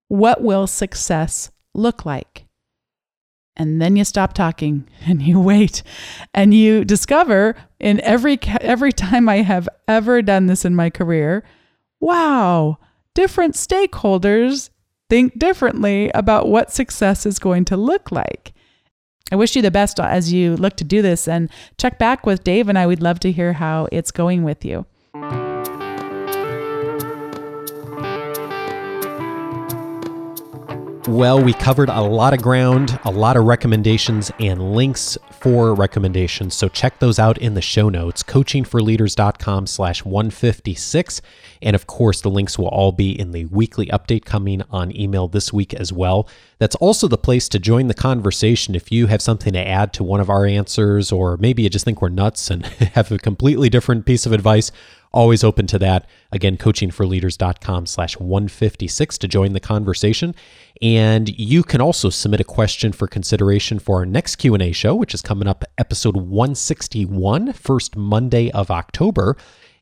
what 0.09 0.43
will 0.43 0.67
success 0.67 1.49
look 1.73 2.05
like? 2.05 2.46
And 3.57 3.81
then 3.81 3.95
you 3.95 4.05
stop 4.05 4.33
talking 4.33 4.87
and 5.05 5.21
you 5.21 5.39
wait. 5.39 5.83
And 6.33 6.53
you 6.53 6.85
discover 6.85 7.55
in 7.79 7.99
every 8.01 8.39
every 8.61 8.93
time 8.93 9.27
I 9.27 9.41
have 9.41 9.67
ever 9.87 10.21
done 10.21 10.47
this 10.47 10.65
in 10.65 10.75
my 10.75 10.89
career 10.89 11.43
wow 11.99 12.77
different 13.17 13.55
stakeholders 13.55 14.69
think 15.09 15.39
differently 15.39 16.11
about 16.13 16.47
what 16.47 16.71
success 16.71 17.25
is 17.25 17.39
going 17.39 17.65
to 17.65 17.75
look 17.75 18.11
like. 18.11 18.53
I 19.31 19.35
wish 19.35 19.55
you 19.55 19.63
the 19.63 19.71
best 19.71 19.99
as 19.99 20.31
you 20.31 20.55
look 20.55 20.75
to 20.77 20.83
do 20.83 21.01
this. 21.01 21.27
And 21.27 21.49
check 21.77 21.97
back 21.97 22.27
with 22.27 22.43
Dave 22.43 22.69
and 22.69 22.77
I. 22.77 22.85
We'd 22.85 23.01
love 23.01 23.19
to 23.21 23.31
hear 23.31 23.53
how 23.53 23.87
it's 23.91 24.11
going 24.11 24.43
with 24.43 24.63
you. 24.63 24.85
Well, 31.07 31.41
we 31.41 31.53
covered 31.53 31.87
a 31.87 32.01
lot 32.01 32.33
of 32.33 32.41
ground, 32.41 32.99
a 33.05 33.11
lot 33.11 33.37
of 33.37 33.45
recommendations 33.45 34.29
and 34.41 34.73
links 34.73 35.17
for 35.39 35.73
recommendations. 35.73 36.53
So 36.53 36.67
check 36.67 36.99
those 36.99 37.17
out 37.17 37.37
in 37.37 37.53
the 37.53 37.61
show 37.61 37.87
notes, 37.87 38.23
coachingforleaders.com 38.23 39.67
slash 39.67 40.03
156. 40.03 41.21
And 41.61 41.77
of 41.77 41.87
course, 41.87 42.19
the 42.19 42.29
links 42.29 42.59
will 42.59 42.67
all 42.67 42.91
be 42.91 43.17
in 43.17 43.31
the 43.31 43.45
weekly 43.45 43.85
update 43.85 44.25
coming 44.25 44.63
on 44.69 44.93
email 44.93 45.29
this 45.29 45.53
week 45.53 45.73
as 45.73 45.93
well. 45.93 46.27
That's 46.59 46.75
also 46.75 47.07
the 47.07 47.17
place 47.17 47.47
to 47.49 47.59
join 47.59 47.87
the 47.87 47.93
conversation 47.93 48.75
if 48.75 48.91
you 48.91 49.07
have 49.07 49.21
something 49.21 49.53
to 49.53 49.65
add 49.65 49.93
to 49.93 50.03
one 50.03 50.19
of 50.19 50.29
our 50.29 50.45
answers, 50.45 51.11
or 51.11 51.37
maybe 51.37 51.63
you 51.63 51.69
just 51.69 51.85
think 51.85 52.01
we're 52.01 52.09
nuts 52.09 52.51
and 52.51 52.65
have 52.95 53.13
a 53.13 53.17
completely 53.17 53.69
different 53.69 54.05
piece 54.05 54.25
of 54.25 54.33
advice 54.33 54.73
always 55.11 55.43
open 55.43 55.67
to 55.67 55.79
that 55.79 56.07
again 56.31 56.57
coachingforleaders.com 56.57 57.85
slash 57.85 58.17
156 58.17 59.17
to 59.17 59.27
join 59.27 59.53
the 59.53 59.59
conversation 59.59 60.35
and 60.81 61.29
you 61.37 61.63
can 61.63 61.81
also 61.81 62.09
submit 62.09 62.39
a 62.39 62.43
question 62.43 62.91
for 62.91 63.07
consideration 63.07 63.79
for 63.79 63.97
our 63.97 64.05
next 64.05 64.35
q&a 64.37 64.71
show 64.71 64.95
which 64.95 65.13
is 65.13 65.21
coming 65.21 65.47
up 65.47 65.63
episode 65.77 66.15
161 66.17 67.53
first 67.53 67.95
monday 67.95 68.51
of 68.51 68.69
october 68.69 69.37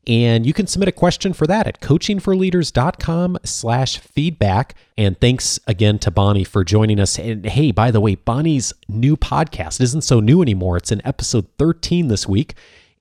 and 0.06 0.46
you 0.46 0.52
can 0.52 0.68
submit 0.68 0.88
a 0.88 0.92
question 0.92 1.32
for 1.32 1.46
that 1.48 1.66
at 1.66 1.80
coachingforleaders.com 1.80 3.38
slash 3.44 3.98
feedback. 3.98 4.76
And 4.96 5.20
thanks 5.20 5.58
again 5.66 5.98
to 6.00 6.12
Bonnie 6.12 6.44
for 6.44 6.62
joining 6.62 7.00
us. 7.00 7.18
And 7.18 7.44
hey, 7.44 7.72
by 7.72 7.90
the 7.90 8.00
way, 8.00 8.14
Bonnie's 8.14 8.72
new 8.88 9.16
podcast 9.16 9.80
isn't 9.80 10.02
so 10.02 10.20
new 10.20 10.42
anymore. 10.42 10.76
It's 10.76 10.92
in 10.92 11.04
episode 11.04 11.48
13 11.58 12.06
this 12.06 12.28
week 12.28 12.54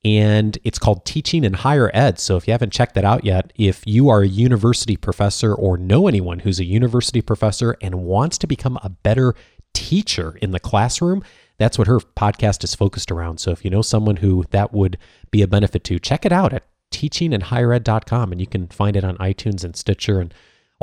and 0.06 0.60
it's 0.64 0.78
called 0.78 1.04
Teaching 1.04 1.44
in 1.44 1.54
Higher 1.54 1.90
Ed. 1.92 2.20
So 2.20 2.38
if 2.38 2.48
you 2.48 2.52
haven't 2.52 2.72
checked 2.72 2.94
that 2.94 3.04
out 3.04 3.26
yet, 3.26 3.52
if 3.56 3.82
you 3.88 4.08
are 4.08 4.22
a 4.22 4.28
university 4.28 4.96
professor 4.96 5.52
or 5.52 5.78
know 5.78 6.08
anyone 6.08 6.40
who's 6.40 6.60
a 6.60 6.64
university 6.64 7.24
professor 7.24 7.76
and 7.82 8.04
wants 8.04 8.38
to 8.38 8.48
become 8.48 8.78
a 8.84 8.90
better 8.90 9.34
teacher 9.74 10.38
in 10.44 10.52
the 10.52 10.60
classroom, 10.60 11.24
that's 11.58 11.80
what 11.80 11.88
her 11.88 12.00
podcast 12.00 12.64
is 12.64 12.76
focused 12.76 13.12
around. 13.12 13.40
So 13.40 13.50
if 13.50 13.66
you 13.66 13.72
know 13.72 13.82
someone 13.82 14.18
who 14.18 14.46
that 14.52 14.72
would 14.72 15.00
be 15.32 15.42
a 15.42 15.48
benefit 15.48 15.84
to, 15.86 15.98
check 15.98 16.24
it 16.24 16.32
out 16.32 16.54
at 16.54 16.68
teachinginhighered.com 16.92 18.32
and 18.32 18.40
you 18.40 18.48
can 18.48 18.68
find 18.68 18.96
it 18.96 19.04
on 19.04 19.18
iTunes 19.18 19.64
and 19.64 19.76
Stitcher 19.76 20.20
and 20.20 20.32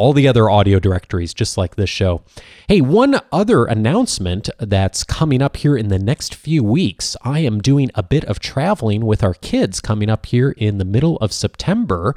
all 0.02 0.12
the 0.12 0.26
other 0.26 0.50
audio 0.50 0.80
directories, 0.80 1.32
just 1.32 1.56
like 1.56 1.76
this 1.76 1.88
show. 1.88 2.22
Hey, 2.66 2.80
one 2.80 3.20
other 3.30 3.66
announcement 3.66 4.50
that's 4.58 5.04
coming 5.04 5.40
up 5.40 5.56
here 5.56 5.76
in 5.76 5.90
the 5.90 5.98
next 6.00 6.34
few 6.34 6.64
weeks. 6.64 7.16
I 7.22 7.38
am 7.38 7.60
doing 7.60 7.88
a 7.94 8.02
bit 8.02 8.24
of 8.24 8.40
traveling 8.40 9.06
with 9.06 9.22
our 9.22 9.34
kids 9.34 9.80
coming 9.80 10.10
up 10.10 10.26
here 10.26 10.50
in 10.56 10.78
the 10.78 10.84
middle 10.84 11.18
of 11.18 11.32
September. 11.32 12.16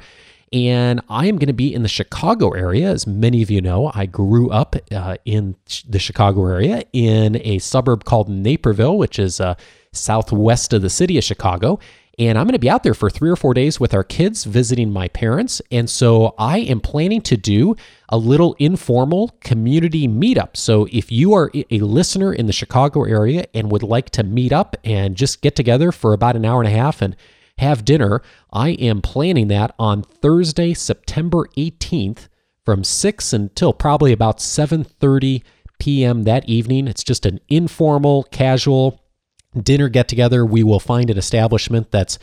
And 0.52 1.00
I 1.08 1.26
am 1.26 1.36
going 1.36 1.46
to 1.46 1.52
be 1.52 1.72
in 1.72 1.84
the 1.84 1.88
Chicago 1.88 2.50
area. 2.50 2.90
As 2.90 3.06
many 3.06 3.40
of 3.40 3.52
you 3.52 3.60
know, 3.60 3.92
I 3.94 4.06
grew 4.06 4.50
up 4.50 4.74
uh, 4.90 5.18
in 5.24 5.54
the 5.88 6.00
Chicago 6.00 6.44
area 6.44 6.82
in 6.92 7.40
a 7.44 7.60
suburb 7.60 8.04
called 8.04 8.28
Naperville, 8.28 8.98
which 8.98 9.20
is 9.20 9.40
uh, 9.40 9.54
southwest 9.92 10.72
of 10.72 10.82
the 10.82 10.90
city 10.90 11.18
of 11.18 11.24
Chicago. 11.24 11.78
And 12.18 12.38
I'm 12.38 12.46
going 12.46 12.54
to 12.54 12.58
be 12.58 12.70
out 12.70 12.82
there 12.82 12.94
for 12.94 13.10
three 13.10 13.28
or 13.28 13.36
four 13.36 13.52
days 13.52 13.78
with 13.78 13.92
our 13.92 14.04
kids 14.04 14.44
visiting 14.44 14.90
my 14.90 15.08
parents. 15.08 15.60
And 15.70 15.88
so 15.90 16.34
I 16.38 16.60
am 16.60 16.80
planning 16.80 17.20
to 17.22 17.36
do 17.36 17.76
a 18.08 18.16
little 18.16 18.56
informal 18.58 19.36
community 19.40 20.08
meetup. 20.08 20.56
So 20.56 20.88
if 20.90 21.12
you 21.12 21.34
are 21.34 21.50
a 21.70 21.78
listener 21.80 22.32
in 22.32 22.46
the 22.46 22.54
Chicago 22.54 23.04
area 23.04 23.44
and 23.52 23.70
would 23.70 23.82
like 23.82 24.08
to 24.10 24.22
meet 24.22 24.50
up 24.50 24.78
and 24.82 25.14
just 25.14 25.42
get 25.42 25.54
together 25.54 25.92
for 25.92 26.14
about 26.14 26.36
an 26.36 26.46
hour 26.46 26.62
and 26.62 26.72
a 26.72 26.76
half 26.76 27.02
and 27.02 27.14
have 27.58 27.84
dinner, 27.84 28.22
I 28.50 28.70
am 28.70 29.02
planning 29.02 29.48
that 29.48 29.74
on 29.78 30.02
Thursday, 30.02 30.72
September 30.72 31.46
18th 31.58 32.28
from 32.64 32.82
6 32.82 33.32
until 33.34 33.72
probably 33.74 34.12
about 34.12 34.38
7:30 34.38 35.42
p.m. 35.78 36.22
that 36.22 36.48
evening. 36.48 36.88
It's 36.88 37.04
just 37.04 37.26
an 37.26 37.40
informal, 37.48 38.24
casual 38.24 39.00
dinner 39.62 39.88
get 39.88 40.08
together, 40.08 40.44
we 40.44 40.62
will 40.62 40.80
find 40.80 41.10
an 41.10 41.18
establishment 41.18 41.90
that's 41.90 42.18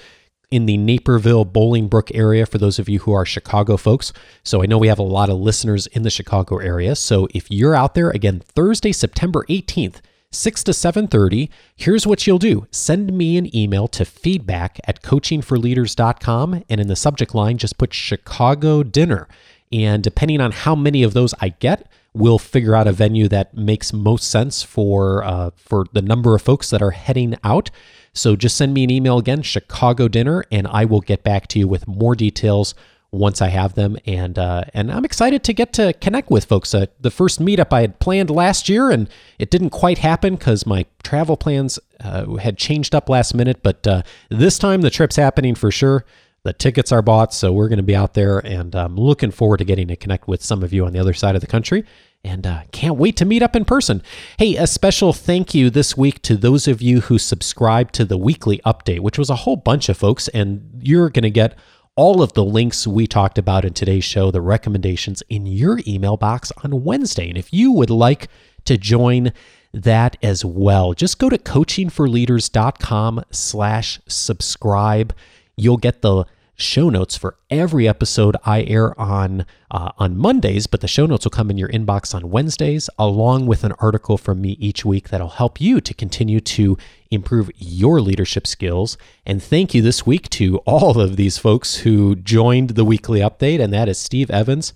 in 0.52 0.68
the 0.68 0.78
Naperville 0.78 1.46
Bolingbrook 1.46 2.12
area 2.14 2.46
for 2.46 2.60
those 2.60 2.78
of 2.78 2.88
you 2.88 3.00
who 3.00 3.12
are 3.12 3.26
Chicago 3.26 3.76
folks. 3.76 4.14
So 4.44 4.62
I 4.62 4.68
know 4.68 4.78
we 4.78 4.88
have 4.88 5.00
a 5.00 5.04
lot 5.04 5.30
of 5.30 5.40
listeners 5.40 5.88
in 5.88 6.04
the 6.04 6.12
Chicago 6.12 6.58
area. 6.58 6.96
So 6.96 7.28
if 7.34 7.50
you're 7.50 7.76
out 7.76 7.96
there 7.96 8.12
again 8.12 8.40
Thursday 8.40 8.92
September 8.92 9.46
18th 9.50 10.02
6 10.30 10.64
to 10.64 10.72
7:30, 10.74 11.50
here's 11.76 12.08
what 12.08 12.26
you'll 12.26 12.40
do. 12.40 12.68
Send 12.72 13.14
me 13.14 13.38
an 13.38 13.56
email 13.56 13.88
to 13.90 14.06
feedback 14.06 14.80
at 14.86 15.02
coachingforleaders.com 15.02 16.64
and 16.70 16.82
in 16.82 16.88
the 16.88 16.96
subject 16.96 17.36
line 17.36 17.58
just 17.58 17.78
put 17.78 17.94
Chicago 17.94 18.84
dinner. 18.84 19.28
And 19.72 20.04
depending 20.04 20.42
on 20.42 20.52
how 20.52 20.76
many 20.76 21.04
of 21.04 21.14
those 21.14 21.34
I 21.40 21.50
get, 21.50 21.88
we'll 22.14 22.40
figure 22.40 22.76
out 22.76 22.88
a 22.88 22.92
venue 22.92 23.28
that 23.28 23.56
makes 23.56 23.92
most 23.92 24.30
sense 24.30 24.64
for 24.64 25.24
uh, 25.24 25.50
for 25.56 25.86
the 25.94 26.02
number 26.02 26.36
of 26.36 26.42
folks 26.42 26.70
that 26.70 26.82
are 26.82 26.92
heading 26.92 27.36
out. 27.44 27.72
So 28.14 28.36
just 28.36 28.56
send 28.56 28.74
me 28.74 28.84
an 28.84 28.92
email 28.92 29.18
again, 29.18 29.42
Chicago 29.42 30.08
dinner, 30.08 30.44
and 30.52 30.68
I 30.68 30.86
will 30.86 31.02
get 31.02 31.24
back 31.24 31.48
to 31.48 31.60
you 31.60 31.68
with 31.68 31.88
more 31.88 32.16
details 32.16 32.76
once 33.12 33.42
I 33.42 33.48
have 33.48 33.76
them. 33.76 33.98
And 34.06 34.38
uh, 34.38 34.66
and 34.74 34.92
I'm 34.92 35.06
excited 35.06 35.44
to 35.46 35.54
get 35.54 35.74
to 35.74 35.94
connect 35.94 36.30
with 36.30 36.46
folks. 36.46 36.74
Uh, 36.74 36.88
the 37.00 37.12
first 37.12 37.40
meetup 37.40 37.74
I 37.74 37.82
had 37.82 38.00
planned 38.00 38.30
last 38.30 38.70
year, 38.70 38.92
and 38.92 39.10
it 39.40 39.50
didn't 39.50 39.72
quite 39.72 40.00
happen 40.00 40.36
because 40.36 40.66
my 40.66 40.86
travel 41.04 41.38
plans 41.38 41.80
uh, 42.04 42.36
had 42.36 42.58
changed 42.58 42.94
up 42.94 43.10
last 43.10 43.34
minute. 43.34 43.62
But 43.64 43.88
uh, 43.88 44.04
this 44.30 44.60
time 44.60 44.82
the 44.82 44.90
trip's 44.90 45.16
happening 45.16 45.56
for 45.56 45.72
sure. 45.72 46.06
The 46.44 46.52
tickets 46.52 46.92
are 46.92 47.02
bought, 47.02 47.34
so 47.34 47.54
we're 47.54 47.70
going 47.70 47.78
to 47.78 47.84
be 47.84 47.96
out 47.96 48.16
there, 48.16 48.40
and 48.40 48.76
I'm 48.76 48.98
looking 48.98 49.32
forward 49.32 49.58
to 49.58 49.64
getting 49.64 49.88
to 49.88 49.96
connect 49.96 50.28
with 50.28 50.44
some 50.44 50.62
of 50.62 50.74
you 50.74 50.86
on 50.86 50.92
the 50.92 51.00
other 51.00 51.14
side 51.14 51.36
of 51.36 51.42
the 51.42 51.48
country. 51.48 51.86
And 52.26 52.46
uh, 52.46 52.64
can't 52.72 52.98
wait 52.98 53.16
to 53.18 53.26
meet 53.26 53.42
up 53.42 53.56
in 53.56 53.64
person. 53.64 54.02
Hey, 54.38 54.58
a 54.58 54.68
special 54.68 55.14
thank 55.14 55.54
you 55.54 55.70
this 55.70 55.96
week 55.96 56.22
to 56.24 56.36
those 56.36 56.68
of 56.68 56.82
you 56.82 57.02
who 57.02 57.18
subscribed 57.18 57.94
to 57.96 58.06
the 58.06 58.18
weekly 58.18 58.60
update, 58.66 59.00
which 59.00 59.18
was 59.18 59.30
a 59.30 59.38
whole 59.38 59.56
bunch 59.56 59.88
of 59.88 59.98
folks, 59.98 60.28
and 60.30 60.82
you're 60.82 61.10
going 61.10 61.24
to 61.24 61.30
get 61.30 61.58
all 61.96 62.22
of 62.22 62.34
the 62.34 62.44
links 62.44 62.88
we 62.88 63.08
talked 63.08 63.38
about 63.38 63.64
in 63.64 63.74
today's 63.74 64.04
show, 64.04 64.32
the 64.32 64.42
recommendations 64.42 65.24
in 65.30 65.46
your 65.46 65.80
email 65.88 66.18
box 66.18 66.52
on 66.64 66.84
Wednesday. 66.84 67.30
And 67.30 67.38
if 67.38 67.54
you 67.54 67.72
would 67.72 67.90
like 67.90 68.28
to 68.66 68.78
join 68.78 69.32
that 69.74 70.18
as 70.22 70.44
well, 70.44 70.94
just 70.94 71.20
go 71.20 71.30
to 71.30 71.38
coachingforleaders.com 71.38 73.24
slash 73.32 74.02
subscribe. 74.08 75.14
You'll 75.56 75.78
get 75.78 76.02
the 76.02 76.26
show 76.56 76.90
notes 76.90 77.18
for 77.18 77.36
every 77.50 77.88
episode 77.88 78.38
I 78.46 78.64
air 78.64 79.00
on 79.00 79.46
uh, 79.72 79.92
on 79.98 80.18
Mondays, 80.18 80.68
but 80.68 80.82
the 80.82 80.88
show 80.88 81.06
notes 81.06 81.26
will 81.26 81.32
come 81.32 81.50
in 81.50 81.58
your 81.58 81.70
inbox 81.70 82.14
on 82.14 82.30
Wednesdays, 82.30 82.90
along 83.00 83.48
with 83.48 83.64
an 83.64 83.74
article 83.80 84.18
from 84.18 84.42
me 84.42 84.52
each 84.60 84.86
week 84.86 85.10
that'll 85.10 85.30
help 85.30 85.60
you 85.60 85.82
to 85.82 85.94
continue 85.94 86.40
to 86.40 86.78
improve 87.10 87.50
your 87.56 88.02
leadership 88.02 88.46
skills. 88.46 88.98
And 89.26 89.42
thank 89.42 89.74
you 89.74 89.82
this 89.82 90.06
week 90.06 90.30
to 90.32 90.58
all 90.60 91.00
of 91.00 91.16
these 91.16 91.38
folks 91.38 91.78
who 91.78 92.16
joined 92.16 92.72
the 92.72 92.86
weekly 92.86 93.20
update, 93.20 93.60
and 93.60 93.74
that 93.74 93.90
is 93.90 93.98
Steve 93.98 94.30
Evans, 94.30 94.74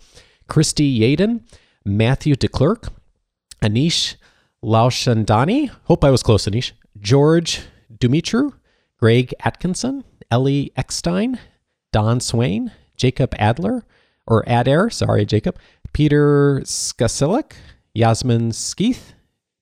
Christy 0.47 0.99
Yaden, 0.99 1.41
Matthew 1.85 2.35
DeClerc, 2.35 2.89
Anish 3.61 4.15
Laushandani. 4.63 5.69
Hope 5.85 6.03
I 6.03 6.11
was 6.11 6.23
close, 6.23 6.45
Anish. 6.45 6.71
George 6.99 7.61
Dumitru, 7.95 8.53
Greg 8.99 9.33
Atkinson, 9.41 10.03
Ellie 10.31 10.71
Eckstein, 10.75 11.39
Don 11.91 12.19
Swain, 12.19 12.71
Jacob 12.95 13.33
Adler, 13.37 13.85
or 14.25 14.43
Adair, 14.47 14.89
sorry, 14.89 15.25
Jacob, 15.25 15.57
Peter 15.93 16.61
Skasilik, 16.63 17.53
Yasmin 17.93 18.51
Skeeth, 18.51 19.13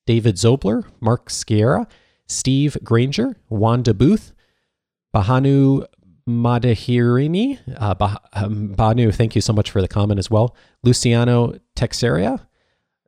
David 0.07 0.36
Zobler, 0.36 0.86
Mark 0.99 1.30
Skiera, 1.30 1.88
Steve 2.28 2.78
Granger, 2.84 3.36
Wanda 3.49 3.93
Booth, 3.93 4.34
Bahanu 5.16 5.86
Madahirini, 6.28 7.59
uh, 7.78 7.93
bah- 7.93 8.18
um, 8.34 8.70
Banu, 8.70 9.11
thank 9.11 9.36
you 9.36 9.41
so 9.41 9.53
much 9.53 9.70
for 9.70 9.82
the 9.82 9.88
comment 9.88 10.18
as 10.20 10.32
well. 10.32 10.55
Luciano 10.84 11.59
Texeria, 11.76 12.39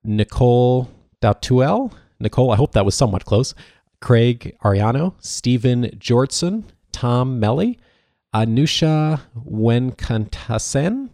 Nicole 0.04 0.90
Dautuel, 1.22 1.92
Nicole, 2.20 2.52
I 2.52 2.56
hope 2.56 2.74
that 2.74 2.86
was 2.86 2.96
somewhat 2.96 3.26
close. 3.26 3.56
Craig 4.02 4.56
Ariano, 4.64 5.16
Stephen 5.20 5.86
Jordson, 5.98 6.64
Tom 6.98 7.40
Melly, 7.40 7.78
Anusha 8.34 9.22
Wenkantasen, 9.48 11.12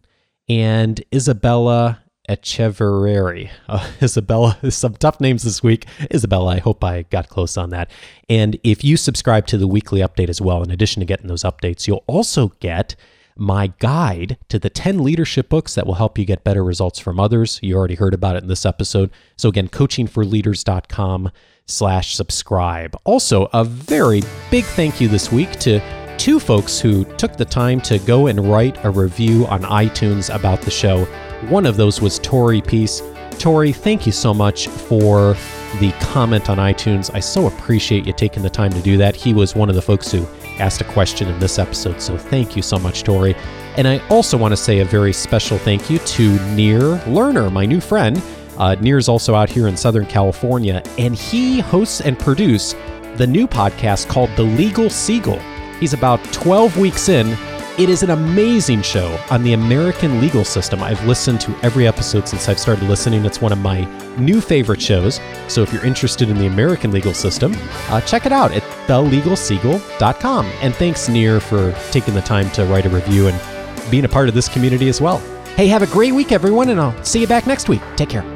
and 0.47 1.03
Isabella 1.13 2.01
Echeverri. 2.29 3.49
Uh, 3.67 3.91
Isabella, 4.01 4.57
some 4.71 4.93
tough 4.93 5.19
names 5.19 5.43
this 5.43 5.61
week. 5.61 5.85
Isabella, 6.13 6.55
I 6.55 6.59
hope 6.59 6.85
I 6.85 7.01
got 7.01 7.27
close 7.27 7.57
on 7.57 7.71
that. 7.71 7.91
And 8.29 8.57
if 8.63 8.85
you 8.85 8.95
subscribe 8.95 9.45
to 9.47 9.57
the 9.57 9.67
weekly 9.67 9.99
update 9.99 10.29
as 10.29 10.39
well, 10.39 10.63
in 10.63 10.71
addition 10.71 11.01
to 11.01 11.05
getting 11.05 11.27
those 11.27 11.43
updates, 11.43 11.85
you'll 11.85 12.05
also 12.07 12.53
get 12.61 12.95
my 13.35 13.73
guide 13.79 14.37
to 14.49 14.59
the 14.59 14.69
10 14.69 15.03
leadership 15.03 15.49
books 15.49 15.75
that 15.75 15.85
will 15.85 15.95
help 15.95 16.17
you 16.17 16.25
get 16.25 16.43
better 16.43 16.63
results 16.63 16.99
from 16.99 17.19
others. 17.19 17.59
You 17.61 17.75
already 17.75 17.95
heard 17.95 18.13
about 18.13 18.35
it 18.35 18.43
in 18.43 18.49
this 18.49 18.65
episode. 18.65 19.11
So 19.37 19.49
again, 19.49 19.67
coachingforleaders.com 19.67 21.31
slash 21.65 22.15
subscribe. 22.15 22.95
Also, 23.03 23.49
a 23.53 23.63
very 23.63 24.21
big 24.51 24.65
thank 24.65 24.99
you 24.99 25.07
this 25.07 25.31
week 25.31 25.51
to 25.59 25.79
two 26.17 26.39
folks 26.39 26.79
who 26.79 27.05
took 27.15 27.35
the 27.35 27.45
time 27.45 27.81
to 27.81 27.99
go 27.99 28.27
and 28.27 28.51
write 28.51 28.83
a 28.85 28.89
review 28.89 29.45
on 29.47 29.61
iTunes 29.63 30.33
about 30.33 30.61
the 30.61 30.71
show. 30.71 31.05
One 31.49 31.65
of 31.65 31.77
those 31.77 32.01
was 32.01 32.19
Tori 32.19 32.61
Peace. 32.61 33.01
Tori, 33.39 33.73
thank 33.73 34.05
you 34.05 34.11
so 34.11 34.33
much 34.33 34.67
for 34.67 35.33
the 35.79 35.91
comment 35.99 36.49
on 36.49 36.57
iTunes. 36.57 37.09
I 37.13 37.19
so 37.19 37.47
appreciate 37.47 38.05
you 38.05 38.13
taking 38.13 38.43
the 38.43 38.49
time 38.49 38.71
to 38.71 38.81
do 38.81 38.95
that. 38.97 39.15
He 39.15 39.33
was 39.33 39.55
one 39.55 39.69
of 39.69 39.75
the 39.75 39.81
folks 39.81 40.11
who 40.11 40.25
asked 40.59 40.81
a 40.81 40.85
question 40.85 41.27
in 41.27 41.39
this 41.39 41.59
episode, 41.59 42.01
so 42.01 42.17
thank 42.17 42.55
you 42.55 42.61
so 42.61 42.77
much, 42.77 43.03
Tori. 43.03 43.35
And 43.77 43.87
I 43.87 44.05
also 44.09 44.37
want 44.37 44.51
to 44.51 44.57
say 44.57 44.79
a 44.79 44.85
very 44.85 45.13
special 45.13 45.57
thank 45.57 45.89
you 45.89 45.99
to 45.99 46.39
Near 46.53 46.79
Lerner, 47.05 47.51
my 47.51 47.65
new 47.65 47.81
friend. 47.81 48.21
Uh, 48.57 48.75
is 48.79 49.09
also 49.09 49.33
out 49.33 49.49
here 49.49 49.67
in 49.67 49.75
Southern 49.75 50.05
California, 50.05 50.83
and 50.99 51.15
he 51.15 51.59
hosts 51.59 52.01
and 52.01 52.19
produces 52.19 52.75
the 53.17 53.25
new 53.25 53.47
podcast 53.47 54.07
called 54.07 54.29
The 54.35 54.43
Legal 54.43 54.89
Seagull. 54.89 55.39
He's 55.79 55.93
about 55.93 56.23
12 56.31 56.77
weeks 56.77 57.09
in. 57.09 57.35
It 57.75 57.89
is 57.89 58.03
an 58.03 58.11
amazing 58.11 58.83
show 58.83 59.19
on 59.31 59.41
the 59.41 59.53
American 59.53 60.21
legal 60.21 60.45
system. 60.45 60.83
I've 60.83 61.03
listened 61.07 61.41
to 61.41 61.55
every 61.63 61.87
episode 61.87 62.27
since 62.27 62.47
I've 62.47 62.59
started 62.59 62.87
listening. 62.87 63.25
It's 63.25 63.41
one 63.41 63.51
of 63.51 63.57
my 63.57 63.85
new 64.15 64.41
favorite 64.41 64.79
shows. 64.79 65.19
So 65.47 65.63
if 65.63 65.73
you're 65.73 65.83
interested 65.83 66.29
in 66.29 66.37
the 66.37 66.45
American 66.45 66.91
legal 66.91 67.15
system, 67.15 67.55
uh, 67.89 67.99
check 68.01 68.27
it 68.27 68.31
out 68.31 68.51
at 68.51 68.61
thelegalseagull.com. 68.87 70.45
And 70.61 70.75
thanks, 70.75 71.09
Near, 71.09 71.39
for 71.39 71.71
taking 71.89 72.13
the 72.13 72.21
time 72.21 72.51
to 72.51 72.63
write 72.65 72.85
a 72.85 72.89
review 72.89 73.27
and 73.27 73.41
being 73.89 74.05
a 74.05 74.09
part 74.09 74.29
of 74.29 74.35
this 74.35 74.47
community 74.47 74.87
as 74.87 75.01
well. 75.01 75.17
Hey, 75.55 75.65
have 75.67 75.81
a 75.81 75.87
great 75.87 76.13
week, 76.13 76.31
everyone, 76.31 76.69
and 76.69 76.79
I'll 76.79 77.03
see 77.03 77.21
you 77.21 77.27
back 77.27 77.47
next 77.47 77.69
week. 77.69 77.81
Take 77.95 78.09
care. 78.09 78.32